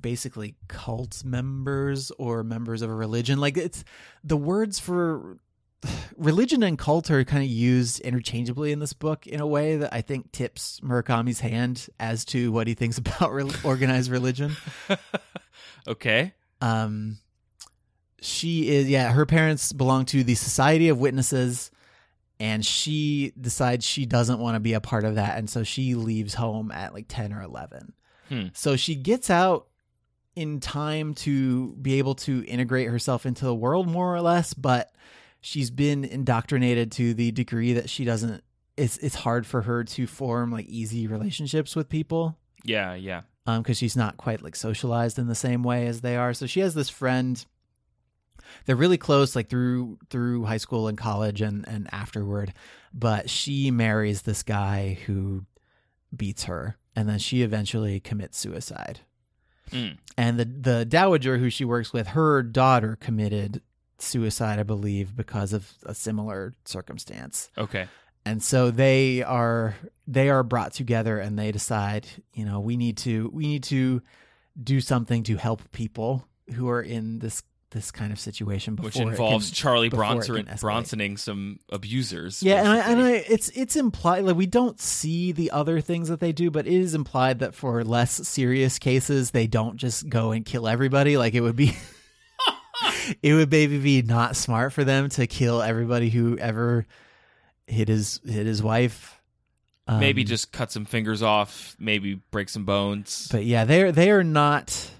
basically 0.00 0.54
cult 0.68 1.22
members 1.24 2.10
or 2.18 2.42
members 2.42 2.82
of 2.82 2.90
a 2.90 2.94
religion 2.94 3.38
like 3.38 3.56
it's 3.56 3.84
the 4.24 4.36
words 4.36 4.78
for 4.78 5.36
religion 6.16 6.62
and 6.62 6.78
cult 6.78 7.10
are 7.10 7.24
kind 7.24 7.42
of 7.44 7.50
used 7.50 8.00
interchangeably 8.00 8.72
in 8.72 8.78
this 8.78 8.92
book 8.92 9.26
in 9.26 9.40
a 9.40 9.46
way 9.46 9.76
that 9.76 9.92
I 9.92 10.00
think 10.00 10.32
tips 10.32 10.80
Murakami's 10.80 11.40
hand 11.40 11.88
as 12.00 12.24
to 12.26 12.52
what 12.52 12.66
he 12.66 12.74
thinks 12.74 12.98
about 13.04 13.32
re- 13.32 13.50
organized 13.64 14.10
religion 14.10 14.56
Okay. 15.88 16.32
um 16.60 17.18
she 18.20 18.68
is 18.68 18.88
yeah 18.88 19.12
her 19.12 19.26
parents 19.26 19.72
belong 19.72 20.04
to 20.06 20.22
the 20.22 20.36
society 20.36 20.88
of 20.88 20.98
witnesses 20.98 21.70
and 22.38 22.64
she 22.64 23.32
decides 23.40 23.84
she 23.84 24.06
doesn't 24.06 24.38
want 24.38 24.54
to 24.54 24.60
be 24.60 24.72
a 24.74 24.80
part 24.80 25.04
of 25.04 25.16
that 25.16 25.36
and 25.38 25.50
so 25.50 25.64
she 25.64 25.94
leaves 25.96 26.34
home 26.34 26.70
at 26.70 26.94
like 26.94 27.06
10 27.08 27.32
or 27.32 27.42
11 27.42 27.92
Hmm. 28.28 28.46
so 28.54 28.76
she 28.76 28.94
gets 28.94 29.28
out 29.28 29.66
in 30.34 30.60
time 30.60 31.14
to 31.14 31.74
be 31.74 31.98
able 31.98 32.14
to 32.14 32.44
integrate 32.46 32.88
herself 32.88 33.26
into 33.26 33.44
the 33.44 33.54
world 33.54 33.86
more 33.86 34.14
or 34.14 34.20
less 34.20 34.54
but 34.54 34.92
she's 35.40 35.70
been 35.70 36.04
indoctrinated 36.04 36.90
to 36.92 37.12
the 37.12 37.30
degree 37.32 37.74
that 37.74 37.90
she 37.90 38.04
doesn't 38.04 38.42
it's 38.76 38.96
it's 38.98 39.14
hard 39.14 39.46
for 39.46 39.62
her 39.62 39.84
to 39.84 40.06
form 40.06 40.50
like 40.50 40.66
easy 40.66 41.06
relationships 41.06 41.76
with 41.76 41.88
people. 41.88 42.38
Yeah, 42.64 42.94
yeah. 42.94 43.22
um 43.46 43.62
because 43.62 43.76
she's 43.76 43.96
not 43.96 44.16
quite 44.16 44.42
like 44.42 44.56
socialized 44.56 45.18
in 45.18 45.26
the 45.26 45.34
same 45.34 45.62
way 45.62 45.86
as 45.86 46.00
they 46.00 46.16
are. 46.16 46.32
So 46.32 46.46
she 46.46 46.60
has 46.60 46.74
this 46.74 46.88
friend 46.88 47.44
they're 48.64 48.76
really 48.76 48.98
close 48.98 49.36
like 49.36 49.48
through 49.48 49.98
through 50.10 50.44
high 50.44 50.56
school 50.56 50.88
and 50.88 50.98
college 50.98 51.40
and 51.40 51.66
and 51.68 51.88
afterward 51.92 52.52
but 52.92 53.30
she 53.30 53.70
marries 53.70 54.22
this 54.22 54.42
guy 54.42 54.98
who 55.06 55.46
beats 56.14 56.44
her 56.44 56.76
and 56.94 57.08
then 57.08 57.18
she 57.18 57.42
eventually 57.42 58.00
commits 58.00 58.36
suicide 58.36 59.00
Mm. 59.70 59.96
and 60.18 60.38
the 60.38 60.44
the 60.44 60.84
dowager 60.84 61.38
who 61.38 61.48
she 61.48 61.64
works 61.64 61.92
with 61.92 62.08
her 62.08 62.42
daughter 62.42 62.96
committed 63.00 63.62
suicide 63.98 64.58
i 64.58 64.62
believe 64.64 65.16
because 65.16 65.52
of 65.52 65.72
a 65.86 65.94
similar 65.94 66.54
circumstance 66.64 67.48
Okay. 67.56 67.86
and 68.26 68.42
so 68.42 68.70
they 68.70 69.22
are 69.22 69.76
they 70.06 70.28
are 70.28 70.42
brought 70.42 70.72
together 70.72 71.18
and 71.18 71.38
they 71.38 71.52
decide 71.52 72.06
you 72.34 72.44
know 72.44 72.60
we 72.60 72.76
need 72.76 72.96
to 72.98 73.30
we 73.32 73.46
need 73.46 73.62
to 73.64 74.02
do 74.62 74.80
something 74.80 75.22
to 75.22 75.36
help 75.36 75.70
people 75.72 76.26
who 76.54 76.68
are 76.68 76.82
in 76.82 77.20
this 77.20 77.42
this 77.72 77.90
kind 77.90 78.12
of 78.12 78.20
situation 78.20 78.74
before 78.76 78.86
Which 78.86 78.96
involves 79.00 79.48
can- 79.48 79.54
Charlie 79.56 79.88
Bronson. 79.88 80.48
Bronsoning 80.60 81.16
some 81.18 81.58
abusers. 81.70 82.42
yeah 82.42 82.60
and 82.60 82.68
I, 82.68 82.90
and. 82.92 83.02
I 83.02 83.10
it's 83.28 83.48
it's 83.50 83.76
implied 83.76 84.24
like 84.24 84.36
we 84.36 84.46
don't 84.46 84.80
see 84.80 85.32
the 85.32 85.50
other 85.50 85.80
things 85.80 86.08
that 86.08 86.20
they 86.20 86.32
do 86.32 86.50
but 86.50 86.66
it 86.66 86.72
is 86.72 86.94
implied 86.94 87.40
that 87.40 87.54
for 87.54 87.82
less 87.84 88.12
serious 88.28 88.78
cases 88.78 89.30
they 89.32 89.46
don't 89.46 89.76
just 89.76 90.08
go 90.08 90.30
and 90.32 90.44
kill 90.44 90.68
everybody 90.68 91.16
like 91.16 91.34
it 91.34 91.40
would 91.40 91.56
be 91.56 91.74
it 93.22 93.34
would 93.34 93.50
maybe 93.50 93.78
be 93.78 94.02
not 94.02 94.36
smart 94.36 94.72
for 94.72 94.84
them 94.84 95.08
to 95.10 95.26
kill 95.26 95.62
everybody 95.62 96.10
who 96.10 96.36
ever 96.38 96.86
hit 97.66 97.88
his 97.88 98.20
hit 98.26 98.46
his 98.46 98.62
wife 98.62 99.18
maybe 99.88 100.22
Um, 100.22 100.26
just 100.28 100.52
cut 100.52 100.70
some 100.70 100.84
fingers 100.84 101.22
off, 101.22 101.74
maybe 101.78 102.14
break 102.30 102.48
some 102.48 102.64
bones. 102.64 103.28
but 103.32 103.44
yeah 103.44 103.64
they're 103.64 103.92
they 103.92 104.10
are 104.10 104.24
not 104.24 104.90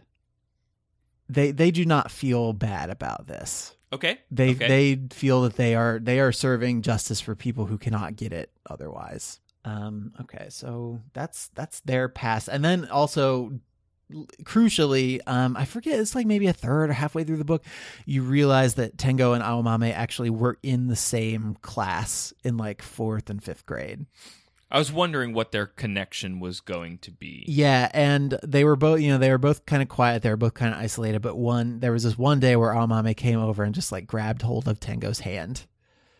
they 1.32 1.50
they 1.50 1.70
do 1.70 1.84
not 1.84 2.10
feel 2.10 2.52
bad 2.52 2.90
about 2.90 3.26
this. 3.26 3.76
Okay. 3.92 4.18
they 4.30 4.52
okay. 4.52 4.68
they 4.68 5.14
feel 5.14 5.42
that 5.42 5.56
they 5.56 5.74
are 5.74 5.98
they 6.02 6.18
are 6.20 6.32
serving 6.32 6.82
justice 6.82 7.20
for 7.20 7.34
people 7.34 7.66
who 7.66 7.76
cannot 7.76 8.16
get 8.16 8.32
it 8.32 8.50
otherwise. 8.68 9.40
Um 9.64 10.12
okay. 10.22 10.46
So 10.48 11.00
that's 11.12 11.48
that's 11.48 11.80
their 11.80 12.08
past. 12.08 12.48
And 12.48 12.64
then 12.64 12.88
also 12.88 13.52
crucially 14.42 15.20
um 15.26 15.56
i 15.56 15.64
forget 15.64 15.98
it's 15.98 16.14
like 16.14 16.26
maybe 16.26 16.46
a 16.46 16.52
third 16.52 16.90
or 16.90 16.92
halfway 16.92 17.24
through 17.24 17.38
the 17.38 17.46
book 17.46 17.64
you 18.04 18.22
realize 18.22 18.74
that 18.74 18.98
tengo 18.98 19.32
and 19.32 19.42
aomame 19.42 19.90
actually 19.90 20.28
were 20.28 20.58
in 20.62 20.88
the 20.88 20.96
same 20.96 21.56
class 21.62 22.30
in 22.44 22.58
like 22.58 22.82
fourth 22.82 23.30
and 23.30 23.42
fifth 23.42 23.64
grade 23.64 24.04
I 24.72 24.78
was 24.78 24.90
wondering 24.90 25.34
what 25.34 25.52
their 25.52 25.66
connection 25.66 26.40
was 26.40 26.60
going 26.60 26.98
to 26.98 27.10
be. 27.10 27.44
Yeah, 27.46 27.90
and 27.92 28.38
they 28.42 28.64
were 28.64 28.74
both, 28.74 29.00
you 29.00 29.10
know, 29.10 29.18
they 29.18 29.30
were 29.30 29.36
both 29.38 29.66
kind 29.66 29.82
of 29.82 29.88
quiet. 29.88 30.22
They 30.22 30.30
were 30.30 30.36
both 30.38 30.54
kind 30.54 30.72
of 30.74 30.80
isolated. 30.80 31.20
But 31.20 31.36
one, 31.36 31.80
there 31.80 31.92
was 31.92 32.04
this 32.04 32.16
one 32.16 32.40
day 32.40 32.56
where 32.56 32.72
Aomame 32.72 33.14
came 33.16 33.38
over 33.38 33.62
and 33.64 33.74
just 33.74 33.92
like 33.92 34.06
grabbed 34.06 34.40
hold 34.42 34.66
of 34.66 34.80
Tengo's 34.80 35.20
hand, 35.20 35.66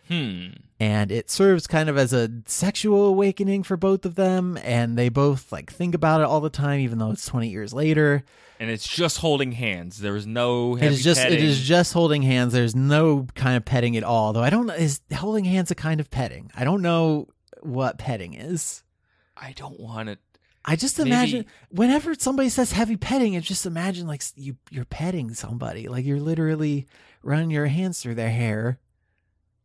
Hmm. 0.08 0.48
and 0.80 1.10
it 1.10 1.30
serves 1.30 1.66
kind 1.66 1.88
of 1.88 1.96
as 1.96 2.12
a 2.12 2.28
sexual 2.46 3.06
awakening 3.06 3.62
for 3.62 3.76
both 3.78 4.04
of 4.04 4.16
them 4.16 4.58
and 4.62 4.98
they 4.98 5.08
both 5.08 5.50
like 5.52 5.72
think 5.72 5.94
about 5.94 6.20
it 6.20 6.24
all 6.24 6.40
the 6.40 6.50
time 6.50 6.80
even 6.80 6.98
though 6.98 7.12
it's 7.12 7.24
20 7.24 7.48
years 7.48 7.72
later 7.72 8.24
And 8.60 8.68
it's 8.68 8.86
just 8.86 9.18
holding 9.18 9.52
hands. 9.52 9.98
There 9.98 10.16
is 10.16 10.26
no 10.26 10.76
it 10.76 10.82
is 10.82 11.02
just 11.04 11.20
petting. 11.22 11.38
it 11.38 11.44
is 11.44 11.62
just 11.62 11.92
holding 11.92 12.22
hands 12.22 12.52
there's 12.52 12.74
no 12.74 13.26
kind 13.36 13.56
of 13.56 13.64
petting 13.64 13.96
at 13.96 14.02
all 14.02 14.32
though 14.32 14.42
i 14.42 14.50
don't 14.50 14.66
know 14.66 14.74
is 14.74 15.00
holding 15.14 15.44
hands 15.44 15.70
a 15.70 15.76
kind 15.76 16.00
of 16.00 16.10
petting 16.10 16.50
i 16.56 16.64
don't 16.64 16.82
know 16.82 17.28
what 17.64 17.98
petting 17.98 18.34
is 18.34 18.82
I 19.36 19.52
don't 19.52 19.78
want 19.80 20.08
to. 20.08 20.18
i 20.64 20.76
just 20.76 20.98
Maybe- 20.98 21.10
imagine 21.10 21.46
whenever 21.70 22.14
somebody 22.14 22.48
says 22.48 22.72
heavy 22.72 22.96
petting 22.96 23.34
it's 23.34 23.46
just 23.46 23.66
imagine 23.66 24.06
like 24.06 24.22
you 24.36 24.56
you're 24.70 24.84
petting 24.84 25.34
somebody 25.34 25.88
like 25.88 26.04
you're 26.04 26.20
literally 26.20 26.86
running 27.22 27.50
your 27.50 27.66
hands 27.66 28.00
through 28.00 28.14
their 28.16 28.30
hair 28.30 28.78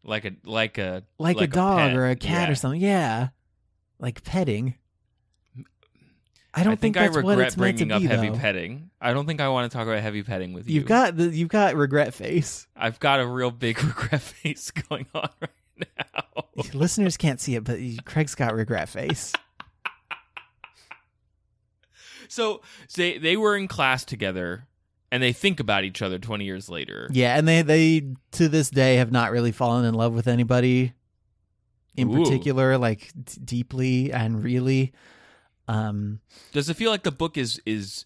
Like 0.04 0.26
a 0.26 0.32
like 0.45 0.78
a 0.78 1.04
like, 1.20 1.41
a 1.41 1.48
dog 1.48 1.93
or 1.93 2.08
a 2.08 2.16
cat 2.16 2.48
Yeah. 2.48 2.52
or 2.52 2.56
something 2.56 2.82
yeah 2.82 3.30
like 4.00 4.24
petting 4.24 4.76
I 6.54 6.64
don't 6.64 6.74
I 6.74 6.76
think, 6.78 6.95
that's 6.95 7.16
I 7.16 7.20
what 7.22 7.30
regret 7.38 7.48
it's 7.50 7.58
meant 7.58 7.78
to 7.78 7.86
bringing 7.86 7.95
up 7.95 8.02
be, 8.02 8.08
heavy 8.08 8.30
though. 8.30 8.39
petting. 8.39 8.89
I 9.00 9.14
don't 9.14 9.28
think 9.28 9.41
I 9.41 9.50
want 9.50 9.72
to 9.72 9.78
talk 9.78 9.86
about 9.86 10.02
heavy 10.02 10.24
petting 10.24 10.54
with 10.54 10.68
you. 10.68 10.76
You've 10.76 10.86
got 10.88 11.16
the 11.16 11.26
you've 11.26 11.50
got 11.50 11.76
regret 11.76 12.16
face. 12.16 12.68
I've 12.76 13.00
got 13.00 13.20
a 13.20 13.28
real 13.28 13.52
big 13.52 13.84
regret 13.84 14.22
face 14.22 14.72
going 14.72 15.06
on 15.14 15.30
right 15.39 15.52
now. 15.98 16.46
Listeners 16.74 17.18
can't 17.18 17.40
see 17.40 17.56
it, 17.56 17.64
but 17.64 17.80
Craig's 18.06 18.36
got 18.36 18.54
regret 18.54 18.90
face. 18.90 19.34
So 22.30 22.62
they 22.96 23.18
they 23.18 23.38
were 23.38 23.56
in 23.56 23.68
class 23.68 24.04
together, 24.04 24.68
and 25.12 25.24
they 25.24 25.32
think 25.34 25.60
about 25.60 25.84
each 25.84 26.02
other 26.02 26.20
twenty 26.20 26.46
years 26.46 26.70
later. 26.70 27.08
Yeah, 27.12 27.38
and 27.38 27.48
they 27.48 27.62
they 27.62 28.16
to 28.34 28.50
this 28.50 28.70
day 28.70 28.96
have 28.98 29.12
not 29.12 29.32
really 29.32 29.52
fallen 29.52 29.86
in 29.86 29.94
love 29.94 30.14
with 30.14 30.28
anybody 30.28 30.94
in 31.96 32.10
Ooh. 32.12 32.24
particular, 32.24 32.78
like 32.78 33.12
d- 33.24 33.40
deeply 33.44 34.12
and 34.12 34.44
really. 34.44 34.94
Um, 35.70 36.20
Does 36.52 36.70
it 36.70 36.76
feel 36.76 36.92
like 36.92 37.04
the 37.04 37.12
book 37.12 37.38
is 37.38 37.62
is 37.66 38.06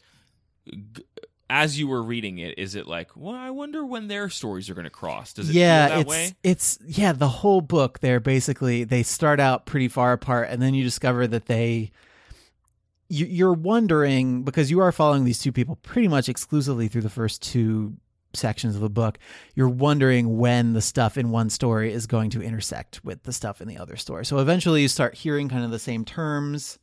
g- 0.68 1.04
as 1.52 1.78
you 1.78 1.86
were 1.86 2.02
reading 2.02 2.38
it? 2.38 2.58
Is 2.58 2.76
it 2.76 2.88
like, 2.88 3.10
well, 3.14 3.36
I 3.36 3.49
wonder 3.49 3.86
when 3.86 4.08
their 4.08 4.30
stories 4.30 4.70
are 4.70 4.74
going 4.74 4.86
to 4.86 4.89
cross? 4.89 5.34
Does 5.34 5.49
it 5.49 5.54
yeah, 5.54 5.88
feel 5.88 5.95
that 5.95 6.02
it's 6.02 6.10
way? 6.10 6.36
it's 6.43 6.80
yeah. 6.88 7.12
The 7.12 7.28
whole 7.28 7.60
book, 7.60 7.99
they're 7.99 8.22
basically 8.22 8.86
they 8.86 9.04
start 9.04 9.41
out 9.41 9.66
pretty 9.66 9.89
far 9.89 10.14
apart, 10.14 10.47
and 10.49 10.62
then 10.62 10.74
you 10.74 10.84
discover 10.84 11.28
that 11.28 11.45
they. 11.47 11.91
You, 13.10 13.26
you're 13.26 13.52
wondering 13.52 14.43
because 14.43 14.72
you 14.72 14.80
are 14.80 14.93
following 14.93 15.26
these 15.26 15.39
two 15.39 15.52
people 15.52 15.76
pretty 15.76 16.08
much 16.08 16.30
exclusively 16.30 16.88
through 16.88 17.02
the 17.02 17.10
first 17.10 17.41
two 17.41 17.97
sections 18.34 18.76
of 18.76 18.82
the 18.82 18.89
book. 18.89 19.20
You're 19.54 19.68
wondering 19.68 20.38
when 20.38 20.72
the 20.72 20.82
stuff 20.82 21.18
in 21.18 21.32
one 21.32 21.49
story 21.49 21.91
is 21.91 22.08
going 22.08 22.30
to 22.30 22.41
intersect 22.41 23.04
with 23.04 23.24
the 23.24 23.34
stuff 23.34 23.60
in 23.60 23.68
the 23.68 23.78
other 23.78 23.97
story. 23.97 24.26
So 24.26 24.38
eventually, 24.38 24.84
you 24.84 24.88
start 24.88 25.16
hearing 25.16 25.49
kind 25.49 25.66
of 25.66 25.72
the 25.72 25.80
same 25.80 26.06
terms 26.06 26.80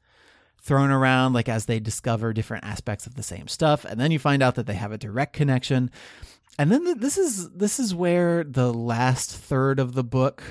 thrown 0.61 0.90
around, 0.90 1.32
like 1.32 1.48
as 1.48 1.66
they 1.66 1.80
discover 1.80 2.32
different 2.32 2.64
aspects 2.64 3.06
of 3.06 3.14
the 3.14 3.22
same 3.22 3.48
stuff, 3.48 3.84
and 3.84 3.98
then 3.98 4.11
you 4.11 4.18
find 4.18 4.42
out 4.42 4.54
that 4.56 4.66
they 4.66 4.74
have 4.74 4.92
a 4.92 4.98
direct 4.98 5.32
connection 5.32 5.90
and 6.59 6.72
then 6.72 6.84
th- 6.84 6.98
this 6.98 7.16
is 7.16 7.50
this 7.50 7.78
is 7.78 7.94
where 7.94 8.42
the 8.42 8.72
last 8.74 9.30
third 9.34 9.78
of 9.78 9.94
the 9.94 10.02
book 10.02 10.42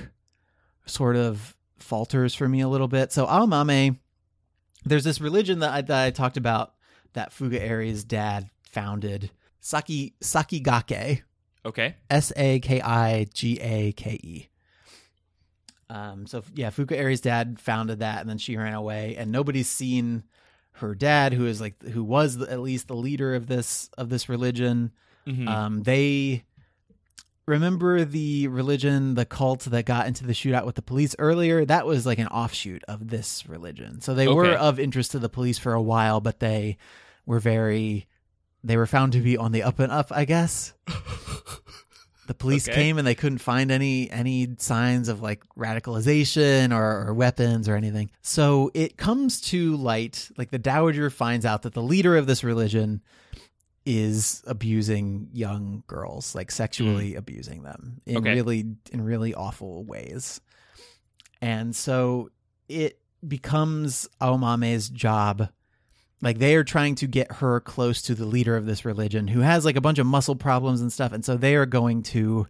sort 0.86 1.18
of 1.18 1.56
falters 1.78 2.34
for 2.34 2.48
me 2.48 2.62
a 2.62 2.68
little 2.70 2.88
bit. 2.88 3.12
So 3.12 3.28
Aomame, 3.28 4.00
there's 4.86 5.04
this 5.04 5.20
religion 5.20 5.60
that 5.60 5.72
I, 5.72 5.82
that 5.82 6.06
I 6.06 6.12
talked 6.12 6.38
about 6.38 6.74
that 7.12 7.32
Fukaeri's 7.32 8.06
dad 8.06 8.50
founded, 8.64 9.32
Saki 9.60 10.16
Sakigake, 10.22 11.24
Okay. 11.66 11.96
S 12.10 12.32
A 12.38 12.62
K 12.62 12.80
I 12.82 13.26
G 13.34 13.60
A 13.60 13.92
K 13.92 14.12
E. 14.24 14.48
Um, 15.90 16.28
so 16.28 16.44
yeah, 16.54 16.70
Fukaeri's 16.70 17.22
dad 17.22 17.60
founded 17.60 18.00
that, 18.00 18.22
and 18.22 18.30
then 18.30 18.38
she 18.38 18.58
ran 18.58 18.74
away, 18.74 19.16
and 19.18 19.32
nobody's 19.32 19.70
seen 19.70 20.24
her 20.74 20.94
dad, 20.94 21.34
who 21.34 21.46
is 21.48 21.62
like 21.62 21.82
who 21.82 22.04
was 22.04 22.38
the, 22.38 22.52
at 22.52 22.60
least 22.60 22.88
the 22.88 22.96
leader 22.96 23.34
of 23.36 23.48
this 23.48 23.90
of 23.98 24.10
this 24.10 24.28
religion. 24.30 24.92
Mhm. 25.26 25.48
Um, 25.48 25.84
they 25.84 26.44
remember 27.46 28.04
the 28.04 28.48
religion, 28.50 29.16
the 29.16 29.26
cult 29.26 29.62
that 29.62 29.86
got 29.86 30.08
into 30.08 30.26
the 30.26 30.34
shootout 30.34 30.66
with 30.66 30.76
the 30.76 30.82
police 30.82 31.16
earlier. 31.18 31.64
That 31.66 31.86
was 31.86 32.06
like 32.06 32.20
an 32.20 32.28
offshoot 32.28 32.84
of 32.88 33.10
this 33.10 33.48
religion. 33.48 34.02
So 34.02 34.14
they 34.14 34.28
were 34.28 34.52
of 34.60 34.80
interest 34.80 35.12
to 35.12 35.20
the 35.20 35.30
police 35.30 35.58
for 35.58 35.74
a 35.74 35.82
while, 35.82 36.20
but 36.20 36.40
they 36.40 36.78
were 37.26 37.40
very, 37.40 38.08
they 38.64 38.76
were 38.78 38.86
found 38.86 39.14
to 39.14 39.20
be 39.22 39.38
on 39.38 39.54
the 39.54 39.64
up 39.64 39.80
and 39.80 39.92
up, 39.92 40.12
I 40.12 40.26
guess. 40.26 40.74
The 42.28 42.34
police 42.34 42.68
Okay. 42.68 42.76
came 42.76 42.98
and 42.98 43.08
they 43.08 43.16
couldn't 43.16 43.38
find 43.40 43.72
any 43.72 44.12
any 44.12 44.50
signs 44.58 45.08
of 45.10 45.22
like 45.22 45.44
radicalization 45.58 46.76
or, 46.76 47.08
or 47.08 47.14
weapons 47.14 47.68
or 47.68 47.76
anything. 47.76 48.12
So 48.22 48.70
it 48.74 48.98
comes 48.98 49.42
to 49.42 49.76
light, 49.78 50.30
like 50.38 50.52
the 50.52 50.60
dowager 50.60 51.10
finds 51.10 51.46
out 51.46 51.64
that 51.64 51.74
the 51.74 51.82
leader 51.82 52.16
of 52.18 52.28
this 52.28 52.44
religion 52.44 53.02
is 53.86 54.44
abusing 54.46 55.30
young 55.32 55.84
girls, 55.88 56.36
like 56.36 56.52
sexually 56.52 57.14
mm. 57.14 57.18
abusing 57.18 57.64
them 57.64 58.02
in 58.06 58.18
Okay. 58.18 58.36
really 58.36 58.66
in 58.92 59.02
really 59.04 59.34
awful 59.34 59.86
ways. 59.86 60.42
And 61.42 61.76
so 61.76 62.30
it 62.68 63.00
becomes 63.26 64.08
Aomame's 64.20 64.90
job 64.90 65.50
like 66.22 66.40
they 66.40 66.56
are 66.56 66.64
trying 66.64 66.96
to 66.96 67.08
get 67.08 67.32
her 67.34 67.60
close 67.60 68.02
to 68.04 68.16
the 68.16 68.26
leader 68.26 68.58
of 68.58 68.66
this 68.66 68.86
religion 68.86 69.28
who 69.28 69.42
has 69.42 69.66
like 69.66 69.76
a 69.76 69.82
bunch 69.82 70.00
of 70.00 70.06
muscle 70.06 70.36
problems 70.36 70.82
and 70.82 70.92
stuff 70.92 71.12
and 71.12 71.24
so 71.24 71.36
they 71.38 71.56
are 71.56 71.66
going 71.66 72.02
to 72.04 72.48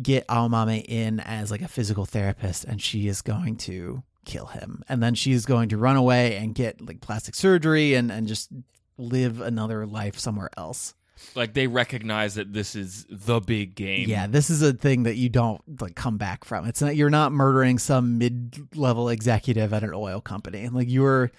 get 0.00 0.26
Aomame 0.28 0.84
in 0.86 1.18
as 1.20 1.50
like 1.50 1.62
a 1.62 1.68
physical 1.68 2.04
therapist 2.06 2.64
and 2.64 2.80
she 2.80 3.08
is 3.08 3.22
going 3.22 3.56
to 3.56 4.02
kill 4.24 4.46
him 4.46 4.84
and 4.88 5.02
then 5.02 5.14
she's 5.14 5.46
going 5.46 5.68
to 5.70 5.76
run 5.76 5.96
away 5.96 6.36
and 6.36 6.54
get 6.54 6.80
like 6.86 7.00
plastic 7.00 7.34
surgery 7.34 7.94
and 7.94 8.12
and 8.12 8.28
just 8.28 8.50
live 8.98 9.40
another 9.40 9.86
life 9.86 10.18
somewhere 10.18 10.50
else. 10.56 10.94
like 11.34 11.54
they 11.54 11.66
recognize 11.66 12.34
that 12.34 12.52
this 12.52 12.76
is 12.76 13.06
the 13.10 13.40
big 13.40 13.74
game. 13.74 14.08
Yeah, 14.08 14.26
this 14.26 14.50
is 14.50 14.62
a 14.62 14.72
thing 14.72 15.04
that 15.04 15.16
you 15.16 15.28
don't 15.28 15.80
like 15.80 15.94
come 15.96 16.16
back 16.16 16.44
from. 16.44 16.66
It's 16.66 16.80
not 16.82 16.94
you're 16.94 17.10
not 17.10 17.32
murdering 17.32 17.78
some 17.78 18.18
mid-level 18.18 19.08
executive 19.08 19.72
at 19.72 19.82
an 19.82 19.92
oil 19.94 20.20
company. 20.20 20.68
Like 20.68 20.88
you're 20.90 21.30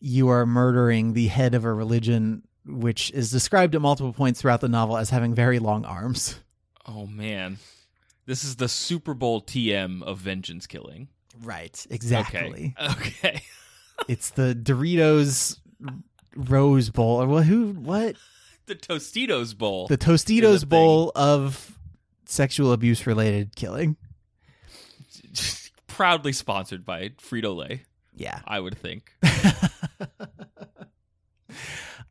you 0.00 0.28
are 0.28 0.46
murdering 0.46 1.12
the 1.12 1.28
head 1.28 1.54
of 1.54 1.64
a 1.64 1.72
religion 1.72 2.42
which 2.66 3.10
is 3.10 3.30
described 3.30 3.74
at 3.74 3.80
multiple 3.80 4.12
points 4.12 4.40
throughout 4.40 4.60
the 4.60 4.68
novel 4.68 4.96
as 4.96 5.10
having 5.10 5.34
very 5.34 5.58
long 5.58 5.84
arms. 5.84 6.40
Oh 6.86 7.06
man, 7.06 7.58
this 8.26 8.44
is 8.44 8.56
the 8.56 8.68
Super 8.68 9.14
Bowl 9.14 9.42
TM 9.42 10.02
of 10.02 10.18
vengeance 10.18 10.66
killing. 10.66 11.08
Right, 11.42 11.86
exactly. 11.90 12.74
Okay. 12.80 12.92
Okay. 13.28 13.42
it's 14.08 14.30
the 14.30 14.54
Doritos 14.54 15.58
Rose 16.36 16.90
Bowl 16.90 17.22
or 17.22 17.26
what 17.26 17.44
who 17.44 17.68
what? 17.72 18.16
the 18.66 18.74
Tostitos 18.74 19.56
Bowl. 19.56 19.86
The 19.86 19.98
Tostitos 19.98 20.60
thing. 20.60 20.68
Bowl 20.68 21.12
of 21.14 21.78
sexual 22.26 22.72
abuse 22.72 23.06
related 23.06 23.54
killing. 23.56 23.96
Proudly 25.86 26.32
sponsored 26.32 26.84
by 26.84 27.10
Frito 27.10 27.54
Lay, 27.54 27.82
Yeah. 28.16 28.40
I 28.46 28.60
would 28.60 28.76
think. 28.78 29.12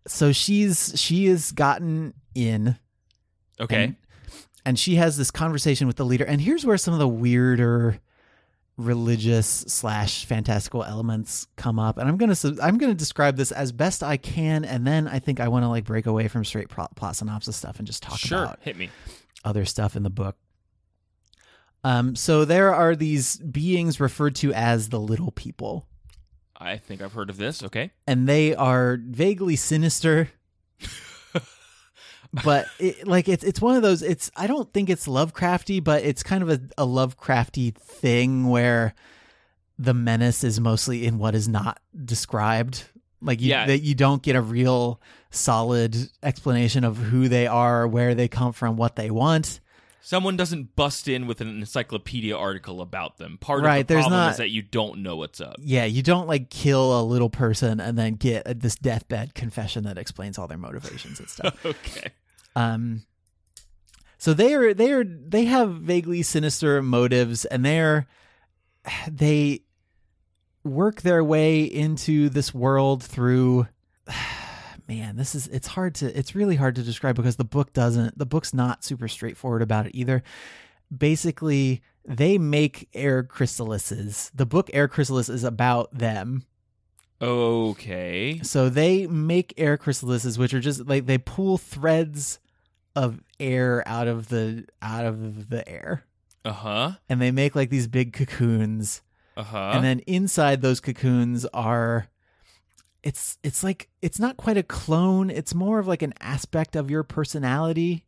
so 0.07 0.31
she's 0.31 0.93
she 0.99 1.25
has 1.27 1.51
gotten 1.51 2.13
in 2.35 2.77
Okay. 3.59 3.83
and, 3.83 3.95
and 4.65 4.79
she 4.79 4.95
has 4.95 5.17
this 5.17 5.31
conversation 5.31 5.87
with 5.87 5.95
the 5.97 6.05
leader 6.05 6.25
and 6.25 6.41
here's 6.41 6.65
where 6.65 6.77
some 6.77 6.93
of 6.93 6.99
the 6.99 7.07
weirder 7.07 7.99
religious 8.75 9.47
slash 9.47 10.25
fantastical 10.25 10.83
elements 10.83 11.45
come 11.55 11.77
up 11.77 11.97
and 11.99 12.09
i'm 12.09 12.17
gonna 12.17 12.35
i'm 12.61 12.77
gonna 12.79 12.93
describe 12.95 13.37
this 13.37 13.51
as 13.51 13.71
best 13.71 14.01
i 14.01 14.17
can 14.17 14.65
and 14.65 14.85
then 14.87 15.07
i 15.07 15.19
think 15.19 15.39
i 15.39 15.47
want 15.47 15.63
to 15.63 15.69
like 15.69 15.85
break 15.85 16.07
away 16.07 16.27
from 16.27 16.43
straight 16.43 16.69
plot, 16.69 16.93
plot 16.95 17.15
synopsis 17.15 17.55
stuff 17.55 17.77
and 17.77 17.85
just 17.85 18.01
talk 18.01 18.17
sure. 18.17 18.43
about 18.43 18.59
Hit 18.61 18.75
me. 18.75 18.89
other 19.45 19.63
stuff 19.63 19.95
in 19.95 20.01
the 20.01 20.09
book 20.09 20.35
um 21.83 22.15
so 22.15 22.45
there 22.45 22.73
are 22.73 22.95
these 22.95 23.37
beings 23.37 23.99
referred 23.99 24.35
to 24.37 24.51
as 24.53 24.89
the 24.89 24.99
little 24.99 25.31
people 25.31 25.87
I 26.63 26.77
think 26.77 27.01
I've 27.01 27.13
heard 27.13 27.29
of 27.29 27.37
this. 27.37 27.61
Okay. 27.63 27.91
and 28.07 28.27
they 28.27 28.55
are 28.55 28.97
vaguely 29.01 29.55
sinister 29.55 30.29
but 32.43 32.65
it, 32.79 33.07
like 33.07 33.27
it's 33.29 33.43
it's 33.43 33.61
one 33.61 33.75
of 33.75 33.81
those 33.83 34.01
it's 34.01 34.31
i 34.35 34.47
don't 34.47 34.71
think 34.73 34.89
it's 34.89 35.07
lovecrafty 35.07 35.83
but 35.83 36.03
it's 36.03 36.23
kind 36.23 36.41
of 36.41 36.49
a, 36.49 36.59
a 36.77 36.85
lovecrafty 36.85 37.75
thing 37.75 38.47
where 38.47 38.95
the 39.77 39.93
menace 39.93 40.43
is 40.43 40.59
mostly 40.59 41.05
in 41.05 41.17
what 41.19 41.35
is 41.35 41.47
not 41.47 41.79
described 42.05 42.85
like 43.21 43.39
you, 43.39 43.49
Yeah. 43.49 43.67
that 43.67 43.79
you 43.79 43.95
don't 43.95 44.21
get 44.21 44.35
a 44.35 44.41
real 44.41 44.99
solid 45.29 45.95
explanation 46.21 46.83
of 46.83 46.97
who 46.97 47.27
they 47.29 47.47
are 47.47 47.87
where 47.87 48.15
they 48.15 48.27
come 48.27 48.51
from 48.53 48.75
what 48.77 48.95
they 48.95 49.09
want 49.11 49.59
Someone 50.05 50.35
doesn't 50.35 50.75
bust 50.75 51.07
in 51.07 51.27
with 51.27 51.39
an 51.39 51.47
encyclopedia 51.47 52.35
article 52.37 52.81
about 52.81 53.17
them. 53.19 53.37
Part 53.39 53.63
Right, 53.63 53.77
of 53.77 53.87
the 53.87 53.93
there's 53.93 54.03
problem 54.03 54.19
not- 54.19 54.31
is 54.31 54.37
that 54.37 54.49
you 54.49 54.61
don't 54.61 54.99
know 55.01 55.15
what's 55.15 55.39
up. 55.39 55.55
yeah 55.59 55.85
you 55.85 56.03
don't 56.03 56.27
like 56.27 56.49
kill 56.49 56.99
a 56.99 57.03
little 57.03 57.29
person 57.29 57.79
and 57.79 57.97
then 57.97 58.15
get 58.15 58.43
a, 58.45 58.53
this 58.53 58.75
deathbed 58.75 59.33
confession 59.33 59.85
that 59.85 59.97
explains 59.97 60.37
all 60.37 60.47
their 60.47 60.57
motivations 60.57 61.19
and 61.19 61.29
stuff 61.29 61.65
Okay. 61.65 62.09
Um, 62.55 63.05
So 64.17 64.33
they 64.33 64.53
are 64.53 64.73
they 64.73 64.91
are 64.91 65.03
they 65.05 65.45
have 65.45 65.71
vaguely 65.75 66.21
sinister 66.21 66.81
motives 66.81 67.45
and 67.45 67.63
they're 67.65 68.05
they 69.09 69.61
work 70.65 71.01
their 71.01 71.23
way 71.23 71.63
into 71.63 72.29
this 72.29 72.53
world 72.53 73.03
through 73.03 73.67
man, 74.95 75.15
this 75.15 75.33
is 75.35 75.47
it's 75.47 75.67
hard 75.67 75.95
to 75.95 76.17
it's 76.17 76.35
really 76.35 76.55
hard 76.55 76.75
to 76.75 76.83
describe 76.83 77.15
because 77.15 77.35
the 77.37 77.43
book 77.43 77.73
doesn't 77.73 78.17
the 78.17 78.25
book's 78.25 78.53
not 78.53 78.83
super 78.83 79.07
straightforward 79.07 79.61
about 79.61 79.85
it 79.87 79.95
either. 79.95 80.23
Basically, 80.95 81.81
they 82.05 82.37
make 82.37 82.87
air 82.93 83.23
chrysalises. 83.23 84.29
The 84.35 84.45
book 84.45 84.69
Air 84.73 84.87
Chrysalis 84.87 85.29
is 85.29 85.43
about 85.43 85.97
them. 85.97 86.43
Okay. 87.21 88.39
So 88.43 88.69
they 88.69 89.07
make 89.07 89.53
air 89.57 89.77
chrysalises, 89.77 90.37
which 90.37 90.53
are 90.53 90.59
just 90.59 90.85
like 90.87 91.05
they 91.05 91.17
pull 91.17 91.57
threads 91.57 92.39
of 92.95 93.21
air 93.39 93.81
out 93.87 94.07
of 94.07 94.27
the 94.27 94.65
out 94.81 95.05
of 95.05 95.49
the 95.49 95.67
air, 95.67 96.03
Uh 96.45 96.51
huh. 96.51 96.91
and 97.09 97.21
they 97.21 97.31
make 97.31 97.55
like 97.55 97.69
these 97.69 97.87
big 97.87 98.13
cocoons. 98.13 99.01
Uh 99.35 99.41
huh. 99.43 99.71
and 99.73 99.83
then 99.83 99.99
inside 100.01 100.61
those 100.61 100.79
cocoons 100.79 101.43
are 101.55 102.05
it's 103.03 103.37
it's 103.43 103.63
like 103.63 103.89
it's 104.01 104.19
not 104.19 104.37
quite 104.37 104.57
a 104.57 104.63
clone. 104.63 105.29
It's 105.29 105.53
more 105.53 105.79
of 105.79 105.87
like 105.87 106.01
an 106.01 106.13
aspect 106.21 106.75
of 106.75 106.89
your 106.89 107.03
personality. 107.03 108.05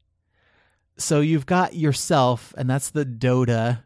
So 0.97 1.19
you've 1.19 1.45
got 1.45 1.75
yourself 1.75 2.53
and 2.57 2.69
that's 2.69 2.89
the 2.91 3.05
dohta 3.05 3.83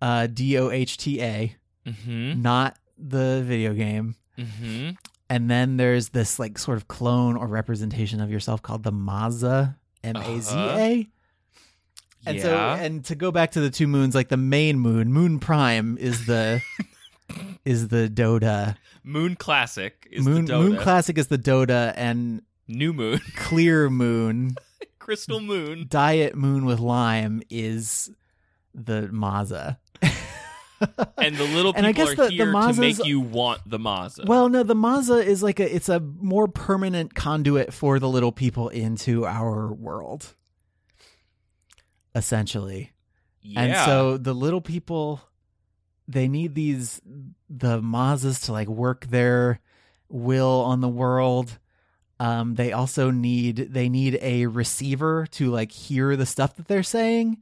uh 0.00 0.26
d-o-h-t-a 0.26 1.56
Mm-hmm. 1.86 2.42
not 2.42 2.76
the 2.98 3.42
video 3.46 3.72
game. 3.72 4.16
Mm-hmm. 4.38 4.90
and 5.30 5.50
then 5.50 5.76
there's 5.76 6.08
this 6.10 6.38
like 6.38 6.58
sort 6.58 6.76
of 6.78 6.88
clone 6.88 7.36
or 7.36 7.46
representation 7.46 8.20
of 8.20 8.30
yourself 8.30 8.60
called 8.60 8.82
the 8.82 8.92
maza 8.92 9.76
m-a-z-a 10.04 11.08
and 12.26 12.40
so 12.42 12.54
and 12.80 13.04
to 13.06 13.14
go 13.14 13.30
back 13.32 13.52
to 13.52 13.60
the 13.60 13.70
two 13.70 13.86
moons 13.86 14.14
like 14.14 14.28
the 14.28 14.36
main 14.36 14.78
moon 14.78 15.10
moon 15.12 15.38
prime 15.38 15.96
is 15.98 16.26
the 16.26 16.60
is 17.64 17.88
the 17.88 18.08
dohta 18.08 18.76
Moon 19.04 19.34
Classic 19.36 20.06
is 20.10 20.24
moon 20.24 20.44
the 20.46 20.52
Dohta. 20.54 20.68
moon 20.68 20.76
classic 20.78 21.18
is 21.18 21.26
the 21.28 21.38
dohta 21.38 21.92
and 21.96 22.42
New 22.68 22.92
Moon. 22.92 23.20
clear 23.36 23.88
moon 23.90 24.56
Crystal 24.98 25.40
Moon. 25.40 25.86
diet 25.88 26.34
moon 26.34 26.64
with 26.66 26.80
lime 26.80 27.42
is 27.50 28.10
the 28.74 29.08
maza 29.12 29.78
And 31.16 31.34
the 31.36 31.44
little 31.44 31.72
people 31.72 31.78
And 31.78 31.86
I 31.86 31.92
guess 31.92 32.10
are 32.10 32.14
the- 32.16 32.22
the 32.24 32.30
here 32.32 32.44
to 32.46 32.52
Mazas- 32.52 32.78
make 32.78 33.04
you 33.06 33.18
want 33.20 33.62
the 33.64 33.78
Maza. 33.78 34.24
well 34.26 34.48
no 34.50 34.62
the 34.62 34.74
maza 34.74 35.14
is 35.14 35.42
like 35.42 35.58
a 35.58 35.74
it's 35.74 35.88
a 35.88 36.00
more 36.00 36.46
permanent 36.48 37.14
conduit 37.14 37.72
for 37.72 37.98
the 37.98 38.08
little 38.08 38.32
people 38.32 38.68
into 38.68 39.24
our 39.24 39.72
world 39.72 40.34
essentially 42.14 42.92
yeah. 43.42 43.60
And 43.60 43.76
so 43.86 44.16
the 44.16 44.34
little 44.34 44.60
people 44.60 45.20
they 46.08 46.28
need 46.28 46.54
these 46.54 47.00
the 47.48 47.80
Mazas 47.80 48.40
to 48.40 48.52
like 48.52 48.68
work 48.68 49.06
their 49.06 49.60
will 50.08 50.60
on 50.60 50.80
the 50.80 50.88
world. 50.88 51.58
Um 52.18 52.54
they 52.54 52.72
also 52.72 53.10
need 53.10 53.56
they 53.72 53.88
need 53.88 54.18
a 54.22 54.46
receiver 54.46 55.26
to 55.32 55.50
like 55.50 55.72
hear 55.72 56.16
the 56.16 56.26
stuff 56.26 56.56
that 56.56 56.68
they're 56.68 56.82
saying. 56.82 57.38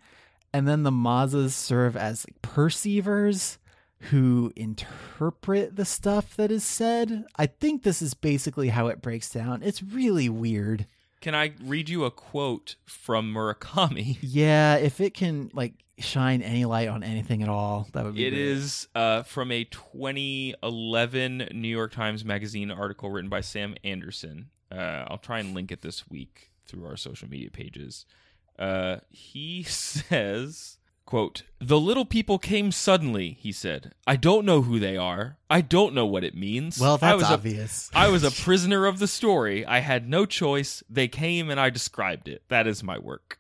And 0.52 0.68
then 0.68 0.84
the 0.84 0.92
Mazas 0.92 1.54
serve 1.54 1.96
as 1.96 2.24
like 2.28 2.40
perceivers 2.42 3.58
who 4.10 4.52
interpret 4.54 5.76
the 5.76 5.84
stuff 5.84 6.36
that 6.36 6.50
is 6.50 6.64
said. 6.64 7.24
I 7.36 7.46
think 7.46 7.82
this 7.82 8.02
is 8.02 8.14
basically 8.14 8.68
how 8.68 8.88
it 8.88 9.02
breaks 9.02 9.30
down. 9.30 9.62
It's 9.62 9.82
really 9.82 10.28
weird. 10.28 10.86
Can 11.20 11.34
I 11.34 11.54
read 11.62 11.88
you 11.88 12.04
a 12.04 12.10
quote 12.10 12.76
from 12.84 13.32
Murakami? 13.32 14.18
Yeah, 14.20 14.76
if 14.76 15.00
it 15.00 15.14
can 15.14 15.50
like 15.54 15.72
shine 15.98 16.42
any 16.42 16.64
light 16.64 16.88
on 16.88 17.02
anything 17.02 17.42
at 17.42 17.48
all, 17.48 17.88
that 17.92 18.04
would 18.04 18.14
be 18.14 18.26
It 18.26 18.30
great. 18.30 18.40
is 18.42 18.88
uh, 18.94 19.22
from 19.22 19.52
a 19.52 19.64
2011 19.64 21.48
New 21.52 21.68
York 21.68 21.92
Times 21.92 22.24
Magazine 22.24 22.70
article 22.70 23.10
written 23.10 23.30
by 23.30 23.40
Sam 23.40 23.74
Anderson. 23.84 24.50
Uh, 24.72 25.04
I'll 25.08 25.18
try 25.18 25.38
and 25.38 25.54
link 25.54 25.70
it 25.70 25.82
this 25.82 26.08
week 26.10 26.50
through 26.66 26.86
our 26.86 26.96
social 26.96 27.28
media 27.28 27.50
pages. 27.50 28.06
Uh, 28.58 28.98
he 29.10 29.62
says, 29.68 30.78
"quote 31.06 31.42
The 31.60 31.78
little 31.78 32.04
people 32.04 32.38
came 32.38 32.72
suddenly," 32.72 33.36
he 33.40 33.52
said. 33.52 33.92
"I 34.06 34.16
don't 34.16 34.44
know 34.44 34.62
who 34.62 34.78
they 34.78 34.96
are. 34.96 35.38
I 35.50 35.60
don't 35.60 35.94
know 35.94 36.06
what 36.06 36.24
it 36.24 36.34
means. 36.34 36.78
Well, 36.80 36.94
I 36.94 36.98
that's 36.98 37.16
was 37.22 37.30
obvious. 37.30 37.90
I 37.94 38.08
was 38.08 38.24
a 38.24 38.30
prisoner 38.42 38.86
of 38.86 38.98
the 38.98 39.08
story. 39.08 39.64
I 39.66 39.78
had 39.80 40.08
no 40.08 40.26
choice. 40.26 40.82
They 40.88 41.08
came 41.08 41.50
and 41.50 41.60
I 41.60 41.70
described 41.70 42.28
it. 42.28 42.42
That 42.48 42.66
is 42.66 42.82
my 42.82 42.98
work." 42.98 43.38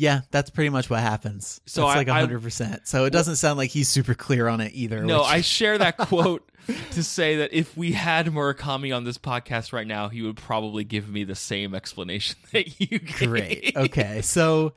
Yeah, 0.00 0.22
that's 0.30 0.48
pretty 0.48 0.70
much 0.70 0.88
what 0.88 1.00
happens. 1.00 1.60
So 1.66 1.86
it's 1.86 1.96
like 1.96 2.08
hundred 2.08 2.42
percent. 2.42 2.88
So 2.88 3.04
it 3.04 3.10
doesn't 3.10 3.36
sound 3.36 3.58
like 3.58 3.68
he's 3.70 3.86
super 3.88 4.14
clear 4.14 4.48
on 4.48 4.62
it 4.62 4.72
either. 4.74 5.04
No, 5.04 5.18
which- 5.18 5.26
I 5.28 5.40
share 5.42 5.76
that 5.76 5.98
quote 5.98 6.50
to 6.92 7.02
say 7.02 7.36
that 7.36 7.52
if 7.52 7.76
we 7.76 7.92
had 7.92 8.26
Murakami 8.26 8.96
on 8.96 9.04
this 9.04 9.18
podcast 9.18 9.74
right 9.74 9.86
now, 9.86 10.08
he 10.08 10.22
would 10.22 10.36
probably 10.36 10.84
give 10.84 11.06
me 11.08 11.24
the 11.24 11.34
same 11.34 11.74
explanation 11.74 12.36
that 12.52 12.80
you 12.80 12.98
gave. 12.98 13.28
great. 13.28 13.72
Okay, 13.76 14.22
so 14.22 14.72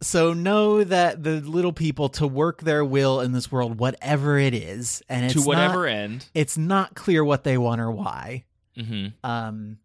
so 0.00 0.32
know 0.32 0.82
that 0.84 1.22
the 1.22 1.40
little 1.40 1.72
people 1.72 2.08
to 2.10 2.26
work 2.26 2.60
their 2.62 2.84
will 2.84 3.20
in 3.20 3.32
this 3.32 3.50
world, 3.50 3.78
whatever 3.78 4.38
it 4.38 4.54
is, 4.54 5.02
and 5.08 5.24
it's 5.24 5.34
to 5.34 5.42
whatever 5.42 5.86
Not, 5.86 5.92
end. 5.92 6.26
it's 6.34 6.56
not 6.56 6.94
clear 6.94 7.24
what 7.24 7.42
they 7.44 7.58
want 7.58 7.80
or 7.80 7.90
why. 7.90 8.44
hmm 8.78 9.08
um 9.24 9.78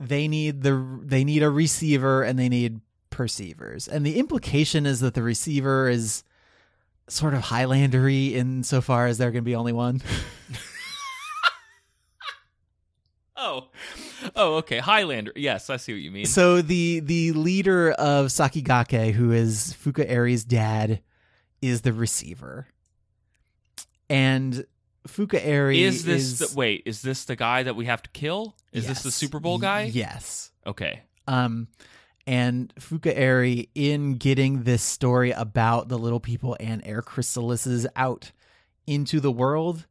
they 0.00 0.26
need 0.28 0.62
the 0.62 1.00
they 1.04 1.22
need 1.24 1.42
a 1.44 1.50
receiver 1.50 2.22
and 2.24 2.36
they 2.38 2.48
need 2.48 2.80
perceivers 3.12 3.86
and 3.86 4.04
the 4.04 4.18
implication 4.18 4.86
is 4.86 4.98
that 5.00 5.14
the 5.14 5.22
receiver 5.22 5.88
is 5.88 6.24
sort 7.06 7.34
of 7.34 7.42
highlandery 7.42 8.34
insofar 8.34 9.06
as 9.06 9.18
there 9.18 9.30
can 9.30 9.44
be 9.44 9.54
only 9.54 9.72
one 9.72 10.02
Oh, 13.44 13.68
oh, 14.36 14.54
okay. 14.58 14.78
Highlander. 14.78 15.32
Yes, 15.34 15.68
I 15.68 15.76
see 15.76 15.92
what 15.92 16.00
you 16.00 16.12
mean. 16.12 16.26
so 16.26 16.62
the 16.62 17.00
the 17.00 17.32
leader 17.32 17.90
of 17.90 18.26
sakigake 18.26 19.12
who 19.12 19.32
is 19.32 19.74
Fukaeri's 19.82 20.44
dad 20.44 21.00
is 21.60 21.80
the 21.80 21.92
receiver 21.92 22.68
and 24.08 24.64
fuka 25.08 25.44
Eri 25.44 25.82
is 25.82 26.04
this 26.04 26.22
is, 26.22 26.38
the, 26.38 26.56
wait? 26.56 26.82
Is 26.86 27.02
this 27.02 27.24
the 27.24 27.34
guy 27.34 27.64
that 27.64 27.74
we 27.74 27.86
have 27.86 28.02
to 28.02 28.10
kill? 28.10 28.54
Is 28.72 28.86
this 28.86 29.02
the 29.02 29.10
Super 29.10 29.40
Bowl 29.40 29.58
guy? 29.58 29.90
yes 29.92 30.52
Okay. 30.64 31.00
Um, 31.26 31.66
and 32.26 32.72
Fukaeri, 32.76 33.68
in 33.74 34.14
getting 34.14 34.62
this 34.62 34.82
story 34.82 35.32
about 35.32 35.88
the 35.88 35.98
little 35.98 36.20
people 36.20 36.56
and 36.60 36.84
air 36.86 37.02
chrysalises 37.02 37.86
out 37.96 38.32
into 38.86 39.20
the 39.20 39.32
world, 39.32 39.86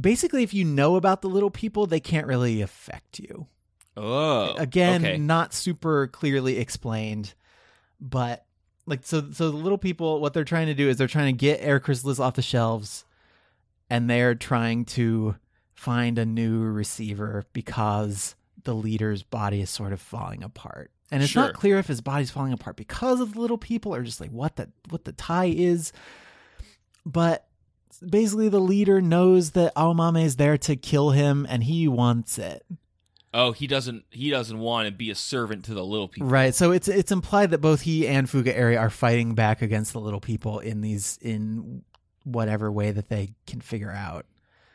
basically, 0.00 0.42
if 0.42 0.54
you 0.54 0.64
know 0.64 0.96
about 0.96 1.22
the 1.22 1.28
little 1.28 1.50
people, 1.50 1.86
they 1.86 2.00
can't 2.00 2.26
really 2.26 2.60
affect 2.62 3.18
you. 3.18 3.46
Oh, 3.96 4.54
Again, 4.54 5.04
okay. 5.04 5.16
not 5.18 5.52
super 5.52 6.06
clearly 6.06 6.58
explained, 6.58 7.34
but 8.00 8.44
like 8.86 9.04
so. 9.04 9.30
So 9.32 9.50
the 9.50 9.56
little 9.56 9.78
people, 9.78 10.20
what 10.20 10.32
they're 10.32 10.44
trying 10.44 10.68
to 10.68 10.74
do 10.74 10.88
is 10.88 10.96
they're 10.96 11.08
trying 11.08 11.34
to 11.34 11.38
get 11.38 11.60
air 11.60 11.80
chrysalis 11.80 12.20
off 12.20 12.34
the 12.34 12.42
shelves, 12.42 13.04
and 13.90 14.08
they're 14.08 14.36
trying 14.36 14.84
to 14.86 15.34
find 15.74 16.18
a 16.18 16.24
new 16.24 16.60
receiver 16.60 17.44
because 17.52 18.36
the 18.62 18.74
leader's 18.74 19.22
body 19.22 19.60
is 19.60 19.70
sort 19.70 19.92
of 19.92 20.00
falling 20.00 20.42
apart. 20.42 20.90
And 21.10 21.22
it's 21.22 21.32
Sure. 21.32 21.44
not 21.44 21.54
clear 21.54 21.78
if 21.78 21.86
his 21.86 22.00
body's 22.00 22.30
falling 22.30 22.52
apart 22.52 22.76
because 22.76 23.20
of 23.20 23.34
the 23.34 23.40
little 23.40 23.58
people 23.58 23.94
or 23.94 24.02
just 24.02 24.20
like 24.20 24.30
what 24.30 24.56
the 24.56 24.68
what 24.90 25.04
the 25.04 25.12
tie 25.12 25.46
is. 25.46 25.92
But 27.06 27.46
basically 28.06 28.48
the 28.48 28.60
leader 28.60 29.00
knows 29.00 29.52
that 29.52 29.74
Aomame 29.74 30.22
is 30.22 30.36
there 30.36 30.58
to 30.58 30.76
kill 30.76 31.10
him 31.10 31.46
and 31.48 31.64
he 31.64 31.88
wants 31.88 32.38
it. 32.38 32.64
Oh, 33.34 33.52
he 33.52 33.66
doesn't. 33.66 34.04
He 34.10 34.30
doesn't 34.30 34.58
want 34.58 34.86
to 34.86 34.92
be 34.92 35.10
a 35.10 35.14
servant 35.14 35.66
to 35.66 35.74
the 35.74 35.84
little 35.84 36.08
people. 36.08 36.28
Right. 36.28 36.54
So 36.54 36.72
it's 36.72 36.88
it's 36.88 37.12
implied 37.12 37.50
that 37.50 37.58
both 37.58 37.82
he 37.82 38.06
and 38.08 38.26
Fukaeri 38.26 38.78
are 38.78 38.90
fighting 38.90 39.34
back 39.34 39.60
against 39.60 39.92
the 39.92 40.00
little 40.00 40.20
people 40.20 40.58
in 40.60 40.80
these 40.80 41.18
in 41.20 41.82
whatever 42.24 42.72
way 42.72 42.90
that 42.90 43.08
they 43.08 43.34
can 43.46 43.60
figure 43.60 43.90
out. 43.92 44.24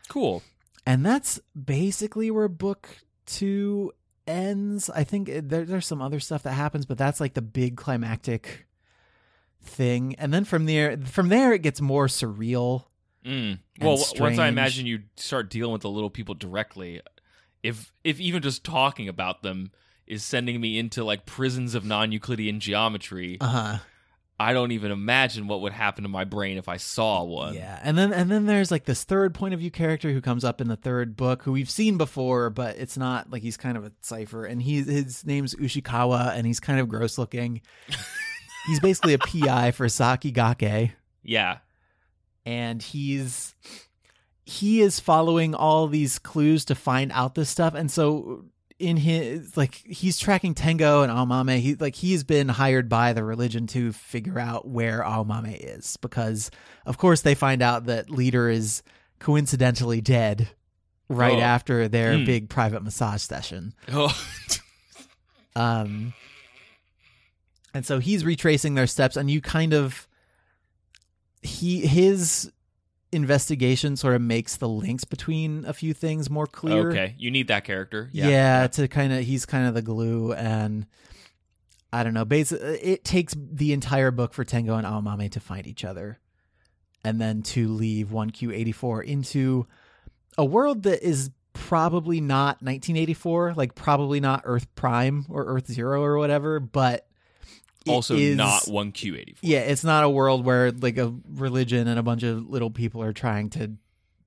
Cool. 0.07 0.43
And 0.85 1.05
that's 1.05 1.39
basically 1.59 2.29
where 2.29 2.47
book 2.47 2.89
2 3.27 3.91
ends. 4.27 4.89
I 4.89 5.03
think 5.03 5.29
it- 5.29 5.49
there, 5.49 5.65
there's 5.65 5.85
some 5.87 6.01
other 6.01 6.19
stuff 6.19 6.43
that 6.43 6.53
happens, 6.53 6.85
but 6.85 6.97
that's 6.97 7.19
like 7.19 7.33
the 7.33 7.41
big 7.41 7.75
climactic 7.77 8.65
thing. 9.61 10.15
And 10.17 10.33
then 10.33 10.43
from 10.45 10.65
there 10.65 10.97
from 10.97 11.29
there 11.29 11.53
it 11.53 11.61
gets 11.61 11.81
more 11.81 12.07
surreal. 12.07 12.85
Mm. 13.25 13.59
Well, 13.81 13.97
w- 13.97 14.21
once 14.21 14.37
I 14.37 14.47
imagine 14.47 14.85
you 14.85 15.03
start 15.15 15.49
dealing 15.49 15.71
with 15.71 15.81
the 15.83 15.89
little 15.89 16.09
people 16.09 16.35
directly, 16.35 17.01
if 17.63 17.93
if 18.03 18.19
even 18.19 18.41
just 18.41 18.63
talking 18.63 19.07
about 19.07 19.43
them 19.43 19.71
is 20.05 20.23
sending 20.23 20.59
me 20.59 20.77
into 20.77 21.03
like 21.03 21.25
prisons 21.25 21.75
of 21.75 21.85
non-Euclidean 21.85 22.59
geometry, 22.59 23.37
Uh-huh. 23.39 23.77
I 24.39 24.51
don't 24.53 24.71
even 24.71 24.91
imagine 24.91 25.47
what 25.47 25.61
would 25.61 25.73
happen 25.73 26.03
to 26.03 26.09
my 26.09 26.23
brain 26.23 26.57
if 26.57 26.67
I 26.67 26.77
saw 26.77 27.23
one. 27.23 27.53
Yeah, 27.53 27.79
and 27.83 27.97
then 27.97 28.11
and 28.11 28.29
then 28.31 28.45
there's 28.45 28.71
like 28.71 28.83
this 28.85 29.03
third 29.03 29.33
point 29.33 29.53
of 29.53 29.59
view 29.59 29.71
character 29.71 30.11
who 30.11 30.21
comes 30.21 30.43
up 30.43 30.59
in 30.59 30.67
the 30.67 30.75
third 30.75 31.15
book, 31.15 31.43
who 31.43 31.51
we've 31.51 31.69
seen 31.69 31.97
before, 31.97 32.49
but 32.49 32.77
it's 32.77 32.97
not 32.97 33.29
like 33.31 33.41
he's 33.43 33.57
kind 33.57 33.77
of 33.77 33.85
a 33.85 33.91
cipher, 34.01 34.43
and 34.45 34.61
he 34.61 34.81
his 34.81 35.25
name's 35.25 35.55
Ushikawa, 35.55 36.33
and 36.35 36.47
he's 36.47 36.59
kind 36.59 36.79
of 36.79 36.89
gross 36.89 37.17
looking, 37.17 37.61
he's 38.67 38.79
basically 38.79 39.13
a 39.13 39.19
PI 39.19 39.71
for 39.71 39.87
Saki 39.87 40.31
Sakigake 40.31 40.91
Yeah. 41.23 41.59
and 42.45 42.81
he's 42.81 43.53
he 44.45 44.81
is 44.81 44.99
following 44.99 45.55
all 45.55 45.87
these 45.87 46.19
clues 46.19 46.65
to 46.65 46.75
find 46.75 47.11
out 47.13 47.35
this 47.35 47.49
stuff 47.49 47.75
and 47.75 47.89
so 47.89 48.43
in 48.83 48.97
his 48.97 49.55
like 49.55 49.75
he's 49.75 50.19
tracking 50.19 50.53
Tengo 50.53 51.01
and 51.03 51.11
Aomame 51.11 51.59
he 51.59 51.75
like 51.75 51.95
he's 51.95 52.23
been 52.23 52.49
hired 52.49 52.89
by 52.89 53.13
the 53.13 53.23
religion 53.23 53.65
to 53.67 53.91
figure 53.93 54.37
out 54.39 54.67
where 54.67 55.01
Aomame 55.01 55.57
is 55.59 55.97
because 55.97 56.51
of 56.85 56.97
course 56.97 57.21
they 57.21 57.33
find 57.35 57.61
out 57.61 57.85
that 57.85 58.09
leader 58.09 58.49
is 58.49 58.83
coincidentally 59.19 60.01
dead 60.01 60.49
right 61.09 61.37
Oh. 61.37 61.41
after 61.41 61.87
their 61.87 62.17
Hmm. 62.17 62.25
big 62.25 62.49
private 62.49 62.83
massage 62.83 63.21
session 63.21 63.73
Oh. 63.91 64.13
um, 65.55 66.13
and 67.73 67.85
so 67.85 67.99
he's 67.99 68.23
retracing 68.25 68.75
their 68.75 68.87
steps, 68.87 69.15
and 69.17 69.31
you 69.31 69.41
kind 69.41 69.73
of 69.73 70.07
he 71.41 71.85
his 71.87 72.51
investigation 73.13 73.95
sort 73.95 74.15
of 74.15 74.21
makes 74.21 74.57
the 74.57 74.67
links 74.67 75.03
between 75.05 75.63
a 75.65 75.73
few 75.73 75.93
things 75.93 76.29
more 76.29 76.47
clear. 76.47 76.89
okay. 76.89 77.15
You 77.17 77.31
need 77.31 77.47
that 77.47 77.63
character. 77.63 78.09
Yeah, 78.11 78.27
Yeah. 78.27 78.67
to 78.67 78.87
kind 78.87 79.13
of 79.13 79.23
he's 79.23 79.45
kind 79.45 79.67
of 79.67 79.73
the 79.73 79.81
glue, 79.81 80.33
and 80.33 80.85
I 81.91 82.03
don't 82.03 82.13
know. 82.13 82.25
Basically, 82.25 82.67
it 82.79 83.03
takes 83.03 83.35
the 83.37 83.71
entire 83.73 84.11
book 84.11 84.33
for 84.33 84.43
Tengo 84.43 84.75
and 84.75 84.85
Aomame 84.87 85.31
to 85.31 85.39
find 85.39 85.67
each 85.67 85.85
other, 85.85 86.19
and 87.03 87.21
then 87.21 87.43
to 87.43 87.67
leave 87.67 88.11
one 88.11 88.31
Q 88.31 88.51
eighty 88.51 88.71
four 88.71 89.01
into 89.01 89.67
a 90.37 90.43
world 90.45 90.83
that 90.83 91.07
is 91.07 91.29
probably 91.53 92.19
not 92.19 92.63
1984, 92.63 93.53
like 93.55 93.75
probably 93.75 94.19
not 94.19 94.41
Earth 94.45 94.65
Prime 94.73 95.25
or 95.29 95.45
Earth 95.45 95.67
Zero 95.71 96.01
or 96.03 96.17
whatever, 96.17 96.59
but 96.59 97.05
Also 97.91 98.15
is- 98.15 98.35
not 98.37 98.67
one 98.67 98.91
Q 98.91 99.15
eighty 99.15 99.33
four. 99.33 99.49
Yeah, 99.49 99.59
it's 99.59 99.83
not 99.83 100.03
a 100.03 100.09
world 100.09 100.45
where 100.45 100.71
like 100.71 100.97
a 100.97 101.13
religion 101.33 101.87
and 101.87 101.99
a 101.99 102.03
bunch 102.03 102.23
of 102.23 102.49
little 102.49 102.69
people 102.69 103.01
are 103.03 103.13
trying 103.13 103.49
to 103.51 103.73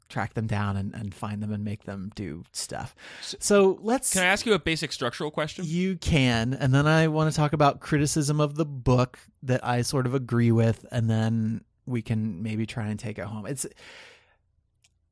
track 0.09 0.35
them 0.35 0.47
down 0.47 0.77
and, 0.77 0.95
and 0.95 1.13
find 1.13 1.43
them 1.43 1.53
and 1.53 1.65
make 1.65 1.83
them 1.83 2.13
do 2.15 2.45
stuff. 2.53 2.95
So 3.41 3.79
let's 3.83 4.13
Can 4.13 4.23
I 4.23 4.27
ask 4.27 4.47
you 4.47 4.53
a 4.55 4.59
basic 4.59 4.93
structural 4.93 5.31
question? 5.33 5.65
you 5.67 5.97
can, 5.97 6.55
and 6.55 6.73
then 6.73 6.87
I 6.87 7.09
want 7.09 7.29
to 7.33 7.37
talk 7.37 7.53
about 7.53 7.81
criticism 7.81 8.41
of 8.41 8.55
the 8.55 8.65
book 8.65 9.19
that 9.43 9.65
I 9.65 9.83
sort 9.83 10.07
of 10.07 10.15
agree 10.15 10.53
with, 10.53 10.87
and 10.93 11.11
then 11.11 11.65
we 11.87 12.03
can 12.03 12.43
maybe 12.43 12.67
try 12.67 12.87
and 12.87 12.99
take 13.01 13.19
it 13.19 13.25
home. 13.25 13.47
It's 13.47 13.67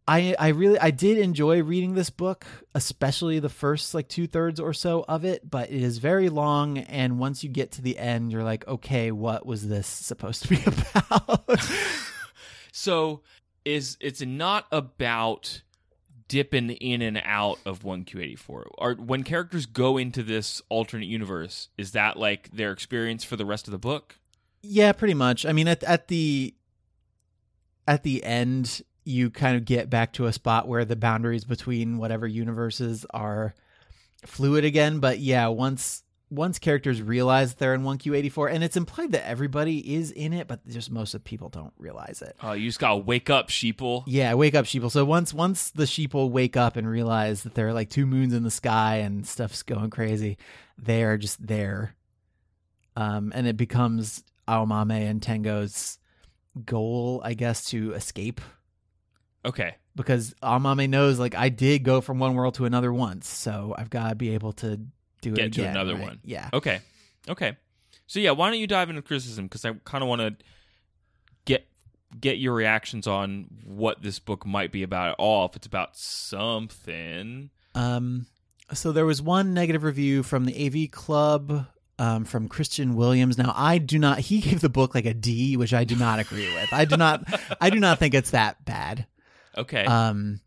I 0.06 0.36
I 0.38 0.48
really 0.48 0.78
I 0.78 0.90
did 0.90 1.18
enjoy 1.18 1.62
reading 1.62 1.94
this 1.94 2.10
book, 2.10 2.46
especially 2.74 3.38
the 3.38 3.48
first 3.48 3.94
like 3.94 4.08
two 4.08 4.26
thirds 4.26 4.60
or 4.60 4.72
so 4.72 5.04
of 5.08 5.24
it, 5.24 5.48
but 5.48 5.70
it 5.70 5.82
is 5.82 5.98
very 5.98 6.28
long, 6.28 6.78
and 6.78 7.18
once 7.18 7.42
you 7.42 7.48
get 7.50 7.72
to 7.72 7.82
the 7.82 7.98
end, 7.98 8.30
you're 8.30 8.44
like, 8.44 8.66
okay, 8.68 9.10
what 9.10 9.46
was 9.46 9.66
this 9.68 9.86
supposed 9.86 10.42
to 10.42 10.48
be 10.48 10.62
about? 10.66 11.44
So 12.76 13.22
is 13.64 13.96
it's 14.00 14.20
not 14.20 14.66
about 14.72 15.62
dipping 16.26 16.70
in 16.70 17.02
and 17.02 17.22
out 17.24 17.60
of 17.64 17.84
1Q84. 17.84 18.64
Or 18.76 18.94
when 18.94 19.22
characters 19.22 19.66
go 19.66 19.96
into 19.96 20.24
this 20.24 20.60
alternate 20.68 21.06
universe, 21.06 21.68
is 21.78 21.92
that 21.92 22.16
like 22.16 22.50
their 22.50 22.72
experience 22.72 23.22
for 23.22 23.36
the 23.36 23.46
rest 23.46 23.68
of 23.68 23.72
the 23.72 23.78
book? 23.78 24.16
Yeah, 24.62 24.90
pretty 24.90 25.14
much. 25.14 25.46
I 25.46 25.52
mean, 25.52 25.68
at 25.68 25.84
at 25.84 26.08
the 26.08 26.54
at 27.86 28.02
the 28.02 28.24
end, 28.24 28.82
you 29.04 29.30
kind 29.30 29.56
of 29.56 29.64
get 29.64 29.90
back 29.90 30.12
to 30.14 30.26
a 30.26 30.32
spot 30.32 30.66
where 30.66 30.84
the 30.84 30.96
boundaries 30.96 31.44
between 31.44 31.98
whatever 31.98 32.26
universes 32.26 33.04
are 33.10 33.54
fluid 34.26 34.64
again. 34.64 34.98
But 34.98 35.18
yeah, 35.18 35.48
once 35.48 36.02
once 36.30 36.58
characters 36.58 37.00
realize 37.00 37.54
they're 37.54 37.74
in 37.74 37.84
one 37.84 37.98
Q 37.98 38.14
eighty 38.14 38.28
four, 38.28 38.48
and 38.48 38.64
it's 38.64 38.76
implied 38.76 39.12
that 39.12 39.28
everybody 39.28 39.94
is 39.94 40.10
in 40.10 40.32
it, 40.32 40.48
but 40.48 40.66
just 40.66 40.90
most 40.90 41.14
of 41.14 41.22
people 41.22 41.48
don't 41.48 41.72
realize 41.78 42.22
it. 42.22 42.36
Uh, 42.42 42.52
you 42.52 42.68
just 42.68 42.80
gotta 42.80 42.96
wake 42.96 43.30
up, 43.30 43.48
sheeple. 43.48 44.04
Yeah, 44.06 44.34
wake 44.34 44.54
up, 44.54 44.64
sheeple. 44.64 44.90
So 44.90 45.04
once 45.04 45.32
once 45.32 45.70
the 45.70 45.84
sheeple 45.84 46.30
wake 46.30 46.56
up 46.56 46.76
and 46.76 46.88
realize 46.88 47.42
that 47.42 47.54
there 47.54 47.68
are 47.68 47.74
like 47.74 47.90
two 47.90 48.06
moons 48.06 48.32
in 48.32 48.42
the 48.42 48.50
sky 48.50 48.96
and 48.96 49.26
stuff's 49.26 49.62
going 49.62 49.90
crazy, 49.90 50.38
they 50.78 51.04
are 51.04 51.18
just 51.18 51.46
there. 51.46 51.94
Um, 52.96 53.32
and 53.34 53.46
it 53.46 53.56
becomes 53.56 54.24
Aomame 54.46 55.10
and 55.10 55.20
Tengo's 55.20 55.98
goal, 56.64 57.20
I 57.24 57.34
guess, 57.34 57.64
to 57.66 57.92
escape 57.94 58.40
Okay. 59.44 59.74
because 59.94 60.34
Aomame 60.42 60.88
knows 60.88 61.18
like 61.18 61.34
I 61.34 61.48
did 61.48 61.84
go 61.84 62.00
from 62.00 62.18
one 62.18 62.34
world 62.34 62.54
to 62.54 62.64
another 62.64 62.92
once, 62.92 63.28
so 63.28 63.74
I've 63.76 63.90
got 63.90 64.10
to 64.10 64.14
be 64.14 64.30
able 64.30 64.52
to 64.54 64.80
do 65.20 65.32
it 65.32 65.38
again. 65.38 65.50
Get 65.50 65.62
to 65.62 65.68
another 65.68 65.94
right? 65.94 66.02
one. 66.02 66.20
Yeah. 66.24 66.50
Okay. 66.52 66.80
Okay. 67.28 67.56
So 68.06 68.20
yeah, 68.20 68.32
why 68.32 68.50
don't 68.50 68.58
you 68.58 68.66
dive 68.66 68.90
into 68.90 69.02
criticism? 69.02 69.46
Because 69.46 69.64
I 69.64 69.72
kind 69.84 70.02
of 70.02 70.08
want 70.08 70.20
to 70.20 70.36
get 71.44 71.66
get 72.18 72.38
your 72.38 72.54
reactions 72.54 73.06
on 73.06 73.46
what 73.64 74.02
this 74.02 74.18
book 74.18 74.46
might 74.46 74.72
be 74.72 74.82
about 74.82 75.10
at 75.10 75.16
all. 75.18 75.46
If 75.46 75.56
it's 75.56 75.66
about 75.66 75.96
something. 75.96 77.50
Um, 77.74 78.26
so 78.72 78.92
there 78.92 79.06
was 79.06 79.20
one 79.20 79.52
negative 79.54 79.82
review 79.82 80.22
from 80.22 80.44
the 80.44 80.66
AV 80.66 80.90
Club 80.90 81.66
um, 81.98 82.24
from 82.24 82.48
Christian 82.48 82.94
Williams. 82.94 83.38
Now 83.38 83.52
I 83.56 83.78
do 83.78 83.98
not. 83.98 84.18
He 84.20 84.40
gave 84.40 84.60
the 84.60 84.68
book 84.68 84.94
like 84.94 85.06
a 85.06 85.14
D, 85.14 85.56
which 85.56 85.74
I 85.74 85.84
do 85.84 85.96
not 85.96 86.18
agree 86.18 86.52
with. 86.54 86.72
I 86.72 86.84
do 86.84 86.96
not. 86.96 87.24
I 87.60 87.70
do 87.70 87.80
not 87.80 87.98
think 87.98 88.14
it's 88.14 88.30
that 88.30 88.64
bad. 88.64 89.06
Okay. 89.56 89.84
Um, 89.84 90.40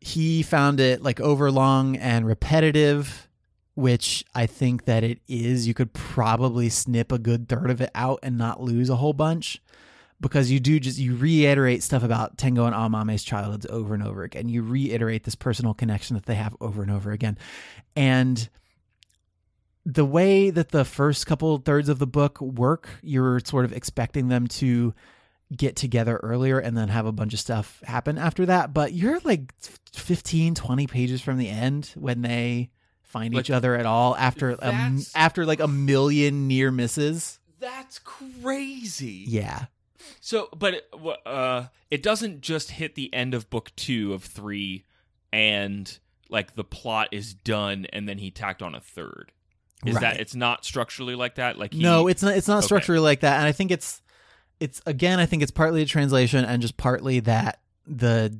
he 0.00 0.42
found 0.42 0.80
it 0.80 1.02
like 1.02 1.20
overlong 1.20 1.96
and 1.96 2.26
repetitive, 2.26 3.28
which 3.74 4.24
I 4.34 4.46
think 4.46 4.84
that 4.84 5.04
it 5.04 5.20
is. 5.28 5.66
You 5.66 5.74
could 5.74 5.92
probably 5.92 6.68
snip 6.68 7.12
a 7.12 7.18
good 7.18 7.48
third 7.48 7.70
of 7.70 7.80
it 7.80 7.90
out 7.94 8.20
and 8.22 8.38
not 8.38 8.62
lose 8.62 8.90
a 8.90 8.96
whole 8.96 9.12
bunch 9.12 9.60
because 10.20 10.50
you 10.50 10.60
do 10.60 10.80
just 10.80 10.98
you 10.98 11.16
reiterate 11.16 11.82
stuff 11.82 12.02
about 12.02 12.38
Tengo 12.38 12.66
and 12.66 12.74
Aomame's 12.74 13.22
childhoods 13.22 13.66
over 13.66 13.94
and 13.94 14.02
over 14.02 14.22
again. 14.22 14.48
You 14.48 14.62
reiterate 14.62 15.24
this 15.24 15.34
personal 15.34 15.74
connection 15.74 16.14
that 16.14 16.26
they 16.26 16.34
have 16.34 16.56
over 16.60 16.82
and 16.82 16.90
over 16.90 17.10
again. 17.12 17.38
And 17.94 18.48
the 19.84 20.04
way 20.04 20.50
that 20.50 20.70
the 20.70 20.84
first 20.84 21.26
couple 21.26 21.56
thirds 21.58 21.88
of 21.88 21.98
the 21.98 22.06
book 22.06 22.40
work, 22.40 22.88
you're 23.02 23.40
sort 23.40 23.64
of 23.64 23.72
expecting 23.72 24.28
them 24.28 24.46
to 24.46 24.92
get 25.56 25.76
together 25.76 26.18
earlier 26.22 26.58
and 26.58 26.76
then 26.76 26.88
have 26.88 27.06
a 27.06 27.12
bunch 27.12 27.32
of 27.32 27.40
stuff 27.40 27.80
happen 27.84 28.18
after 28.18 28.46
that. 28.46 28.74
But 28.74 28.92
you're 28.92 29.18
like 29.20 29.52
15, 29.94 30.54
20 30.54 30.86
pages 30.86 31.20
from 31.22 31.38
the 31.38 31.48
end 31.48 31.92
when 31.96 32.22
they 32.22 32.70
find 33.02 33.32
Like, 33.32 33.46
each 33.46 33.50
other 33.50 33.74
at 33.74 33.86
all 33.86 34.14
after 34.16 34.56
after 35.14 35.46
like 35.46 35.60
a 35.60 35.68
million 35.68 36.46
near 36.48 36.70
misses. 36.70 37.38
That's 37.60 37.98
crazy. 37.98 39.24
Yeah. 39.26 39.66
So, 40.20 40.48
but 40.56 40.74
it, 40.74 40.88
uh, 41.26 41.64
it 41.90 42.02
doesn't 42.02 42.40
just 42.40 42.70
hit 42.72 42.94
the 42.94 43.12
end 43.12 43.34
of 43.34 43.50
book 43.50 43.72
two 43.76 44.12
of 44.12 44.24
three, 44.24 44.84
and 45.32 45.98
like 46.28 46.54
the 46.54 46.64
plot 46.64 47.08
is 47.12 47.34
done, 47.34 47.86
and 47.92 48.08
then 48.08 48.18
he 48.18 48.30
tacked 48.30 48.62
on 48.62 48.74
a 48.74 48.80
third. 48.80 49.32
Is 49.86 49.94
Right. 49.94 50.00
that 50.02 50.20
it's 50.20 50.34
not 50.34 50.64
structurally 50.64 51.14
like 51.14 51.36
that? 51.36 51.58
Like 51.58 51.72
he, 51.72 51.82
no, 51.82 52.06
it's 52.08 52.22
not. 52.22 52.36
It's 52.36 52.48
not 52.48 52.58
Okay. 52.58 52.66
structurally 52.66 53.00
like 53.00 53.20
that, 53.20 53.38
and 53.38 53.46
I 53.46 53.52
think 53.52 53.70
it's 53.70 54.00
it's 54.60 54.80
again. 54.86 55.20
I 55.20 55.26
think 55.26 55.42
it's 55.42 55.52
partly 55.52 55.82
a 55.82 55.86
translation 55.86 56.44
and 56.44 56.60
just 56.62 56.76
partly 56.76 57.20
that 57.20 57.60
the 57.86 58.38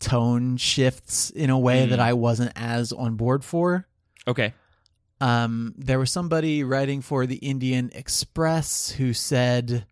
tone 0.00 0.56
shifts 0.56 1.30
in 1.30 1.48
a 1.50 1.58
way 1.58 1.86
Mm. 1.86 1.90
that 1.90 2.00
I 2.00 2.12
wasn't 2.14 2.52
as 2.56 2.92
on 2.92 3.14
board 3.16 3.44
for. 3.44 3.86
okay. 4.26 4.52
Um, 5.20 5.74
there 5.78 6.00
was 6.00 6.10
somebody 6.10 6.64
writing 6.64 7.00
for 7.00 7.26
the 7.26 7.36
Indian 7.36 7.92
Express 7.94 8.90
who 8.90 9.12
said 9.12 9.86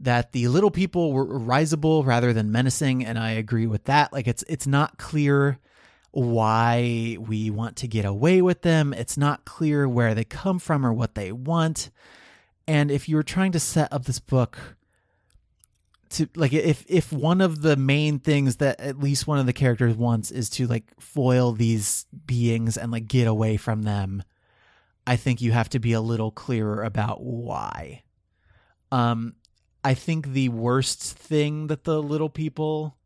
that 0.00 0.32
the 0.32 0.48
little 0.48 0.70
people 0.70 1.14
were 1.14 1.24
risible 1.38 2.04
rather 2.04 2.34
than 2.34 2.52
menacing, 2.52 3.02
and 3.06 3.18
I 3.18 3.30
agree 3.30 3.66
with 3.66 3.84
that. 3.84 4.12
Like 4.12 4.26
it's 4.28 4.44
it's 4.48 4.66
not 4.66 4.98
clear 4.98 5.58
why 6.10 7.16
we 7.20 7.50
want 7.50 7.76
to 7.76 7.88
get 7.88 8.04
away 8.04 8.42
with 8.42 8.62
them. 8.62 8.92
It's 8.92 9.16
not 9.16 9.44
clear 9.44 9.88
where 9.88 10.14
they 10.14 10.24
come 10.24 10.58
from 10.58 10.84
or 10.84 10.92
what 10.92 11.14
they 11.14 11.32
want. 11.32 11.90
And 12.68 12.90
if 12.90 13.08
you 13.08 13.16
were 13.16 13.22
trying 13.22 13.52
to 13.52 13.60
set 13.60 13.92
up 13.92 14.04
this 14.06 14.18
book 14.18 14.75
to 16.10 16.28
like 16.34 16.52
if 16.52 16.84
if 16.88 17.12
one 17.12 17.40
of 17.40 17.62
the 17.62 17.76
main 17.76 18.18
things 18.18 18.56
that 18.56 18.80
at 18.80 18.98
least 18.98 19.26
one 19.26 19.38
of 19.38 19.46
the 19.46 19.52
characters 19.52 19.96
wants 19.96 20.30
is 20.30 20.50
to 20.50 20.66
like 20.66 20.84
foil 21.00 21.52
these 21.52 22.06
beings 22.26 22.76
and 22.76 22.92
like 22.92 23.06
get 23.08 23.26
away 23.26 23.56
from 23.56 23.82
them, 23.82 24.22
I 25.06 25.16
think 25.16 25.40
you 25.40 25.52
have 25.52 25.68
to 25.70 25.78
be 25.78 25.92
a 25.92 26.00
little 26.00 26.30
clearer 26.30 26.82
about 26.82 27.22
why. 27.22 28.02
Um 28.92 29.34
I 29.84 29.94
think 29.94 30.28
the 30.28 30.48
worst 30.48 31.00
thing 31.00 31.68
that 31.68 31.84
the 31.84 32.02
little 32.02 32.30
people 32.30 32.96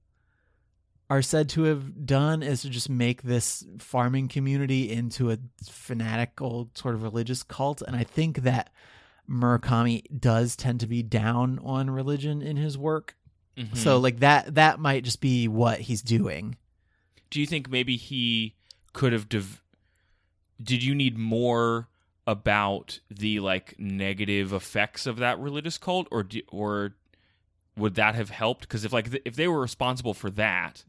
are 1.10 1.22
said 1.22 1.48
to 1.50 1.64
have 1.64 2.06
done 2.06 2.42
is 2.42 2.62
to 2.62 2.70
just 2.70 2.88
make 2.88 3.22
this 3.22 3.66
farming 3.78 4.28
community 4.28 4.90
into 4.90 5.30
a 5.30 5.38
fanatical 5.68 6.70
sort 6.74 6.94
of 6.94 7.02
religious 7.02 7.42
cult 7.42 7.82
and 7.82 7.96
I 7.96 8.04
think 8.04 8.42
that 8.42 8.70
Murakami 9.30 10.02
does 10.18 10.56
tend 10.56 10.80
to 10.80 10.86
be 10.86 11.02
down 11.02 11.60
on 11.62 11.88
religion 11.90 12.42
in 12.42 12.56
his 12.56 12.76
work. 12.76 13.16
Mhm. 13.56 13.76
So 13.76 13.98
like 13.98 14.18
that 14.20 14.54
that 14.56 14.80
might 14.80 15.04
just 15.04 15.20
be 15.20 15.46
what 15.48 15.80
he's 15.80 16.02
doing. 16.02 16.56
do 17.30 17.38
you 17.40 17.46
think 17.46 17.70
maybe 17.70 17.96
he 17.96 18.56
could 18.92 19.12
have? 19.12 19.28
Div- 19.28 19.62
Did 20.60 20.82
you 20.82 20.96
need 20.96 21.16
more 21.16 21.88
about 22.26 22.98
the 23.08 23.38
like 23.40 23.78
negative 23.78 24.52
effects 24.52 25.06
of 25.06 25.16
that 25.18 25.38
religious 25.38 25.78
cult 25.78 26.08
or 26.10 26.22
do, 26.24 26.42
or 26.48 26.96
would 27.76 27.94
that 27.94 28.14
have 28.16 28.30
helped 28.30 28.62
because 28.62 28.84
if 28.84 28.92
like 28.92 29.10
th- 29.10 29.22
if 29.24 29.36
they 29.36 29.46
were 29.48 29.60
responsible 29.60 30.12
for 30.12 30.28
that 30.30 30.84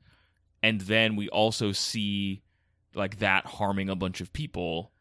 and 0.64 0.82
then 0.82 1.16
we 1.16 1.30
also 1.30 1.72
see 1.72 2.42
like 2.96 3.20
that 3.20 3.46
harming 3.46 3.88
a 3.90 3.96
bunch 3.96 4.20
of 4.20 4.34
people 4.34 4.92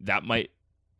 that 0.00 0.22
might 0.24 0.50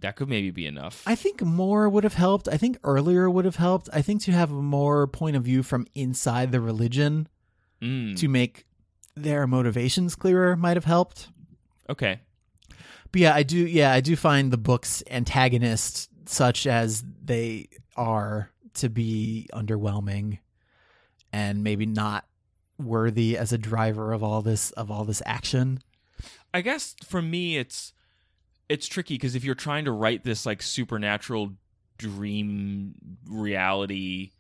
that 0.01 0.17
could 0.17 0.29
maybe 0.29 0.51
be 0.51 0.67
enough 0.67 1.03
I 1.07 1.15
think 1.17 1.43
more 1.43 1.89
would 1.89 2.05
have 2.05 2.15
helped. 2.15 2.49
I 2.49 2.57
think 2.57 2.79
earlier 2.85 3.29
would 3.29 3.45
have 3.45 3.57
helped. 3.57 3.89
I 3.93 4.01
think 4.03 4.23
to 4.23 4.33
have 4.33 4.51
a 4.53 4.63
more 4.63 5.07
point 5.07 5.37
of 5.37 5.43
view 5.45 5.63
from 5.63 5.87
inside 5.95 6.53
the 6.53 6.61
religion 6.61 7.29
Mm, 7.81 8.17
to 8.17 8.29
make 8.29 8.67
their 9.15 9.47
motivations 9.47 10.17
clearer 10.17 10.57
might 10.57 10.77
have 10.77 10.85
helped. 10.85 11.29
okay 11.89 12.21
But 13.13 13.21
yeah, 13.21 13.35
I 13.35 13.43
do. 13.45 13.57
Yeah, 13.57 13.93
I 13.93 14.01
do 14.01 14.17
find 14.17 14.53
the 14.53 14.59
book's 14.59 15.03
antagonists, 15.11 16.09
such 16.27 16.67
as 16.67 17.05
they 17.25 17.69
are, 17.97 18.51
to 18.75 18.89
be 18.89 19.49
underwhelming, 19.53 20.39
and 21.33 21.63
maybe 21.63 21.87
not 21.87 22.27
worthy 22.79 23.37
as 23.37 23.53
a 23.53 23.59
driver 23.59 24.13
of 24.13 24.23
all 24.25 24.43
this 24.43 24.71
of 24.73 24.91
all 24.91 25.05
this 25.05 25.23
action. 25.25 25.81
I 26.53 26.61
guess 26.63 26.95
for 27.05 27.23
me 27.23 27.59
it's 27.59 27.93
it's 28.69 28.87
tricky 28.87 29.15
because 29.15 29.35
if 29.35 29.45
you're 29.45 29.55
trying 29.55 29.85
to 29.87 29.93
write 29.93 30.25
this 30.25 30.45
like 30.47 30.63
supernatural 30.63 31.53
dream 31.97 32.95
reality 33.29 34.33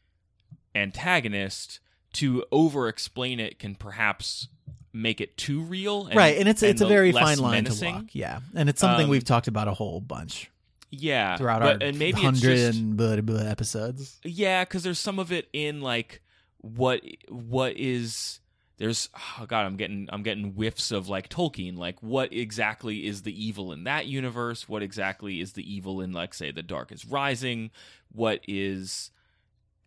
antagonist 0.74 1.81
to 2.12 2.45
over 2.53 2.89
explain 2.89 3.41
it 3.41 3.59
can 3.59 3.74
perhaps 3.74 4.49
make 4.93 5.20
it 5.20 5.37
too 5.37 5.61
real 5.61 6.07
and, 6.07 6.16
right, 6.16 6.39
and 6.39 6.49
it's 6.49 6.62
it's 6.62 6.81
a 6.81 6.87
very 6.87 7.12
fine 7.12 7.39
line 7.39 7.64
menacing. 7.64 7.93
to 7.95 8.01
walk. 8.01 8.05
Yeah, 8.12 8.41
and 8.55 8.68
it's 8.68 8.81
something 8.81 9.05
Um, 9.05 9.11
we've 9.11 9.24
talked 9.24 9.49
about 9.49 9.68
a 9.68 9.74
whole 9.74 10.01
bunch 10.01 10.51
yeah 10.91 11.37
throughout 11.37 11.61
but, 11.61 11.83
our 11.83 11.89
and 11.89 11.99
maybe 11.99 12.16
it's 12.16 12.24
hundred 12.24 12.57
just 12.57 12.79
and 12.79 12.97
blah, 12.97 13.20
blah 13.20 13.41
episodes. 13.41 14.18
yeah 14.24 14.64
because 14.64 14.83
there's 14.83 14.99
some 14.99 15.18
of 15.18 15.31
it 15.31 15.47
in 15.53 15.83
like 15.83 16.22
what 16.62 17.03
what 17.29 17.76
is 17.76 18.41
there's 18.79 19.09
oh 19.39 19.47
god 19.47 19.66
i'm 19.66 19.76
getting 19.76 20.09
i'm 20.11 20.22
getting 20.22 20.53
whiffs 20.53 20.91
of 20.91 21.09
like 21.09 21.29
tolkien 21.29 21.76
like 21.76 22.01
what 22.03 22.33
exactly 22.33 23.07
is 23.07 23.22
the 23.22 23.47
evil 23.47 23.72
in 23.72 23.85
that 23.85 24.07
universe 24.07 24.68
what 24.68 24.83
exactly 24.83 25.41
is 25.41 25.53
the 25.53 25.74
evil 25.74 26.01
in 26.01 26.12
like 26.12 26.33
say 26.33 26.51
the 26.51 26.62
dark 26.62 26.91
is 26.91 27.05
rising 27.05 27.70
what 28.12 28.41
is 28.49 29.11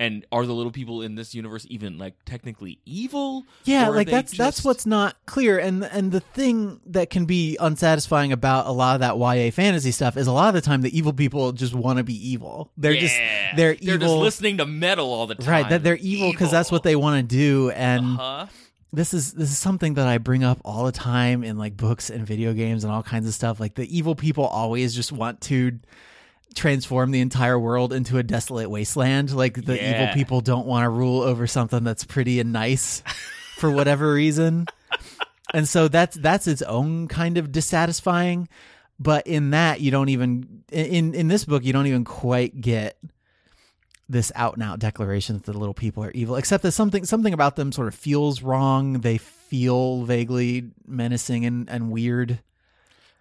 and 0.01 0.25
are 0.31 0.47
the 0.47 0.53
little 0.53 0.71
people 0.71 1.03
in 1.03 1.13
this 1.13 1.35
universe 1.35 1.67
even 1.69 1.99
like 1.99 2.15
technically 2.25 2.79
evil 2.87 3.45
Yeah, 3.65 3.89
like 3.89 4.09
that's 4.09 4.35
that's 4.35 4.63
what's 4.63 4.87
not 4.87 5.15
clear, 5.27 5.59
and 5.59 5.83
and 5.83 6.11
the 6.11 6.21
thing 6.21 6.81
that 6.87 7.11
can 7.11 7.25
be 7.25 7.55
unsatisfying 7.59 8.31
about 8.31 8.65
a 8.65 8.71
lot 8.71 8.95
of 8.95 9.01
that 9.01 9.15
YA 9.19 9.51
fantasy 9.51 9.91
stuff 9.91 10.17
is 10.17 10.25
a 10.25 10.31
lot 10.31 10.47
of 10.47 10.55
the 10.55 10.61
time 10.61 10.81
the 10.81 10.97
evil 10.97 11.13
people 11.13 11.51
just 11.51 11.75
want 11.75 11.99
to 11.99 12.03
be 12.03 12.15
evil. 12.15 12.71
They're 12.77 12.95
just 12.95 13.15
Yeah. 13.15 13.55
they're 13.55 13.73
evil 13.73 13.85
they're 13.85 13.97
just 13.99 14.15
listening 14.15 14.57
to 14.57 14.65
metal 14.65 15.05
all 15.13 15.27
the 15.27 15.35
time 15.35 15.47
right? 15.47 15.69
That 15.69 15.83
they're 15.83 15.97
evil 15.97 16.31
because 16.31 16.49
that's 16.49 16.71
what 16.71 16.81
they 16.81 16.95
want 16.95 17.29
to 17.29 17.35
do, 17.35 17.69
and 17.69 18.17
uh-huh. 18.19 18.47
This 18.93 19.13
is 19.13 19.33
this 19.33 19.51
is 19.51 19.57
something 19.57 19.93
that 19.93 20.07
I 20.07 20.17
bring 20.17 20.43
up 20.43 20.59
all 20.65 20.85
the 20.85 20.91
time 20.91 21.43
in 21.43 21.57
like 21.57 21.77
books 21.77 22.09
and 22.09 22.25
video 22.25 22.53
games 22.53 22.83
and 22.83 22.91
all 22.91 23.03
kinds 23.03 23.27
of 23.27 23.33
stuff. 23.33 23.59
Like 23.59 23.75
the 23.75 23.97
evil 23.97 24.15
people 24.15 24.45
always 24.45 24.93
just 24.93 25.11
want 25.11 25.41
to 25.41 25.79
transform 26.55 27.11
the 27.11 27.21
entire 27.21 27.57
world 27.57 27.93
into 27.93 28.17
a 28.17 28.23
desolate 28.23 28.69
wasteland. 28.69 29.33
Like 29.33 29.65
the 29.65 29.81
evil 29.81 30.13
people 30.13 30.41
don't 30.41 30.67
want 30.67 30.83
to 30.83 30.89
rule 30.89 31.21
over 31.21 31.47
something 31.47 31.83
that's 31.83 32.03
pretty 32.03 32.41
and 32.41 32.51
nice 32.51 33.01
for 33.57 33.71
whatever 33.71 34.13
reason. 34.13 34.67
And 35.53 35.67
so 35.67 35.87
that's 35.87 36.17
that's 36.17 36.47
its 36.47 36.61
own 36.61 37.07
kind 37.07 37.37
of 37.37 37.51
dissatisfying. 37.51 38.49
But 38.99 39.25
in 39.25 39.51
that 39.51 39.79
you 39.79 39.91
don't 39.91 40.09
even 40.09 40.63
in 40.69 41.13
in 41.13 41.29
this 41.29 41.45
book 41.45 41.63
you 41.63 41.71
don't 41.71 41.87
even 41.87 42.03
quite 42.03 42.59
get 42.59 42.97
this 44.11 44.31
out 44.35 44.53
and 44.55 44.63
out 44.63 44.79
declaration 44.79 45.35
that 45.35 45.45
the 45.45 45.57
little 45.57 45.73
people 45.73 46.03
are 46.03 46.11
evil, 46.11 46.35
except 46.35 46.63
that 46.63 46.71
something 46.73 47.05
something 47.05 47.33
about 47.33 47.55
them 47.55 47.71
sort 47.71 47.87
of 47.87 47.95
feels 47.95 48.41
wrong. 48.41 49.01
They 49.01 49.17
feel 49.17 50.03
vaguely 50.03 50.71
menacing 50.87 51.45
and, 51.45 51.69
and 51.69 51.91
weird. 51.91 52.39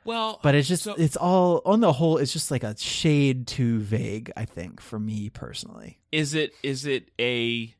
well 0.04 0.40
But 0.42 0.54
it's 0.54 0.68
just 0.68 0.84
so- 0.84 0.94
it's 0.94 1.16
all 1.16 1.62
on 1.64 1.80
the 1.80 1.92
whole, 1.92 2.18
it's 2.18 2.32
just 2.32 2.50
like 2.50 2.62
a 2.64 2.76
shade 2.76 3.46
too 3.46 3.80
vague, 3.80 4.30
I 4.36 4.44
think, 4.44 4.80
for 4.80 4.98
me 4.98 5.28
personally. 5.30 5.98
is 6.12 6.34
it 6.34 6.52
is 6.62 6.86
it 6.86 7.08
a 7.18 7.74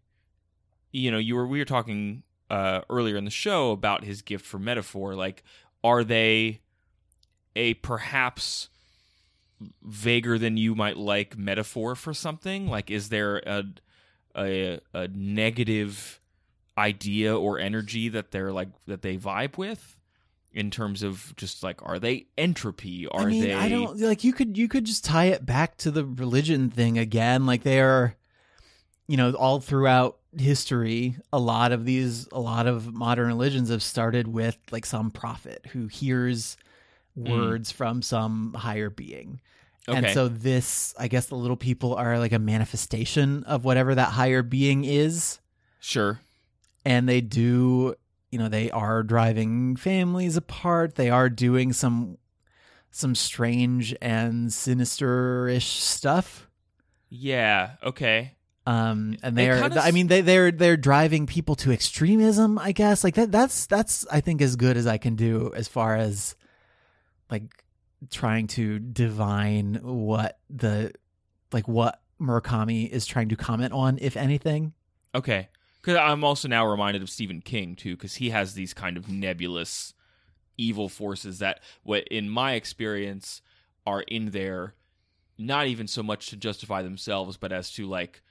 you 0.92 1.11
know 1.11 1.18
you 1.18 1.34
were 1.36 1.46
we 1.46 1.58
were 1.58 1.64
talking 1.64 2.22
uh 2.50 2.80
earlier 2.90 3.16
in 3.16 3.24
the 3.24 3.30
show 3.30 3.70
about 3.70 4.02
his 4.04 4.22
gift 4.22 4.44
for 4.44 4.58
metaphor 4.58 5.14
like 5.14 5.44
are 5.84 6.02
they 6.02 6.61
a 7.54 7.74
perhaps 7.74 8.68
vaguer 9.82 10.38
than 10.38 10.56
you 10.56 10.74
might 10.74 10.96
like 10.96 11.36
metaphor 11.36 11.94
for 11.94 12.14
something 12.14 12.68
like 12.68 12.90
is 12.90 13.08
there 13.08 13.38
a 13.46 13.64
a, 14.36 14.80
a 14.94 15.08
negative 15.08 16.20
idea 16.78 17.36
or 17.36 17.58
energy 17.58 18.08
that 18.08 18.30
they're 18.30 18.52
like 18.52 18.68
that 18.86 19.02
they 19.02 19.16
vibe 19.16 19.58
with 19.58 19.96
in 20.52 20.70
terms 20.70 21.02
of 21.02 21.34
just 21.36 21.62
like 21.62 21.80
are 21.82 21.98
they 21.98 22.26
entropy 22.36 23.06
are 23.08 23.22
I 23.22 23.24
mean, 23.26 23.42
they 23.42 23.54
I 23.54 23.68
don't 23.68 23.98
like 24.00 24.24
you 24.24 24.32
could 24.32 24.56
you 24.56 24.68
could 24.68 24.84
just 24.84 25.04
tie 25.04 25.26
it 25.26 25.46
back 25.46 25.76
to 25.78 25.90
the 25.90 26.04
religion 26.04 26.70
thing 26.70 26.98
again. 26.98 27.46
Like 27.46 27.62
they 27.62 27.80
are, 27.80 28.16
you 29.06 29.16
know, 29.16 29.32
all 29.32 29.61
throughout 29.61 30.18
history, 30.36 31.16
a 31.32 31.38
lot 31.38 31.72
of 31.72 31.84
these, 31.84 32.28
a 32.32 32.40
lot 32.40 32.66
of 32.66 32.92
modern 32.92 33.28
religions 33.28 33.70
have 33.70 33.82
started 33.82 34.28
with 34.28 34.58
like 34.70 34.86
some 34.86 35.11
prophet 35.11 35.66
who 35.72 35.86
hears 35.86 36.56
words 37.16 37.70
from 37.70 38.02
some 38.02 38.54
higher 38.54 38.90
being. 38.90 39.40
And 39.88 40.08
so 40.11 40.28
this, 40.28 40.94
I 40.98 41.08
guess, 41.08 41.26
the 41.26 41.34
little 41.34 41.56
people 41.56 41.94
are 41.94 42.18
like 42.18 42.32
a 42.32 42.38
manifestation 42.38 43.42
of 43.44 43.64
whatever 43.64 43.94
that 43.94 44.11
higher 44.11 44.42
being 44.42 44.84
is. 44.84 45.40
Sure. 45.80 46.20
And 46.84 47.08
they 47.08 47.20
do 47.20 47.96
you 48.30 48.38
know 48.38 48.48
they 48.48 48.70
are 48.70 49.02
driving 49.02 49.76
families 49.76 50.36
apart. 50.36 50.94
They 50.94 51.11
are 51.11 51.28
doing 51.28 51.72
some 51.72 52.18
some 52.90 53.14
strange 53.14 53.94
and 54.00 54.52
sinister-ish 54.52 55.66
stuff. 55.66 56.48
Yeah 57.08 57.72
okay. 57.82 58.36
Um 58.66 59.16
and 59.22 59.36
They 59.36 59.46
they're 59.46 59.61
kinda 59.61 59.82
i 59.82 59.90
mean 59.90 60.06
they 60.06 60.20
they're 60.20 60.52
they're 60.52 60.76
driving 60.76 61.26
people 61.26 61.56
to 61.56 61.72
extremism 61.72 62.58
i 62.58 62.72
guess. 62.72 63.02
Like 63.02 63.14
that 63.14 63.32
that's 63.32 63.66
that's 63.66 64.06
i 64.12 64.20
think 64.20 64.40
as 64.42 64.54
good 64.56 64.76
as 64.76 64.86
i 64.86 64.98
can 64.98 65.16
do 65.16 65.52
as 65.56 65.66
far 65.66 65.96
as 65.96 66.36
like 67.31 67.64
trying 68.11 68.47
to 68.47 68.78
divine 68.78 69.78
what 69.83 70.39
the 70.49 70.93
like 71.53 71.68
what 71.68 72.01
murakami 72.20 72.89
is 72.89 73.07
trying 73.07 73.28
to 73.28 73.37
comment 73.37 73.72
on 73.72 73.99
if 74.01 74.16
anything 74.16 74.72
Okay. 75.14 75.49
Because 75.81 75.97
I'm 75.97 76.24
also 76.24 76.49
now 76.49 76.66
reminded 76.66 77.03
of 77.03 77.11
Stephen 77.11 77.41
King 77.41 77.74
too, 77.74 77.97
because 77.97 78.16
he 78.16 78.31
has 78.31 78.55
these 78.55 78.74
kind 78.74 78.97
of 78.97 79.09
nebulous 79.09 79.95
evil 80.59 80.89
forces 80.89 81.39
that, 81.39 81.61
what 81.83 82.07
in 82.09 82.28
my 82.28 82.53
experience, 82.53 83.41
are 83.87 84.03
in 84.03 84.31
there, 84.31 84.74
not 85.39 85.66
even 85.66 85.87
so 85.87 86.03
much 86.03 86.28
to 86.28 86.37
justify 86.37 86.83
themselves, 86.83 87.39
but 87.39 87.51
as 87.51 87.72
to 87.72 87.87
like 87.87 88.22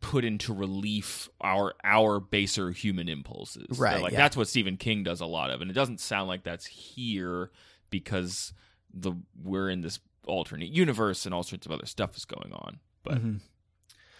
put 0.00 0.24
into 0.24 0.52
relief 0.52 1.28
our 1.40 1.74
our 1.84 2.20
baser 2.20 2.70
human 2.70 3.08
impulses. 3.08 3.78
Right, 3.78 4.02
Like 4.02 4.12
yeah. 4.12 4.18
that's 4.18 4.36
what 4.36 4.48
Stephen 4.48 4.76
King 4.76 5.04
does 5.04 5.22
a 5.22 5.26
lot 5.26 5.50
of, 5.50 5.62
and 5.62 5.70
it 5.70 5.74
doesn't 5.74 6.00
sound 6.00 6.28
like 6.28 6.42
that's 6.42 6.66
here 6.66 7.50
because 7.92 8.52
the 8.92 9.12
we're 9.40 9.70
in 9.70 9.82
this 9.82 10.00
alternate 10.26 10.70
universe 10.70 11.24
and 11.24 11.32
all 11.32 11.44
sorts 11.44 11.64
of 11.66 11.70
other 11.72 11.86
stuff 11.86 12.16
is 12.16 12.24
going 12.24 12.52
on. 12.52 12.80
But 13.04 13.22
Mhm. 13.22 13.40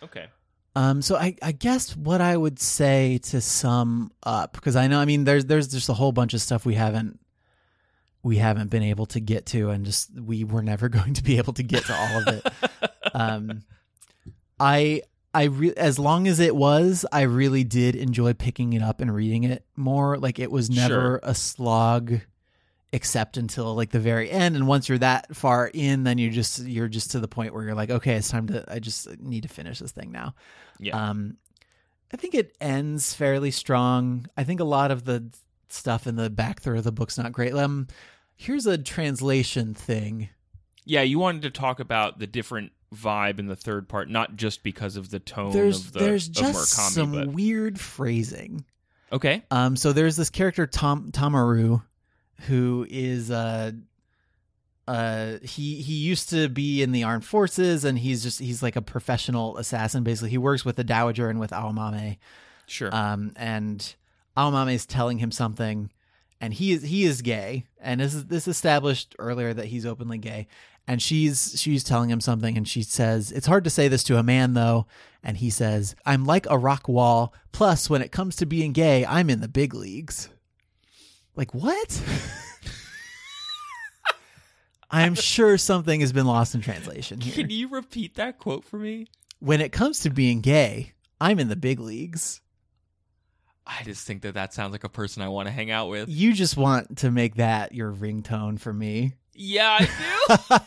okay. 0.04 0.26
Um, 0.74 1.02
so 1.02 1.16
I, 1.16 1.36
I 1.42 1.52
guess 1.52 1.94
what 1.96 2.20
I 2.22 2.34
would 2.36 2.58
say 2.58 3.18
to 3.24 3.40
sum 3.42 4.10
up, 4.22 4.54
because 4.54 4.74
I 4.74 4.86
know, 4.86 5.00
I 5.00 5.04
mean, 5.04 5.24
there's 5.24 5.44
there's 5.46 5.68
just 5.68 5.88
a 5.88 5.94
whole 5.94 6.12
bunch 6.12 6.32
of 6.34 6.40
stuff 6.40 6.64
we 6.64 6.74
haven't 6.74 7.18
we 8.22 8.36
haven't 8.36 8.70
been 8.70 8.84
able 8.84 9.06
to 9.06 9.18
get 9.20 9.46
to, 9.46 9.70
and 9.70 9.84
just 9.84 10.08
we 10.18 10.44
were 10.44 10.62
never 10.62 10.88
going 10.98 11.14
to 11.14 11.22
be 11.22 11.36
able 11.38 11.52
to 11.54 11.62
get 11.62 11.84
to 11.86 11.94
all 11.94 12.18
of 12.20 12.28
it. 12.28 12.46
um, 13.14 13.62
I 14.58 15.02
I 15.34 15.44
re- 15.44 15.74
as 15.76 15.98
long 15.98 16.26
as 16.28 16.40
it 16.40 16.54
was, 16.56 17.04
I 17.12 17.22
really 17.22 17.64
did 17.64 17.94
enjoy 17.96 18.32
picking 18.34 18.72
it 18.74 18.82
up 18.82 19.00
and 19.00 19.14
reading 19.14 19.44
it 19.44 19.64
more. 19.76 20.18
Like 20.18 20.38
it 20.38 20.50
was 20.50 20.70
never 20.70 20.88
Sure. 20.88 21.20
a 21.22 21.34
slog, 21.34 22.20
except 22.92 23.36
until 23.36 23.74
like 23.74 23.90
the 23.90 23.98
very 24.00 24.30
end. 24.30 24.54
And 24.56 24.66
once 24.66 24.88
you're 24.88 24.98
that 24.98 25.34
far 25.34 25.70
in, 25.72 26.04
then 26.04 26.18
you 26.18 26.30
just 26.30 26.60
you're 26.64 26.88
just 26.88 27.12
to 27.12 27.20
the 27.20 27.28
point 27.28 27.54
where 27.54 27.64
you're 27.64 27.74
like, 27.74 27.90
okay, 27.90 28.14
it's 28.14 28.30
time 28.30 28.46
to. 28.48 28.64
I 28.68 28.78
just 28.78 29.18
need 29.20 29.42
to 29.44 29.48
finish 29.48 29.78
this 29.78 29.92
thing 29.92 30.12
now. 30.12 30.34
Yeah. 30.78 31.10
Um, 31.10 31.36
I 32.12 32.16
think 32.16 32.34
it 32.34 32.54
ends 32.60 33.14
fairly 33.14 33.50
strong. 33.50 34.26
I 34.36 34.44
think 34.44 34.60
a 34.60 34.64
lot 34.64 34.90
of 34.90 35.04
the 35.04 35.30
stuff 35.70 36.06
in 36.06 36.16
the 36.16 36.28
back 36.28 36.60
third 36.60 36.76
of 36.76 36.84
the 36.84 36.92
book's 36.92 37.16
not 37.16 37.32
great. 37.32 37.54
Um, 37.54 37.88
here's 38.36 38.66
a 38.66 38.76
translation 38.76 39.72
thing. 39.72 40.28
Yeah, 40.84 41.02
you 41.02 41.18
wanted 41.18 41.42
to 41.42 41.50
talk 41.50 41.80
about 41.80 42.18
the 42.18 42.26
different 42.26 42.72
vibe 42.94 43.38
in 43.38 43.46
the 43.46 43.56
third 43.56 43.88
part, 43.88 44.10
not 44.10 44.36
just 44.36 44.62
because 44.62 44.96
of 44.96 45.08
the 45.10 45.18
tone 45.20 45.52
There's 45.52 45.86
of 45.86 45.92
the 45.94 46.00
there's 46.00 46.28
of 46.28 46.34
just 46.34 46.76
Murakami, 46.76 46.90
some 46.90 47.12
but 47.12 47.28
weird 47.28 47.80
phrasing. 47.80 48.66
okay, 49.10 49.42
Um, 49.50 49.76
so 49.76 49.92
there's 49.94 50.16
this 50.16 50.28
character 50.28 50.66
Tom 50.66 51.10
Tamaru, 51.12 51.82
who 52.42 52.86
is 52.88 53.30
uh, 53.30 53.72
uh 54.88 55.38
he 55.42 55.80
he 55.82 55.94
used 55.94 56.30
to 56.30 56.48
be 56.48 56.82
in 56.82 56.92
the 56.92 57.04
armed 57.04 57.24
forces 57.24 57.84
and 57.84 57.98
he's 57.98 58.22
just 58.22 58.40
he's 58.40 58.62
like 58.62 58.76
a 58.76 58.82
professional 58.82 59.56
assassin. 59.58 60.02
Basically 60.02 60.30
he 60.30 60.38
works 60.38 60.64
with 60.64 60.76
the 60.76 60.84
dowager 60.84 61.28
and 61.28 61.38
with 61.38 61.50
Aomame. 61.50 62.18
Sure. 62.66 62.94
um 62.94 63.32
and 63.36 63.94
Aomame 64.36 64.74
is 64.74 64.86
telling 64.86 65.18
him 65.18 65.30
something 65.30 65.90
and 66.40 66.52
he 66.52 66.72
is 66.72 66.82
he 66.82 67.04
is 67.04 67.22
gay. 67.22 67.64
And 67.80 68.00
this 68.00 68.14
is 68.14 68.26
this 68.26 68.48
established 68.48 69.14
earlier 69.18 69.54
that 69.54 69.66
he's 69.66 69.86
openly 69.86 70.18
gay. 70.18 70.48
And 70.88 71.00
she's 71.00 71.54
she's 71.56 71.84
telling 71.84 72.10
him 72.10 72.20
something 72.20 72.56
and 72.56 72.66
she 72.66 72.82
says 72.82 73.30
it's 73.30 73.46
hard 73.46 73.62
to 73.64 73.70
say 73.70 73.86
this 73.86 74.02
to 74.04 74.18
a 74.18 74.22
man 74.24 74.54
though. 74.54 74.86
And 75.22 75.36
he 75.36 75.48
says 75.48 75.94
I'm 76.04 76.24
like 76.24 76.46
a 76.50 76.58
rock 76.58 76.88
wall. 76.88 77.32
Plus 77.52 77.88
when 77.88 78.02
it 78.02 78.10
comes 78.10 78.34
to 78.36 78.46
being 78.46 78.72
gay 78.72 79.06
I'm 79.06 79.30
in 79.30 79.40
the 79.40 79.48
big 79.48 79.74
leagues 79.74 80.28
like 81.36 81.54
what 81.54 82.02
I'm 84.90 85.14
sure 85.14 85.56
something 85.56 86.00
has 86.00 86.12
been 86.12 86.26
lost 86.26 86.54
in 86.54 86.60
translation 86.60 87.20
here. 87.20 87.32
Can 87.34 87.50
you 87.50 87.68
repeat 87.68 88.16
that 88.16 88.38
quote 88.38 88.64
for 88.64 88.76
me? 88.76 89.06
When 89.40 89.60
it 89.60 89.72
comes 89.72 90.00
to 90.00 90.10
being 90.10 90.40
gay, 90.42 90.92
I'm 91.20 91.38
in 91.38 91.48
the 91.48 91.56
big 91.56 91.80
leagues. 91.80 92.40
I 93.66 93.82
just 93.84 94.06
think 94.06 94.22
that 94.22 94.34
that 94.34 94.52
sounds 94.52 94.72
like 94.72 94.84
a 94.84 94.88
person 94.88 95.22
I 95.22 95.28
want 95.28 95.46
to 95.48 95.52
hang 95.52 95.70
out 95.70 95.88
with. 95.88 96.08
You 96.08 96.32
just 96.34 96.56
want 96.56 96.98
to 96.98 97.10
make 97.10 97.36
that 97.36 97.72
your 97.74 97.92
ringtone 97.92 98.60
for 98.60 98.72
me. 98.72 99.14
Yeah, 99.34 99.78
I 99.80 100.60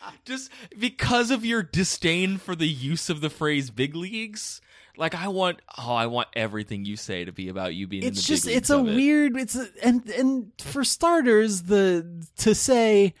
do. 0.04 0.10
just 0.24 0.50
because 0.78 1.30
of 1.30 1.44
your 1.44 1.62
disdain 1.62 2.38
for 2.38 2.56
the 2.56 2.66
use 2.66 3.08
of 3.08 3.20
the 3.20 3.30
phrase 3.30 3.70
big 3.70 3.94
leagues. 3.94 4.60
Like 4.96 5.14
I 5.14 5.28
want 5.28 5.60
oh, 5.78 5.92
I 5.92 6.06
want 6.06 6.28
everything 6.34 6.84
you 6.84 6.96
say 6.96 7.24
to 7.24 7.32
be 7.32 7.48
about 7.48 7.74
you 7.74 7.86
being 7.86 8.02
in 8.02 8.12
the 8.12 8.18
it's 8.18 8.26
just 8.26 8.46
it's 8.46 8.70
a 8.70 8.78
it. 8.78 8.82
weird 8.82 9.36
it's 9.36 9.56
a, 9.56 9.66
and 9.82 10.08
and 10.10 10.52
for 10.58 10.84
starters 10.84 11.62
the 11.62 12.24
to 12.38 12.54
say 12.54 13.14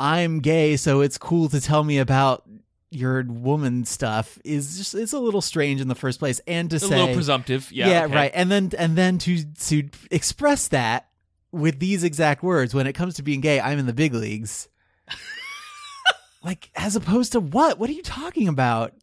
I'm 0.00 0.40
gay 0.40 0.76
so 0.76 1.00
it's 1.02 1.18
cool 1.18 1.48
to 1.50 1.60
tell 1.60 1.84
me 1.84 1.98
about 1.98 2.44
your 2.90 3.24
woman 3.24 3.84
stuff 3.84 4.38
is 4.44 4.78
just 4.78 4.94
it's 4.94 5.12
a 5.12 5.18
little 5.18 5.42
strange 5.42 5.80
in 5.80 5.88
the 5.88 5.94
first 5.94 6.18
place 6.18 6.40
and 6.46 6.70
to 6.70 6.76
a 6.76 6.80
say 6.80 6.98
little 6.98 7.14
presumptive. 7.14 7.70
Yeah, 7.70 8.04
okay. 8.04 8.14
right 8.14 8.30
and 8.34 8.50
then 8.50 8.70
and 8.78 8.96
then 8.96 9.18
to 9.18 9.44
to 9.44 9.88
express 10.10 10.68
that 10.68 11.08
with 11.52 11.78
these 11.78 12.04
exact 12.04 12.42
words 12.42 12.74
when 12.74 12.86
it 12.86 12.94
comes 12.94 13.14
to 13.14 13.22
being 13.22 13.40
gay 13.40 13.60
i'm 13.60 13.78
in 13.78 13.86
the 13.86 13.92
big 13.92 14.14
leagues 14.14 14.68
like 16.44 16.70
as 16.74 16.96
opposed 16.96 17.32
to 17.32 17.40
what 17.40 17.78
what 17.78 17.90
are 17.90 17.94
you 17.94 18.02
talking 18.02 18.48
about 18.48 18.94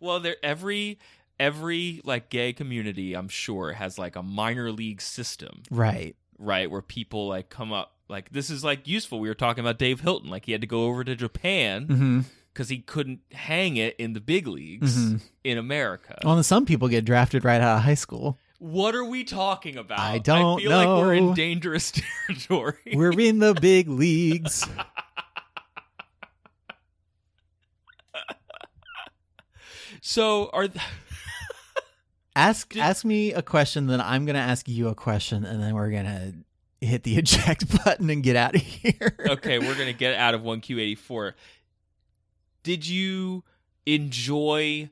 Well, 0.00 0.20
there 0.20 0.36
every 0.42 0.98
every 1.38 2.00
like 2.04 2.30
gay 2.30 2.52
community, 2.52 3.14
I'm 3.14 3.28
sure, 3.28 3.72
has 3.72 3.98
like 3.98 4.16
a 4.16 4.22
minor 4.22 4.70
league 4.72 5.00
system, 5.02 5.62
right 5.70 6.14
right, 6.38 6.70
where 6.70 6.82
people 6.82 7.28
like 7.28 7.48
come 7.48 7.72
up 7.72 7.94
like 8.08 8.30
this 8.30 8.50
is 8.50 8.62
like 8.64 8.86
useful. 8.86 9.20
We 9.20 9.28
were 9.28 9.34
talking 9.34 9.62
about 9.62 9.78
Dave 9.78 10.00
Hilton, 10.00 10.28
like 10.30 10.46
he 10.46 10.52
had 10.52 10.60
to 10.60 10.66
go 10.66 10.84
over 10.84 11.02
to 11.04 11.16
Japan 11.16 11.86
mm-hmm. 11.86 12.20
because 12.52 12.68
he 12.68 12.78
couldn't 12.78 13.20
hang 13.32 13.76
it 13.78 13.96
in 13.98 14.12
the 14.12 14.20
big 14.20 14.46
leagues 14.46 14.96
Mhm. 14.96 15.20
in 15.44 15.58
America. 15.58 16.18
well 16.24 16.42
some 16.42 16.64
people 16.66 16.88
get 16.88 17.04
drafted 17.04 17.44
right 17.44 17.60
out 17.60 17.78
of 17.78 17.82
high 17.84 17.94
school 17.94 18.38
What 18.58 18.94
are 18.94 19.04
we 19.04 19.24
talking 19.24 19.76
about? 19.76 19.98
I 19.98 20.18
don't 20.18 20.60
I 20.60 20.62
feel 20.62 20.70
like 20.70 20.86
we're 20.88 21.14
in 21.14 21.34
dangerous 21.34 21.92
territory. 22.26 22.74
we're 22.94 23.18
in 23.18 23.38
the 23.40 23.54
big 23.54 23.88
leagues 23.88 24.66
so 30.00 30.48
are 30.52 30.68
th- 30.68 30.84
ask 32.36 32.72
Did- 32.72 32.82
ask 32.82 33.04
me 33.04 33.32
a 33.32 33.42
question 33.42 33.86
then 33.88 34.00
i'm 34.00 34.26
gonna 34.26 34.38
ask 34.38 34.68
you 34.68 34.88
a 34.88 34.94
question 34.94 35.44
and 35.44 35.60
then 35.62 35.74
we're 35.74 35.90
gonna 35.90 36.32
hit 36.80 37.02
the 37.02 37.16
eject 37.18 37.84
button 37.84 38.08
and 38.10 38.22
get 38.22 38.36
out 38.36 38.54
of 38.54 38.60
here 38.60 39.16
okay, 39.28 39.58
we're 39.58 39.74
gonna 39.76 39.92
get 39.92 40.14
out 40.14 40.34
of 40.34 40.42
one 40.42 40.60
Q 40.60 40.78
eighty 40.78 40.94
four. 40.94 41.34
Did 42.62 42.86
you 42.86 43.44
enjoy 43.86 44.90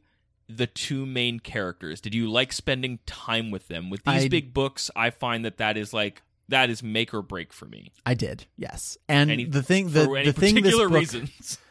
the 0.49 0.67
two 0.67 1.05
main 1.07 1.41
characters? 1.41 2.01
Did 2.01 2.15
you 2.15 2.31
like 2.31 2.53
spending 2.53 3.01
time 3.07 3.51
with 3.51 3.69
them? 3.69 3.91
With 3.91 4.03
these 4.05 4.25
I- 4.25 4.29
big 4.29 4.55
books, 4.55 4.91
I 4.97 5.11
find 5.11 5.45
that 5.45 5.59
that 5.59 5.77
is 5.77 5.93
like 5.93 6.23
that 6.49 6.71
is 6.71 6.83
make 6.83 7.13
or 7.15 7.23
break 7.23 7.53
for 7.53 7.67
me. 7.67 7.93
i 8.05 8.15
did 8.15 8.47
yes 8.57 8.99
and 9.09 9.31
Any- 9.31 9.45
the 9.45 9.63
thing 9.63 9.89
for 9.89 9.93
the, 10.01 10.11
any 10.13 10.27
the 10.27 10.33
thing 10.33 10.55
this 10.55 10.63
particular 10.63 10.89
book 10.89 10.99
reasons. 11.01 11.59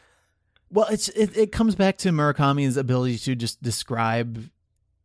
Well, 0.70 0.86
it's 0.90 1.08
it, 1.10 1.36
it 1.36 1.52
comes 1.52 1.76
back 1.76 1.98
to 1.98 2.08
Murakami's 2.10 2.76
ability 2.76 3.18
to 3.18 3.36
just 3.36 3.62
describe 3.62 4.50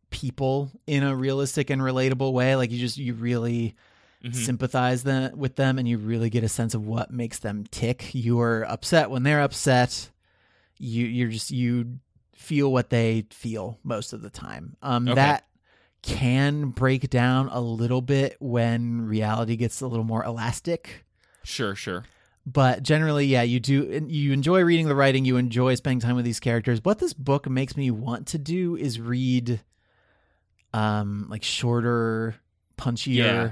people 0.09 0.71
in 0.87 1.03
a 1.03 1.15
realistic 1.15 1.69
and 1.69 1.81
relatable 1.81 2.31
way. 2.33 2.55
Like 2.55 2.71
you 2.71 2.79
just 2.79 2.97
you 2.97 3.13
really 3.13 3.75
Mhm. 4.23 4.33
sympathize 4.35 5.03
them, 5.03 5.37
with 5.37 5.55
them, 5.55 5.79
and 5.79 5.87
you 5.87 5.97
really 5.97 6.29
get 6.29 6.43
a 6.43 6.49
sense 6.49 6.73
of 6.73 6.85
what 6.85 7.09
makes 7.11 7.39
them 7.39 7.65
tick. 7.71 8.13
You 8.13 8.39
are 8.41 8.63
upset 8.69 9.09
when 9.09 9.23
they're 9.23 9.41
upset. 9.41 10.09
You 10.77 11.05
you're 11.05 11.29
just 11.29 11.51
you 11.51 11.99
feel 12.33 12.71
what 12.71 12.89
they 12.89 13.25
feel 13.31 13.79
most 13.83 14.11
of 14.13 14.21
the 14.21 14.29
time. 14.29 14.75
Um, 14.81 15.07
Okay. 15.07 15.15
that 15.15 15.45
can 16.01 16.69
break 16.69 17.09
down 17.09 17.49
a 17.49 17.59
little 17.59 18.01
bit 18.01 18.37
when 18.39 19.01
reality 19.01 19.55
gets 19.57 19.81
a 19.81 19.87
little 19.87 20.05
more 20.05 20.23
elastic 20.23 21.05
Sure, 21.43 21.75
sure. 21.75 22.05
but 22.45 22.81
generally 22.83 23.25
yeah 23.25 23.41
you 23.41 23.59
do 23.59 24.05
you 24.07 24.31
enjoy 24.31 24.61
reading 24.63 24.87
the 24.87 24.95
writing 24.95 25.25
you 25.25 25.35
enjoy 25.35 25.75
spending 25.75 25.99
time 25.99 26.15
with 26.15 26.23
these 26.23 26.39
characters 26.39 26.79
what 26.85 26.99
this 26.99 27.11
book 27.13 27.49
makes 27.49 27.75
me 27.75 27.91
want 27.91 28.27
to 28.27 28.37
do 28.37 28.77
is 28.77 28.97
read 29.01 29.59
um 30.73 31.27
like 31.29 31.43
shorter 31.43 32.35
punchier 32.77 33.15
Yeah. 33.15 33.51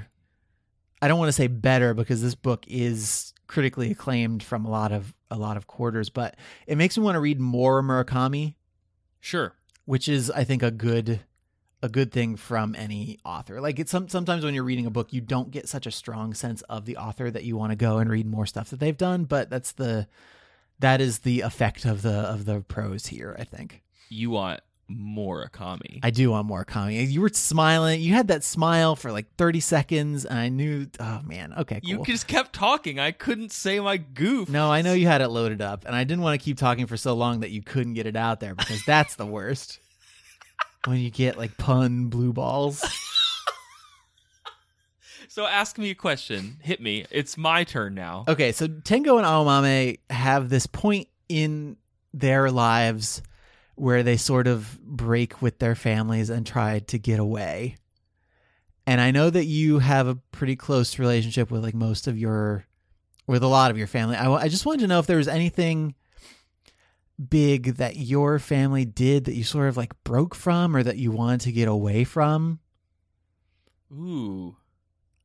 i 1.02 1.08
don't 1.08 1.18
want 1.18 1.28
to 1.28 1.32
say 1.32 1.46
better 1.48 1.94
because 1.94 2.22
this 2.22 2.34
book 2.34 2.64
is 2.68 3.32
critically 3.46 3.90
acclaimed 3.90 4.42
from 4.42 4.64
a 4.64 4.70
lot 4.70 4.92
of 4.92 5.14
a 5.30 5.36
lot 5.36 5.56
of 5.56 5.66
quarters 5.66 6.08
but 6.10 6.36
it 6.66 6.76
makes 6.78 6.96
me 6.96 7.04
want 7.04 7.16
to 7.16 7.20
read 7.20 7.40
more 7.40 7.82
murakami 7.82 8.54
Sure. 9.20 9.52
which 9.84 10.08
is 10.08 10.30
i 10.30 10.44
think 10.44 10.62
a 10.62 10.70
good 10.70 11.20
a 11.82 11.88
good 11.88 12.10
thing 12.12 12.36
from 12.36 12.74
any 12.76 13.18
author 13.24 13.60
like 13.60 13.78
it's 13.78 13.90
some 13.90 14.08
sometimes 14.08 14.44
when 14.44 14.54
you're 14.54 14.64
reading 14.64 14.86
a 14.86 14.90
book 14.90 15.12
you 15.12 15.20
don't 15.20 15.50
get 15.50 15.68
such 15.68 15.86
a 15.86 15.90
strong 15.90 16.34
sense 16.34 16.62
of 16.62 16.84
the 16.86 16.96
author 16.96 17.30
that 17.30 17.44
you 17.44 17.56
want 17.56 17.70
to 17.70 17.76
go 17.76 17.98
and 17.98 18.10
read 18.10 18.26
more 18.26 18.46
stuff 18.46 18.70
that 18.70 18.80
they've 18.80 18.96
done 18.96 19.24
but 19.24 19.48
that's 19.50 19.72
the 19.72 20.06
that 20.80 21.00
is 21.00 21.20
the 21.20 21.40
effect 21.42 21.84
of 21.84 22.02
the 22.02 22.10
of 22.12 22.44
the 22.46 22.60
prose 22.62 23.06
here 23.06 23.36
i 23.38 23.44
think 23.44 23.82
You 24.08 24.30
want 24.30 24.60
more 24.88 25.48
Akami. 25.48 26.00
i 26.02 26.10
do 26.10 26.30
want 26.30 26.46
more 26.46 26.64
comedy 26.64 26.96
you 26.96 27.20
were 27.20 27.28
smiling 27.28 28.00
you 28.00 28.14
had 28.14 28.28
that 28.28 28.42
smile 28.42 28.96
for 28.96 29.12
like 29.12 29.26
30 29.36 29.60
seconds 29.60 30.24
and 30.24 30.38
i 30.38 30.48
knew 30.48 30.86
oh 30.98 31.20
man 31.24 31.52
okay 31.58 31.80
cool 31.80 31.90
You 31.90 32.02
just 32.04 32.26
kept 32.26 32.54
talking. 32.54 32.98
I 32.98 33.10
couldn't 33.12 33.52
say 33.52 33.80
my 33.80 33.98
goof. 33.98 34.48
no 34.48 34.70
i 34.70 34.80
know 34.80 34.94
you 34.94 35.06
had 35.06 35.20
it 35.20 35.28
loaded 35.28 35.60
up 35.60 35.84
and 35.84 35.94
i 35.94 36.04
didn't 36.04 36.22
want 36.22 36.40
to 36.40 36.44
keep 36.44 36.56
talking 36.56 36.86
for 36.86 36.96
so 36.96 37.14
long 37.14 37.40
that 37.40 37.50
you 37.50 37.62
couldn't 37.62 37.94
get 37.94 38.06
it 38.06 38.16
out 38.16 38.40
there 38.40 38.54
because 38.54 38.82
that's 38.86 39.16
the 39.16 39.26
worst 39.26 39.78
when 40.86 40.98
you 40.98 41.10
get 41.10 41.36
like 41.36 41.56
pun 41.58 42.06
blue 42.06 42.32
balls 42.32 42.82
So 45.30 45.46
ask 45.46 45.78
me 45.78 45.90
a 45.90 45.94
question. 45.94 46.56
Hit 46.62 46.80
me. 46.80 47.04
It's 47.10 47.36
my 47.36 47.62
turn 47.62 47.94
now. 47.94 48.24
Okay, 48.26 48.50
so 48.50 48.66
Tengo 48.66 49.18
and 49.18 49.26
Aomame 49.26 49.98
have 50.10 50.48
this 50.48 50.66
point 50.66 51.06
in 51.28 51.76
their 52.14 52.50
lives 52.50 53.22
where 53.80 54.02
they 54.02 54.16
sort 54.16 54.46
of 54.46 54.80
break 54.82 55.40
with 55.40 55.58
their 55.58 55.74
families 55.74 56.30
and 56.30 56.46
try 56.46 56.80
to 56.80 56.98
get 56.98 57.18
away. 57.18 57.76
And 58.86 59.00
I 59.00 59.10
know 59.10 59.28
that 59.28 59.44
you 59.44 59.80
have 59.80 60.06
a 60.06 60.16
pretty 60.32 60.56
close 60.56 60.98
relationship 60.98 61.50
with 61.50 61.62
like 61.62 61.74
most 61.74 62.06
of 62.06 62.18
your 62.18 62.64
with 63.26 63.42
a 63.42 63.48
lot 63.48 63.70
of 63.70 63.76
your 63.76 63.86
family. 63.86 64.16
I, 64.16 64.32
I 64.32 64.48
just 64.48 64.64
wanted 64.64 64.80
to 64.80 64.86
know 64.86 64.98
if 64.98 65.06
there 65.06 65.18
was 65.18 65.28
anything 65.28 65.94
big 67.18 67.76
that 67.76 67.96
your 67.96 68.38
family 68.38 68.84
did 68.84 69.24
that 69.24 69.34
you 69.34 69.44
sort 69.44 69.68
of 69.68 69.76
like 69.76 69.92
broke 70.04 70.34
from 70.34 70.74
or 70.74 70.82
that 70.82 70.96
you 70.96 71.10
wanted 71.10 71.40
to 71.42 71.52
get 71.52 71.68
away 71.68 72.04
from. 72.04 72.60
Ooh. 73.92 74.56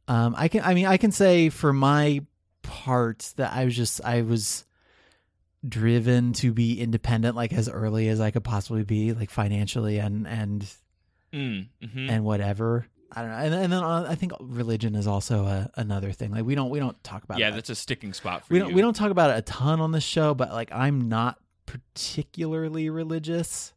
Um, 0.07 0.35
I 0.37 0.47
can. 0.47 0.63
I 0.63 0.73
mean, 0.73 0.85
I 0.85 0.97
can 0.97 1.11
say 1.11 1.49
for 1.49 1.71
my 1.71 2.21
part 2.61 3.33
that 3.37 3.53
I 3.53 3.65
was 3.65 3.75
just 3.75 4.03
I 4.03 4.21
was 4.21 4.65
driven 5.67 6.33
to 6.33 6.51
be 6.51 6.79
independent, 6.81 7.35
like 7.35 7.53
as 7.53 7.69
early 7.69 8.07
as 8.09 8.19
I 8.19 8.31
could 8.31 8.43
possibly 8.43 8.83
be, 8.83 9.13
like 9.13 9.29
financially 9.29 9.97
and 9.99 10.27
and 10.27 10.65
Mm, 11.33 11.67
mhm. 11.83 12.09
and 12.11 12.23
whatever. 12.23 12.85
I 13.11 13.21
don't 13.21 13.31
know. 13.31 13.37
And, 13.37 13.53
and 13.55 13.73
then 13.73 13.83
uh, 13.83 14.05
I 14.07 14.13
think 14.15 14.33
religion 14.39 14.93
is 14.95 15.07
also 15.07 15.45
a, 15.45 15.69
another 15.75 16.11
thing. 16.11 16.31
Like 16.31 16.45
we 16.45 16.53
don't 16.53 16.69
we 16.69 16.79
don't 16.79 17.01
talk 17.03 17.23
about 17.23 17.39
yeah, 17.39 17.49
it. 17.49 17.53
that's 17.53 17.71
a 17.71 17.75
sticking 17.75 18.13
spot 18.13 18.45
for 18.45 18.53
we 18.53 18.59
you. 18.59 18.65
don't 18.65 18.73
we 18.75 18.81
don't 18.81 18.95
talk 18.95 19.09
about 19.09 19.31
it 19.31 19.37
a 19.37 19.41
ton 19.41 19.81
on 19.81 19.91
the 19.91 20.01
show, 20.01 20.33
but 20.35 20.51
like 20.51 20.71
I'm 20.71 21.07
not 21.09 21.39
particularly 21.65 22.89
religious. 22.89 23.73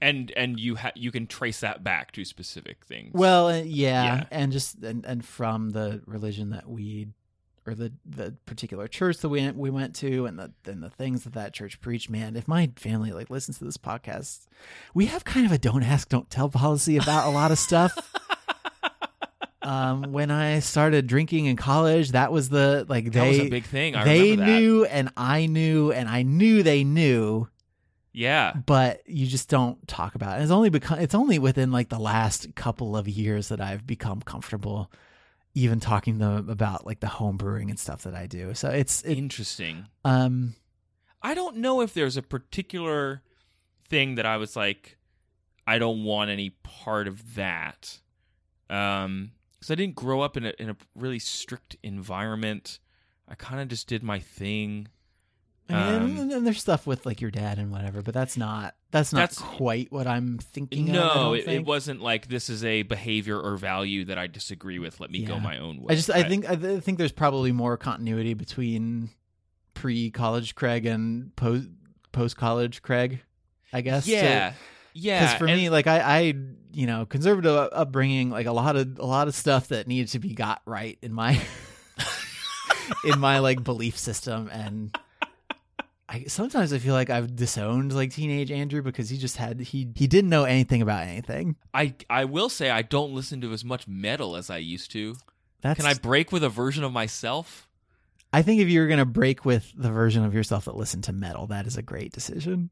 and 0.00 0.30
and 0.36 0.58
you 0.60 0.76
ha- 0.76 0.92
you 0.94 1.10
can 1.10 1.26
trace 1.26 1.60
that 1.60 1.82
back 1.84 2.12
to 2.12 2.24
specific 2.24 2.84
things. 2.84 3.10
Well, 3.14 3.48
uh, 3.48 3.62
yeah, 3.62 4.04
Yeah. 4.04 4.24
and 4.30 4.52
just 4.52 4.82
and, 4.82 5.04
and 5.04 5.24
from 5.24 5.70
the 5.70 6.02
religion 6.06 6.50
that 6.50 6.68
we 6.68 7.08
or 7.66 7.74
the 7.74 7.92
the 8.04 8.34
particular 8.46 8.86
church 8.88 9.18
that 9.18 9.28
we 9.28 9.40
went, 9.40 9.56
we 9.56 9.70
went 9.70 9.94
to 9.96 10.26
and 10.26 10.38
the 10.38 10.52
and 10.66 10.82
the 10.82 10.90
things 10.90 11.24
that 11.24 11.32
that 11.34 11.52
church 11.54 11.80
preached, 11.80 12.10
man, 12.10 12.36
if 12.36 12.46
my 12.46 12.70
family 12.76 13.12
like 13.12 13.30
listens 13.30 13.58
to 13.58 13.64
this 13.64 13.76
podcast, 13.78 14.46
we 14.92 15.06
have 15.06 15.24
kind 15.24 15.46
of 15.46 15.52
a 15.52 15.58
don't 15.58 15.82
ask 15.82 16.08
don't 16.08 16.28
tell 16.30 16.48
policy 16.48 16.96
about 16.96 17.26
a 17.26 17.30
lot 17.30 17.50
of 17.50 17.58
stuff. 17.58 17.96
um, 19.62 20.12
when 20.12 20.30
I 20.30 20.58
started 20.60 21.06
drinking 21.06 21.46
in 21.46 21.56
college, 21.56 22.12
that 22.12 22.30
was 22.30 22.50
the 22.50 22.84
like 22.88 23.06
That 23.06 23.12
they 23.12 23.28
was 23.28 23.38
a 23.40 23.48
big 23.48 23.64
thing. 23.64 23.94
I 23.96 24.04
they 24.04 24.36
knew 24.36 24.84
and 24.84 25.10
I 25.16 25.46
knew 25.46 25.90
and 25.90 26.08
I 26.08 26.22
knew 26.22 26.62
they 26.62 26.84
knew, 26.84 27.48
Yeah. 28.12 28.52
but 28.66 29.00
you 29.06 29.26
just 29.26 29.48
don't 29.48 29.86
talk 29.88 30.14
about 30.14 30.38
it. 30.38 30.42
It's 30.42 30.52
only 30.52 30.68
become 30.68 30.98
it's 30.98 31.14
only 31.14 31.38
within 31.38 31.72
like 31.72 31.88
the 31.88 31.98
last 31.98 32.54
couple 32.54 32.94
of 32.96 33.08
years 33.08 33.48
that 33.48 33.60
I've 33.60 33.86
become 33.86 34.20
comfortable 34.20 34.90
even 35.54 35.80
talking 35.80 36.18
to 36.18 36.24
them 36.24 36.50
about 36.50 36.84
like 36.84 37.00
the 37.00 37.06
home 37.06 37.36
brewing 37.36 37.70
and 37.70 37.78
stuff 37.78 38.02
that 38.02 38.14
I 38.14 38.26
do. 38.26 38.54
So 38.54 38.70
it's 38.70 39.02
it, 39.02 39.16
Interesting. 39.16 39.86
um 40.04 40.54
I 41.22 41.32
don't 41.34 41.56
know 41.56 41.80
if 41.80 41.94
there's 41.94 42.16
a 42.18 42.22
particular 42.22 43.22
thing 43.88 44.16
that 44.16 44.26
I 44.26 44.36
was 44.36 44.56
like, 44.56 44.98
I 45.66 45.78
don't 45.78 46.04
want 46.04 46.30
any 46.30 46.50
part 46.50 47.08
of 47.08 47.36
that. 47.36 48.00
Um, 48.68 49.30
because 49.54 49.70
I 49.70 49.76
didn't 49.76 49.94
grow 49.94 50.20
up 50.20 50.36
in 50.36 50.44
a 50.44 50.52
in 50.58 50.68
a 50.70 50.76
really 50.94 51.18
strict 51.18 51.76
environment. 51.82 52.78
I 53.26 53.34
kind 53.34 53.62
of 53.62 53.68
just 53.68 53.88
did 53.88 54.02
my 54.02 54.18
thing. 54.18 54.88
I 55.70 55.98
mean, 55.98 56.18
Um, 56.20 56.30
and, 56.30 56.46
there's 56.46 56.60
stuff 56.60 56.86
with 56.86 57.06
like 57.06 57.20
your 57.22 57.30
dad 57.30 57.58
and 57.58 57.70
whatever, 57.72 58.02
but 58.02 58.12
that's 58.12 58.36
not 58.36 58.74
that's 58.90 59.12
not 59.12 59.30
That's- 59.30 59.38
quite 59.38 59.90
what 59.90 60.06
I'm 60.06 60.38
thinking. 60.38 60.86
No, 60.92 61.14
don't 61.14 61.36
it, 61.38 61.48
it 61.48 61.64
wasn't 61.64 62.00
like 62.02 62.28
this 62.28 62.50
is 62.50 62.62
a 62.64 62.82
behavior 62.82 63.40
or 63.40 63.56
value 63.56 64.04
that 64.04 64.18
I 64.18 64.26
disagree 64.26 64.78
with. 64.78 65.00
Let 65.00 65.10
me 65.10 65.24
go 65.24 65.40
my 65.40 65.58
own 65.58 65.80
way. 65.80 65.92
I 65.92 65.94
just 65.96 66.10
I 66.10 66.22
think 66.24 66.48
I 66.48 66.54
th- 66.56 66.82
think 66.82 66.98
there's 66.98 67.12
probably 67.12 67.50
more 67.52 67.76
continuity 67.78 68.34
between 68.34 69.10
pre-college 69.72 70.54
Craig 70.54 70.86
and 70.86 71.34
post 71.36 71.68
post-college 72.12 72.82
Craig. 72.82 73.20
I 73.72 73.80
guess. 73.80 74.06
yeah, 74.06 74.52
yeah. 74.92 75.20
Because 75.24 75.38
for 75.38 75.46
and- 75.46 75.56
me, 75.56 75.70
like 75.70 75.86
I, 75.86 75.98
I, 76.00 76.20
you 76.72 76.86
know, 76.86 77.06
conservative 77.06 77.70
upbringing, 77.72 78.30
like 78.30 78.46
a 78.46 78.52
lot 78.52 78.76
of 78.76 78.98
a 78.98 79.06
lot 79.06 79.28
of 79.28 79.34
stuff 79.34 79.68
that 79.68 79.88
needed 79.88 80.08
to 80.08 80.18
be 80.18 80.34
got 80.34 80.60
right 80.66 80.98
in 81.02 81.12
my 81.12 81.40
in 83.04 83.18
my 83.18 83.38
like 83.40 83.64
belief 83.64 83.98
system, 83.98 84.48
and 84.52 84.96
I 86.14 86.24
sometimes 86.28 86.72
I 86.72 86.78
feel 86.78 86.94
like 86.94 87.10
I've 87.10 87.34
disowned 87.34 87.92
like 87.92 88.12
teenage 88.12 88.52
Andrew 88.52 88.82
because 88.82 89.10
he 89.10 89.18
just 89.18 89.36
had 89.36 89.58
he 89.60 89.88
he 89.96 90.06
didn't 90.06 90.30
know 90.30 90.44
anything 90.44 90.80
about 90.80 91.08
anything. 91.08 91.56
I 91.72 91.94
I 92.08 92.24
will 92.24 92.48
say 92.48 92.70
I 92.70 92.82
don't 92.82 93.12
listen 93.12 93.40
to 93.40 93.52
as 93.52 93.64
much 93.64 93.88
metal 93.88 94.36
as 94.36 94.48
I 94.48 94.58
used 94.58 94.92
to. 94.92 95.16
That's 95.60 95.80
Can 95.80 95.86
I 95.86 95.94
break 95.94 96.30
with 96.30 96.44
a 96.44 96.48
version 96.48 96.84
of 96.84 96.92
myself? 96.92 97.68
I 98.32 98.42
think 98.42 98.60
if 98.60 98.68
you're 98.68 98.86
gonna 98.86 99.04
break 99.04 99.44
with 99.44 99.72
the 99.76 99.90
version 99.90 100.24
of 100.24 100.32
yourself 100.32 100.66
that 100.66 100.76
listened 100.76 101.02
to 101.04 101.12
metal, 101.12 101.48
that 101.48 101.66
is 101.66 101.76
a 101.76 101.82
great 101.82 102.12
decision. 102.12 102.70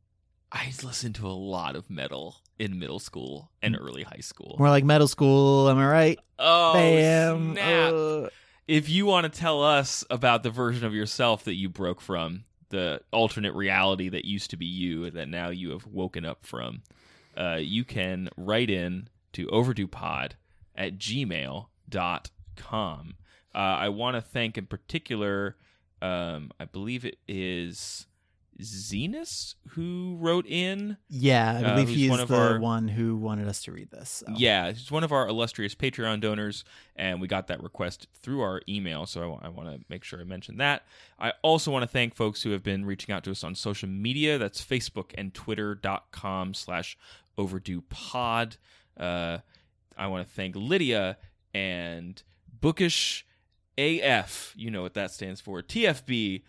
I 0.53 0.73
listened 0.85 1.17
to 1.17 1.27
a 1.27 1.33
lot 1.33 1.75
of 1.75 1.91
metal 1.91 2.37
in 2.61 2.79
middle 2.79 3.01
school 3.01 3.51
and 3.61 3.77
early 3.77 4.05
high 4.05 4.21
school. 4.21 4.55
More 4.59 4.69
like 4.69 4.85
metal 4.85 5.09
school, 5.09 5.69
am 5.69 5.79
I 5.79 5.87
right? 5.89 6.19
Oh, 6.39 6.75
Bam. 6.75 7.55
snap. 7.55 7.93
Uh, 7.93 8.29
if 8.69 8.89
you 8.89 9.07
want 9.07 9.33
to 9.33 9.41
tell 9.41 9.65
us 9.65 10.05
about 10.11 10.45
the 10.45 10.51
version 10.51 10.85
of 10.85 10.95
yourself 10.95 11.45
that 11.45 11.55
you 11.55 11.69
broke 11.69 12.01
from, 12.01 12.45
the 12.73 13.01
alternate 13.13 13.55
reality 13.55 14.09
that 14.09 14.25
used 14.25 14.51
to 14.51 14.57
be 14.57 14.65
you 14.67 15.11
that 15.11 15.29
now 15.29 15.51
you 15.51 15.71
have 15.71 15.87
woken 15.87 16.25
up 16.25 16.45
from, 16.45 16.83
uh, 17.37 17.59
you 17.61 17.85
can 17.85 18.31
write 18.37 18.71
in 18.71 19.09
to 19.35 19.47
overduepod 19.49 20.33
at 20.75 20.99
gmail.com. 20.99 21.69
Uh, 23.55 23.59
I 23.59 23.91
want 23.91 24.17
to 24.17 24.23
thank 24.23 24.57
in 24.57 24.65
particular, 24.67 25.57
um, 26.01 26.51
I 26.59 26.65
believe 26.65 27.05
it 27.05 27.19
is 27.29 28.07
Zenus 28.61 29.55
who 29.71 30.17
wrote 30.21 30.47
in. 30.47 30.97
yeah, 31.09 31.53
I 31.53 31.63
Uh, 31.65 31.75
believe 31.75 31.89
who's 31.89 31.97
he's 31.97 32.11
one 32.11 32.21
of 32.21 32.29
the 32.29 32.37
our- 32.37 32.61
one 32.61 32.89
who 32.89 33.17
wanted 33.17 33.49
us 33.49 33.63
to 33.65 33.73
read 33.73 33.91
this. 33.91 34.23
so. 34.27 34.33
Yeah, 34.37 34.71
he's 34.73 34.91
one 34.91 35.05
of 35.05 35.13
our 35.13 35.27
illustrious 35.27 35.75
Patreon 35.75 36.21
donors, 36.21 36.65
and 36.97 37.21
we 37.21 37.29
got 37.29 37.47
that 37.49 37.63
request 37.63 38.07
through 38.15 38.41
our 38.43 38.63
email, 38.69 39.07
so 39.07 39.39
I, 39.43 39.49
want 39.49 39.69
to 39.71 39.85
make 39.89 40.05
sure 40.05 40.21
I 40.21 40.25
mention 40.25 40.59
that. 40.59 40.85
I 41.19 41.33
also 41.43 41.71
want 41.71 41.83
to 41.83 41.89
thank 41.89 42.15
folks 42.15 42.43
who 42.43 42.51
have 42.51 42.63
been 42.63 42.85
reaching 42.85 43.15
out 43.15 43.25
to 43.25 43.31
us 43.31 43.43
on 43.43 43.55
social 43.55 43.89
media. 43.89 44.39
That's 44.39 44.63
Facebook 44.65 45.13
and 45.17 45.33
Twitter.com 45.35 46.55
slash 46.55 46.97
overdue 47.39 47.81
pod. 47.89 48.57
Uh, 48.97 49.39
I 49.97 50.07
want 50.07 50.27
to 50.29 50.33
thank 50.35 50.55
Lydia 50.57 51.17
and 51.55 52.23
Bookish 52.61 53.25
AF. 53.79 54.53
You 54.57 54.71
know 54.71 54.83
what 54.83 54.95
that 54.95 55.11
stands 55.11 55.41
for. 55.41 55.63
TFB, 55.63 56.43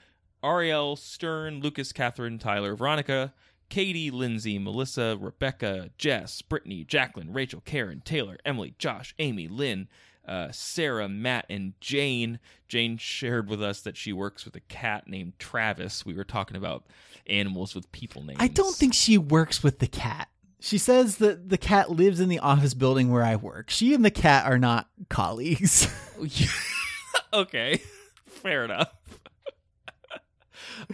Ariel, 0.43 0.95
Stern, 0.95 1.61
Lucas, 1.61 1.91
Catherine, 1.91 2.37
Tyler, 2.39 2.75
Veronica, 2.75 3.33
Katie, 3.69 4.11
Lindsay, 4.11 4.59
Melissa, 4.59 5.17
Rebecca, 5.19 5.89
Jess, 5.97 6.41
Brittany, 6.41 6.83
Jacqueline, 6.83 7.33
Rachel, 7.33 7.61
Karen, 7.65 8.01
Taylor, 8.05 8.37
Emily, 8.45 8.75
Josh, 8.77 9.15
Amy, 9.19 9.47
Lynn, 9.47 9.87
uh, 10.27 10.49
Sarah, 10.51 11.09
Matt, 11.09 11.45
and 11.49 11.73
Jane. 11.81 12.39
Jane 12.67 12.97
shared 12.97 13.49
with 13.49 13.61
us 13.61 13.81
that 13.81 13.97
she 13.97 14.13
works 14.13 14.45
with 14.45 14.55
a 14.55 14.61
cat 14.61 15.07
named 15.07 15.33
Travis. 15.39 16.05
We 16.05 16.13
were 16.13 16.23
talking 16.23 16.57
about 16.57 16.85
animals 17.27 17.73
with 17.73 17.91
people 17.91 18.23
names. 18.23 18.37
I 18.39 18.47
don't 18.47 18.75
think 18.75 18.93
she 18.93 19.17
works 19.17 19.63
with 19.63 19.79
the 19.79 19.87
cat. 19.87 20.29
She 20.59 20.77
says 20.77 21.17
that 21.17 21.49
the 21.49 21.57
cat 21.57 21.91
lives 21.91 22.21
in 22.21 22.29
the 22.29 22.39
office 22.39 22.73
building 22.73 23.11
where 23.11 23.23
I 23.23 23.35
work. 23.35 23.69
She 23.69 23.93
and 23.93 24.05
the 24.05 24.11
cat 24.11 24.45
are 24.45 24.57
not 24.57 24.87
colleagues. 25.09 25.89
okay, 27.33 27.81
fair 28.25 28.63
enough. 28.63 28.89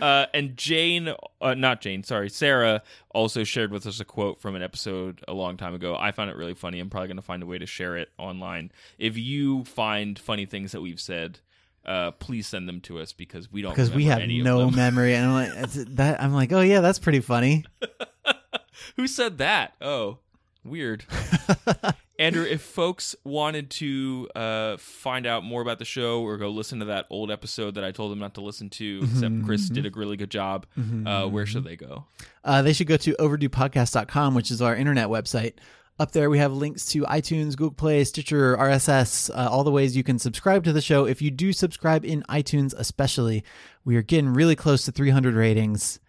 Uh, 0.02 0.26
and 0.34 0.56
Jane, 0.58 1.14
uh, 1.42 1.54
not 1.54 1.82
Jane, 1.82 2.04
sorry, 2.04 2.30
Sarah 2.30 2.84
also 3.12 3.44
shared 3.44 3.72
with 3.72 3.86
us 3.86 4.00
a 4.00 4.06
quote 4.06 4.40
from 4.40 4.56
an 4.56 4.62
episode 4.62 5.24
a 5.28 5.34
long 5.34 5.58
time 5.58 5.74
ago. 5.74 5.96
I 5.96 6.12
found 6.12 6.30
it 6.30 6.36
really 6.36 6.54
funny. 6.54 6.80
I'm 6.80 6.90
probably 6.90 7.08
going 7.08 7.18
to 7.18 7.24
find 7.24 7.44
a 7.44 7.46
way 7.46 7.58
to 7.58 7.66
share 7.66 7.98
it 7.98 8.10
online. 8.18 8.72
If 8.98 9.18
you 9.18 9.64
find 9.66 10.18
funny 10.18 10.46
things 10.46 10.72
that 10.72 10.82
we've 10.82 11.00
said, 11.00 11.40
uh, 11.86 12.12
please 12.12 12.48
send 12.48 12.68
them 12.68 12.82
to 12.82 13.00
us 13.00 13.14
because 13.14 13.52
we 13.52 13.62
don't 13.62 13.72
because 13.72 13.92
we 13.92 14.06
have 14.06 14.28
no 14.28 14.70
memory. 14.70 15.16
And 15.16 15.26
I'm 15.26 15.34
like, 15.34 15.72
that 15.96 16.22
I'm 16.22 16.34
like, 16.34 16.52
oh 16.52 16.62
yeah, 16.62 16.82
that's 16.82 17.00
pretty 17.00 17.22
funny. 17.22 17.66
Who 18.96 19.08
said 19.08 19.40
that? 19.40 19.74
Oh, 19.82 20.20
weird. 20.64 21.06
Andrew, 22.20 22.44
if 22.44 22.62
folks 22.62 23.16
wanted 23.24 23.70
to 23.72 24.28
uh, 24.36 24.76
find 24.78 25.26
out 25.26 25.44
more 25.44 25.62
about 25.62 25.80
the 25.80 25.86
show 25.86 26.22
or 26.22 26.36
go 26.38 26.50
listen 26.50 26.80
to 26.80 26.86
that 26.86 27.06
old 27.10 27.32
episode 27.32 27.76
that 27.76 27.86
I 27.86 27.92
told 27.92 28.12
them 28.12 28.20
not 28.20 28.34
to 28.34 28.42
listen 28.42 28.70
to, 28.72 29.00
except 29.04 29.46
Chris 29.46 29.70
did 29.70 29.86
a 29.86 29.92
really 29.98 30.18
good 30.18 30.30
job, 30.30 30.66
uh, 31.06 31.28
where 31.28 31.46
should 31.46 31.64
they 31.64 31.78
go? 31.78 32.06
Uh, 32.44 32.62
they 32.62 32.74
should 32.74 32.88
go 32.88 32.98
to 32.98 33.14
overduepodcast.com, 33.14 34.36
which 34.36 34.52
is 34.52 34.62
our 34.62 34.76
internet 34.76 35.08
website. 35.08 35.54
Up 35.98 36.12
there, 36.12 36.30
we 36.30 36.40
have 36.40 36.54
links 36.54 36.86
to 36.88 37.04
iTunes, 37.04 37.58
Google 37.58 37.72
Play, 37.72 38.04
Stitcher, 38.04 38.56
RSS, 38.58 39.30
uh, 39.34 39.50
all 39.50 39.64
the 39.64 39.72
ways 39.72 39.96
you 39.98 40.04
can 40.04 40.20
subscribe 40.20 40.64
to 40.66 40.74
the 40.74 40.82
show. 40.82 41.06
If 41.06 41.22
you 41.22 41.32
do 41.32 41.52
subscribe 41.54 42.06
in 42.06 42.24
iTunes, 42.24 42.74
especially, 42.78 43.44
we 43.84 43.96
are 43.96 44.02
getting 44.02 44.34
really 44.34 44.56
close 44.56 44.84
to 44.86 44.92
300 44.92 45.36
ratings. 45.36 46.00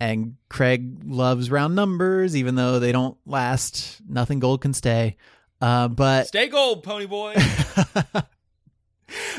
And 0.00 0.36
Craig 0.48 1.02
loves 1.04 1.50
round 1.50 1.74
numbers, 1.74 2.36
even 2.36 2.54
though 2.54 2.78
they 2.78 2.92
don't 2.92 3.16
last. 3.26 4.00
Nothing 4.08 4.38
gold 4.38 4.60
can 4.60 4.72
stay. 4.72 5.16
Uh, 5.60 5.88
but 5.88 6.28
Stay 6.28 6.48
gold, 6.48 6.82
Pony 6.82 7.06
Boy. 7.06 7.34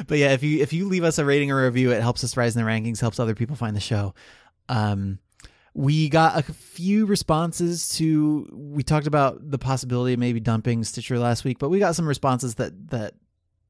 but 0.08 0.18
yeah, 0.18 0.34
if 0.34 0.44
you 0.44 0.62
if 0.62 0.74
you 0.74 0.88
leave 0.88 1.04
us 1.04 1.18
a 1.18 1.26
rating 1.26 1.52
or 1.52 1.64
review, 1.64 1.92
it 1.92 2.02
helps 2.02 2.24
us 2.24 2.36
rise 2.36 2.56
in 2.56 2.64
the 2.64 2.70
rankings, 2.70 3.00
helps 3.00 3.20
other 3.20 3.36
people 3.36 3.56
find 3.56 3.76
the 3.76 3.82
show. 3.82 4.14
Um, 4.68 5.20
we 5.74 6.10
got 6.10 6.38
a 6.38 6.54
few 6.54 7.06
responses 7.06 7.90
to 7.90 8.50
we 8.52 8.84
talked 8.84 9.08
about 9.08 9.50
the 9.50 9.60
possibility 9.60 10.14
of 10.14 10.20
maybe 10.20 10.40
dumping 10.40 10.84
Stitcher 10.84 11.20
last 11.20 11.46
week, 11.46 11.60
but 11.60 11.70
we 11.70 11.80
got 11.80 11.96
some 11.96 12.08
responses 12.08 12.56
that 12.56 12.90
that 12.90 13.14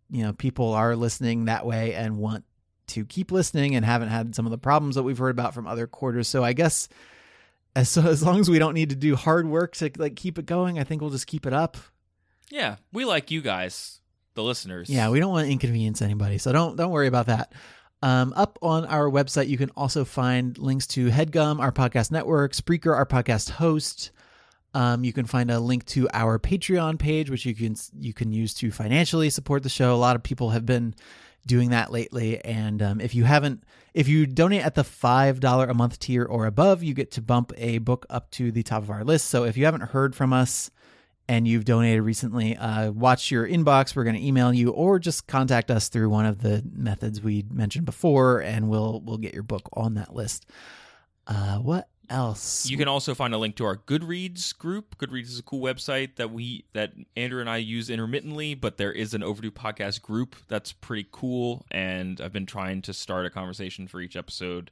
you 0.09 0.23
know 0.23 0.33
people 0.33 0.73
are 0.73 0.95
listening 0.95 1.45
that 1.45 1.65
way 1.65 1.93
and 1.93 2.17
want 2.17 2.45
to 2.87 3.05
keep 3.05 3.31
listening 3.31 3.75
and 3.75 3.85
haven't 3.85 4.09
had 4.09 4.33
some 4.33 4.45
of 4.45 4.51
the 4.51 4.57
problems 4.57 4.95
that 4.95 5.03
we've 5.03 5.17
heard 5.17 5.29
about 5.29 5.53
from 5.53 5.67
other 5.67 5.85
quarters. 5.85 6.27
So 6.27 6.43
I 6.43 6.53
guess 6.53 6.89
as 7.75 7.89
so 7.89 8.01
as 8.07 8.23
long 8.23 8.39
as 8.39 8.49
we 8.49 8.59
don't 8.59 8.73
need 8.73 8.89
to 8.89 8.95
do 8.95 9.15
hard 9.15 9.47
work 9.47 9.75
to 9.77 9.91
like 9.97 10.15
keep 10.15 10.39
it 10.39 10.45
going, 10.45 10.79
I 10.79 10.83
think 10.83 11.01
we'll 11.01 11.11
just 11.11 11.27
keep 11.27 11.45
it 11.45 11.53
up. 11.53 11.77
Yeah, 12.49 12.77
we 12.91 13.05
like 13.05 13.31
you 13.31 13.41
guys, 13.41 14.01
the 14.35 14.43
listeners. 14.43 14.89
Yeah, 14.89 15.09
we 15.09 15.19
don't 15.19 15.31
want 15.31 15.47
to 15.47 15.51
inconvenience 15.51 16.01
anybody, 16.01 16.37
so 16.37 16.51
don't 16.51 16.75
don't 16.75 16.91
worry 16.91 17.07
about 17.07 17.27
that. 17.27 17.53
Um, 18.01 18.33
up 18.35 18.57
on 18.61 18.85
our 18.85 19.09
website, 19.09 19.49
you 19.49 19.57
can 19.57 19.71
also 19.75 20.05
find 20.05 20.57
links 20.57 20.87
to 20.87 21.09
Headgum, 21.09 21.59
our 21.59 21.71
podcast 21.71 22.11
network, 22.11 22.53
Spreaker, 22.53 22.95
our 22.95 23.05
podcast 23.05 23.49
host. 23.49 24.11
Um, 24.73 25.03
you 25.03 25.11
can 25.11 25.25
find 25.25 25.51
a 25.51 25.59
link 25.59 25.85
to 25.87 26.07
our 26.13 26.39
Patreon 26.39 26.99
page, 26.99 27.29
which 27.29 27.45
you 27.45 27.53
can 27.55 27.75
you 27.99 28.13
can 28.13 28.31
use 28.31 28.53
to 28.55 28.71
financially 28.71 29.29
support 29.29 29.63
the 29.63 29.69
show. 29.69 29.93
A 29.93 29.97
lot 29.97 30.15
of 30.15 30.23
people 30.23 30.51
have 30.51 30.65
been 30.65 30.95
doing 31.45 31.71
that 31.71 31.91
lately, 31.91 32.43
and 32.43 32.81
um, 32.81 33.01
if 33.01 33.15
you 33.15 33.23
haven't, 33.23 33.63
if 33.93 34.07
you 34.07 34.25
donate 34.25 34.63
at 34.63 34.75
the 34.75 34.83
five 34.83 35.39
dollar 35.39 35.65
a 35.65 35.73
month 35.73 35.99
tier 35.99 36.23
or 36.23 36.45
above, 36.45 36.83
you 36.83 36.93
get 36.93 37.11
to 37.11 37.21
bump 37.21 37.51
a 37.57 37.79
book 37.79 38.05
up 38.09 38.29
to 38.31 38.51
the 38.51 38.63
top 38.63 38.83
of 38.83 38.89
our 38.89 39.03
list. 39.03 39.25
So 39.25 39.43
if 39.43 39.57
you 39.57 39.65
haven't 39.65 39.81
heard 39.81 40.15
from 40.15 40.33
us 40.33 40.69
and 41.29 41.47
you've 41.47 41.63
donated 41.63 42.01
recently, 42.01 42.57
uh, 42.57 42.89
watch 42.89 43.29
your 43.29 43.47
inbox. 43.47 43.95
We're 43.95 44.03
going 44.03 44.15
to 44.15 44.25
email 44.25 44.51
you, 44.51 44.71
or 44.71 44.97
just 44.97 45.27
contact 45.27 45.69
us 45.69 45.87
through 45.87 46.09
one 46.09 46.25
of 46.25 46.41
the 46.41 46.63
methods 46.73 47.21
we 47.21 47.45
mentioned 47.51 47.85
before, 47.85 48.39
and 48.39 48.67
we'll 48.67 48.99
we'll 49.05 49.19
get 49.19 49.35
your 49.35 49.43
book 49.43 49.69
on 49.73 49.93
that 49.93 50.15
list. 50.15 50.47
Uh, 51.27 51.59
what 51.59 51.87
else? 52.09 52.67
You 52.67 52.77
can 52.77 52.87
also 52.87 53.13
find 53.13 53.35
a 53.35 53.37
link 53.37 53.55
to 53.57 53.65
our 53.65 53.77
Goodreads 53.77 54.57
group. 54.57 54.97
Goodreads 54.97 55.27
is 55.27 55.37
a 55.37 55.43
cool 55.43 55.61
website 55.61 56.15
that 56.15 56.31
we 56.31 56.65
that 56.73 56.93
Andrew 57.15 57.41
and 57.41 57.49
I 57.49 57.57
use 57.57 57.91
intermittently, 57.91 58.55
but 58.55 58.77
there 58.77 58.91
is 58.91 59.13
an 59.13 59.21
overdue 59.21 59.51
podcast 59.51 60.01
group 60.01 60.35
that's 60.47 60.71
pretty 60.71 61.07
cool. 61.11 61.63
And 61.69 62.19
I've 62.19 62.33
been 62.33 62.47
trying 62.47 62.81
to 62.81 62.93
start 62.93 63.27
a 63.27 63.29
conversation 63.29 63.87
for 63.87 64.01
each 64.01 64.15
episode. 64.15 64.71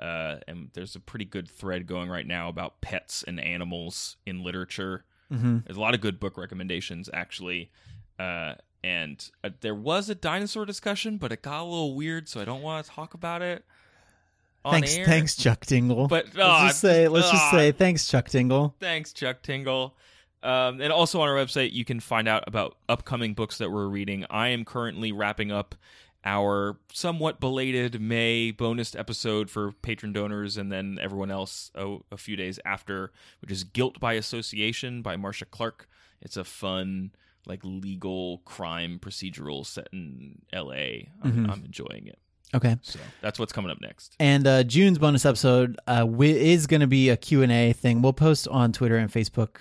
Uh, 0.00 0.38
and 0.48 0.70
there's 0.72 0.96
a 0.96 1.00
pretty 1.00 1.26
good 1.26 1.48
thread 1.48 1.86
going 1.86 2.08
right 2.08 2.26
now 2.26 2.48
about 2.48 2.80
pets 2.80 3.22
and 3.24 3.38
animals 3.38 4.16
in 4.26 4.42
literature. 4.42 5.04
Mhm. 5.32 5.64
There's 5.64 5.76
a 5.76 5.80
lot 5.80 5.94
of 5.94 6.00
good 6.00 6.20
book 6.20 6.36
recommendations, 6.36 7.08
actually. 7.12 7.70
Uh, 8.18 8.54
and 8.84 9.30
uh, 9.42 9.50
there 9.60 9.74
was 9.74 10.08
a 10.10 10.14
dinosaur 10.14 10.66
discussion, 10.66 11.16
but 11.16 11.32
it 11.32 11.42
got 11.42 11.62
a 11.62 11.64
little 11.64 11.94
weird, 11.94 12.28
so 12.28 12.40
I 12.40 12.44
don't 12.44 12.62
want 12.62 12.84
to 12.84 12.90
talk 12.90 13.14
about 13.14 13.42
it. 13.42 13.64
Thanks, 14.64 14.96
air. 14.96 15.06
thanks, 15.06 15.34
Chuck 15.36 15.66
Tingle. 15.66 16.06
But, 16.06 16.34
let's 16.34 16.62
just 16.62 16.80
say, 16.80 17.08
let's 17.08 17.30
just 17.30 17.44
ah. 17.44 17.50
say, 17.50 17.72
thanks, 17.72 18.06
Chuck 18.06 18.28
Tingle. 18.28 18.74
Thanks, 18.78 19.12
Chuck 19.12 19.42
Tingle. 19.42 19.96
Um, 20.42 20.80
and 20.80 20.92
also 20.92 21.20
on 21.20 21.28
our 21.28 21.34
website, 21.34 21.72
you 21.72 21.84
can 21.84 22.00
find 22.00 22.28
out 22.28 22.44
about 22.46 22.76
upcoming 22.88 23.34
books 23.34 23.58
that 23.58 23.70
we're 23.70 23.86
reading. 23.86 24.24
I 24.30 24.48
am 24.48 24.64
currently 24.64 25.12
wrapping 25.12 25.50
up 25.52 25.74
our 26.24 26.78
somewhat 26.92 27.40
belated 27.40 28.00
May 28.00 28.50
bonus 28.52 28.94
episode 28.94 29.50
for 29.50 29.72
patron 29.72 30.12
donors 30.12 30.56
and 30.56 30.70
then 30.70 30.98
everyone 31.00 31.30
else 31.30 31.70
a, 31.74 31.96
a 32.12 32.16
few 32.16 32.36
days 32.36 32.58
after, 32.64 33.12
which 33.40 33.50
is 33.50 33.64
Guilt 33.64 33.98
by 34.00 34.14
Association 34.14 35.02
by 35.02 35.16
Marcia 35.16 35.44
Clark. 35.46 35.88
It's 36.20 36.36
a 36.36 36.44
fun, 36.44 37.10
like 37.46 37.60
legal 37.64 38.38
crime 38.44 39.00
procedural 39.02 39.66
set 39.66 39.88
in 39.92 40.42
L.A. 40.52 41.08
I'm, 41.22 41.32
Mhm. 41.32 41.50
I'm 41.50 41.64
enjoying 41.64 42.06
it. 42.06 42.18
Okay. 42.54 42.76
So 42.82 42.98
that's 43.22 43.38
what's 43.38 43.52
coming 43.52 43.70
up 43.70 43.80
next. 43.80 44.14
And 44.20 44.46
uh, 44.46 44.62
June's 44.62 44.98
bonus 44.98 45.24
episode 45.24 45.78
uh, 45.88 46.06
is 46.20 46.66
going 46.66 46.82
to 46.82 46.86
be 46.86 47.08
a 47.08 47.16
Q&A 47.16 47.72
thing. 47.72 48.02
We'll 48.02 48.12
post 48.12 48.46
on 48.46 48.72
Twitter 48.72 48.98
and 48.98 49.10
Facebook 49.10 49.56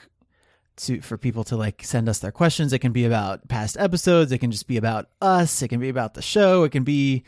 to 0.77 1.01
for 1.01 1.17
people 1.17 1.43
to 1.45 1.55
like 1.55 1.83
send 1.83 2.07
us 2.09 2.19
their 2.19 2.31
questions. 2.31 2.73
It 2.73 2.79
can 2.79 2.91
be 2.91 3.05
about 3.05 3.47
past 3.47 3.77
episodes. 3.79 4.31
It 4.31 4.37
can 4.39 4.51
just 4.51 4.67
be 4.67 4.77
about 4.77 5.07
us. 5.21 5.61
It 5.61 5.67
can 5.67 5.79
be 5.79 5.89
about 5.89 6.13
the 6.13 6.21
show. 6.21 6.63
It 6.63 6.71
can 6.71 6.83
be 6.83 7.23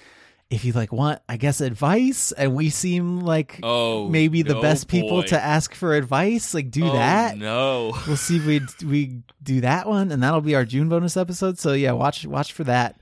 if 0.49 0.65
you 0.65 0.73
like 0.73 0.91
want, 0.91 1.19
I 1.27 1.37
guess, 1.37 1.61
advice. 1.61 2.31
And 2.31 2.53
we 2.55 2.69
seem 2.69 3.21
like 3.21 3.59
Oh, 3.63 4.07
maybe 4.07 4.41
the 4.43 4.53
no, 4.55 4.61
best 4.61 4.87
people 4.87 5.23
to 5.23 5.39
ask 5.41 5.73
for 5.73 5.95
advice. 5.95 6.53
Like 6.53 6.69
do 6.71 6.85
Oh, 6.87 6.93
that. 6.93 7.37
No. 7.37 7.93
We'll 8.07 8.17
see 8.17 8.37
if 8.37 8.45
we 8.45 8.61
we 8.87 9.23
do 9.41 9.61
that 9.61 9.87
one, 9.87 10.11
and 10.11 10.21
that'll 10.21 10.41
be 10.41 10.55
our 10.55 10.65
June 10.65 10.89
bonus 10.89 11.17
episode. 11.17 11.57
So 11.59 11.73
yeah, 11.73 11.91
watch 11.93 12.25
watch 12.25 12.53
for 12.53 12.63
that. 12.65 12.99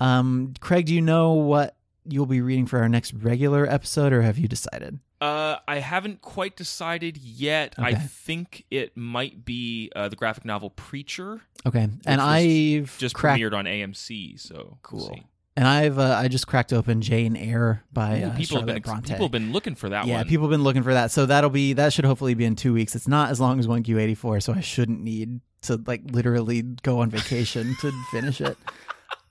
Um, 0.00 0.54
Craig, 0.60 0.86
do 0.86 0.94
you 0.94 1.00
know 1.00 1.32
what 1.34 1.76
you'll 2.08 2.26
be 2.26 2.40
reading 2.40 2.66
for 2.66 2.80
our 2.80 2.88
next 2.88 3.12
regular 3.14 3.66
episode, 3.70 4.12
or 4.12 4.22
have 4.22 4.38
you 4.38 4.48
decided? 4.48 4.98
Uh, 5.22 5.58
I 5.68 5.78
haven't 5.78 6.20
quite 6.20 6.56
decided 6.56 7.16
yet. 7.16 7.76
I 7.78 7.94
think 7.94 8.64
it 8.72 8.96
might 8.96 9.44
be 9.44 9.92
uh, 9.94 10.08
the 10.08 10.16
graphic 10.16 10.44
novel 10.44 10.70
Preacher, 10.70 11.40
Okay, 11.64 11.88
and 12.06 12.20
I've 12.20 12.98
just 12.98 13.14
cracked, 13.14 13.40
premiered 13.40 13.52
on 13.54 13.66
AMC. 13.66 14.40
So 14.40 14.54
we'll 14.56 14.78
Cool. 14.82 15.20
and 15.56 15.68
I've 15.68 15.96
uh, 15.96 16.16
I 16.18 16.26
just 16.26 16.48
cracked 16.48 16.72
open 16.72 17.00
Jane 17.02 17.36
Eyre 17.36 17.84
by 17.92 18.20
Ooh, 18.22 18.24
uh, 18.26 18.36
people 18.36 18.56
have 18.56 18.66
been 18.66 18.82
Bronte. 18.82 19.12
people 19.12 19.26
have 19.26 19.30
been 19.32 19.52
looking 19.52 19.76
for 19.76 19.90
that 19.90 20.06
yeah, 20.06 20.16
one. 20.18 20.26
people 20.26 20.46
have 20.46 20.50
been 20.50 20.64
looking 20.64 20.82
for 20.82 20.92
that. 20.92 21.12
So 21.12 21.24
that'll 21.26 21.50
be 21.50 21.72
that 21.74 21.92
should 21.92 22.04
hopefully 22.04 22.34
be 22.34 22.44
in 22.44 22.56
two 22.56 22.72
weeks. 22.74 22.96
It's 22.96 23.06
not 23.06 23.30
as 23.30 23.38
long 23.40 23.60
as 23.60 23.68
one 23.68 23.84
Q 23.84 24.00
eighty 24.00 24.16
four, 24.16 24.40
so 24.40 24.52
I 24.52 24.60
shouldn't 24.60 25.00
need 25.02 25.40
to 25.62 25.80
like 25.86 26.00
literally 26.10 26.62
go 26.62 26.98
on 26.98 27.10
vacation 27.10 27.76
to 27.80 27.92
finish 28.10 28.40
it. 28.40 28.58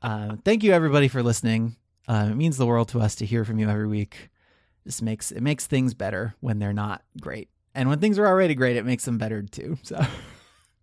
Uh, 0.01 0.37
thank 0.45 0.63
you 0.63 0.71
everybody 0.71 1.09
for 1.09 1.21
listening. 1.21 1.75
Uh, 2.07 2.29
it 2.31 2.35
means 2.35 2.55
the 2.55 2.65
world 2.65 2.87
to 2.89 2.99
us 3.01 3.15
to 3.15 3.25
hear 3.25 3.43
from 3.43 3.59
you 3.59 3.69
every 3.69 3.87
week. 3.87 4.29
This 4.85 5.01
makes 5.01 5.31
it 5.31 5.41
makes 5.41 5.67
things 5.67 5.93
better 5.93 6.35
when 6.39 6.59
they're 6.59 6.73
not 6.73 7.03
great, 7.19 7.49
and 7.75 7.87
when 7.89 7.99
things 7.99 8.17
are 8.19 8.25
already 8.27 8.55
great, 8.55 8.75
it 8.77 8.85
makes 8.85 9.05
them 9.05 9.17
better 9.17 9.41
too. 9.43 9.77
So 9.83 10.03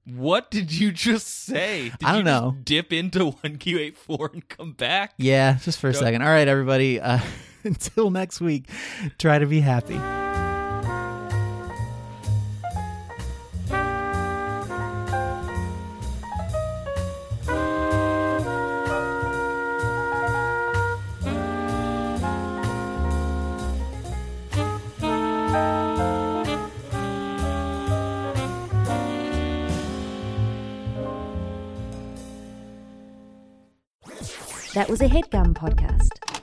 what 0.04 0.50
did 0.50 0.72
you 0.72 0.92
just 0.92 1.26
say? 1.44 1.90
Did 1.98 2.04
I 2.04 2.12
don't 2.12 2.18
you 2.20 2.24
just 2.24 2.42
know. 2.42 2.56
dip 2.64 2.92
into 2.92 3.30
one 3.32 3.56
Q 3.58 3.78
eight 3.78 3.98
four 3.98 4.30
and 4.32 4.48
come 4.48 4.72
back. 4.72 5.14
yeah, 5.18 5.58
just 5.62 5.80
for 5.80 5.90
a 5.90 5.92
Go- 5.92 5.98
second. 5.98 6.22
All 6.22 6.28
right, 6.28 6.48
everybody. 6.48 7.00
Uh, 7.00 7.18
until 7.64 8.10
next 8.10 8.40
week, 8.40 8.68
try 9.18 9.38
to 9.38 9.46
be 9.46 9.60
happy. 9.60 10.27
That 34.78 34.88
was 34.88 35.00
a 35.00 35.08
headgum 35.08 35.54
podcast. 35.54 36.40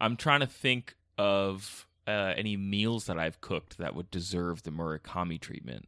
I'm 0.00 0.16
trying 0.16 0.40
to 0.40 0.46
think 0.46 0.94
of 1.18 1.86
uh, 2.08 2.32
any 2.38 2.56
meals 2.56 3.04
that 3.04 3.18
I've 3.18 3.38
cooked 3.42 3.76
that 3.76 3.94
would 3.94 4.10
deserve 4.10 4.62
the 4.62 4.70
Murakami 4.70 5.38
treatment. 5.38 5.86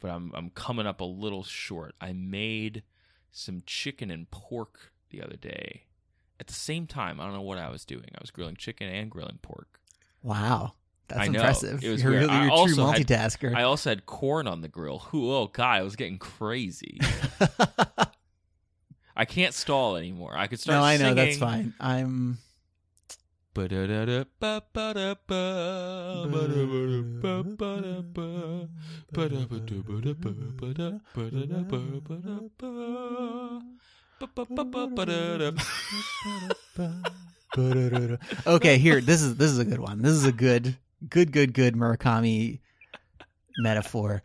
but 0.00 0.10
I'm 0.10 0.32
I'm 0.34 0.48
coming 0.48 0.86
up 0.86 1.02
a 1.02 1.04
little 1.04 1.42
short. 1.44 1.94
I 2.00 2.14
made 2.14 2.84
some 3.32 3.62
chicken 3.66 4.10
and 4.10 4.30
pork 4.30 4.92
the 5.10 5.20
other 5.20 5.36
day. 5.36 5.82
At 6.40 6.46
the 6.46 6.54
same 6.54 6.86
time, 6.86 7.20
I 7.20 7.24
don't 7.24 7.34
know 7.34 7.42
what 7.42 7.58
I 7.58 7.68
was 7.68 7.84
doing. 7.84 8.08
I 8.14 8.18
was 8.22 8.30
grilling 8.30 8.56
chicken 8.56 8.88
and 8.88 9.10
grilling 9.10 9.40
pork. 9.42 9.78
Wow, 10.22 10.72
that's 11.08 11.20
I 11.20 11.26
know. 11.28 11.40
impressive. 11.40 11.84
It 11.84 11.90
was 11.90 12.02
you're 12.02 12.12
weird. 12.12 12.22
really 12.30 12.34
I 12.34 12.46
true 12.46 12.50
also 12.56 12.86
had- 12.86 13.06
multitasker. 13.06 13.54
I 13.54 13.64
also 13.64 13.90
had 13.90 14.06
corn 14.06 14.46
on 14.48 14.62
the 14.62 14.68
grill. 14.68 15.00
Who? 15.00 15.30
Oh 15.30 15.48
God, 15.48 15.80
I 15.80 15.82
was 15.82 15.96
getting 15.96 16.16
crazy. 16.16 16.98
I 19.16 19.24
can't 19.24 19.54
stall 19.54 19.96
anymore. 19.96 20.34
I 20.36 20.46
could 20.46 20.60
start. 20.60 20.78
no, 20.78 20.84
I 20.84 20.96
know 20.96 21.14
that's 21.14 21.38
fine. 21.38 21.74
I'm 21.78 22.38
okay. 38.46 38.78
Here, 38.78 39.00
this 39.00 39.22
is 39.22 39.36
this 39.36 39.50
is 39.50 39.58
a 39.58 39.64
good 39.64 39.80
one. 39.80 40.02
This 40.02 40.12
is 40.12 40.24
a 40.24 40.32
good, 40.32 40.76
good, 41.08 41.32
good, 41.32 41.54
good 41.54 41.74
Murakami 41.74 42.60
metaphor. 43.58 44.22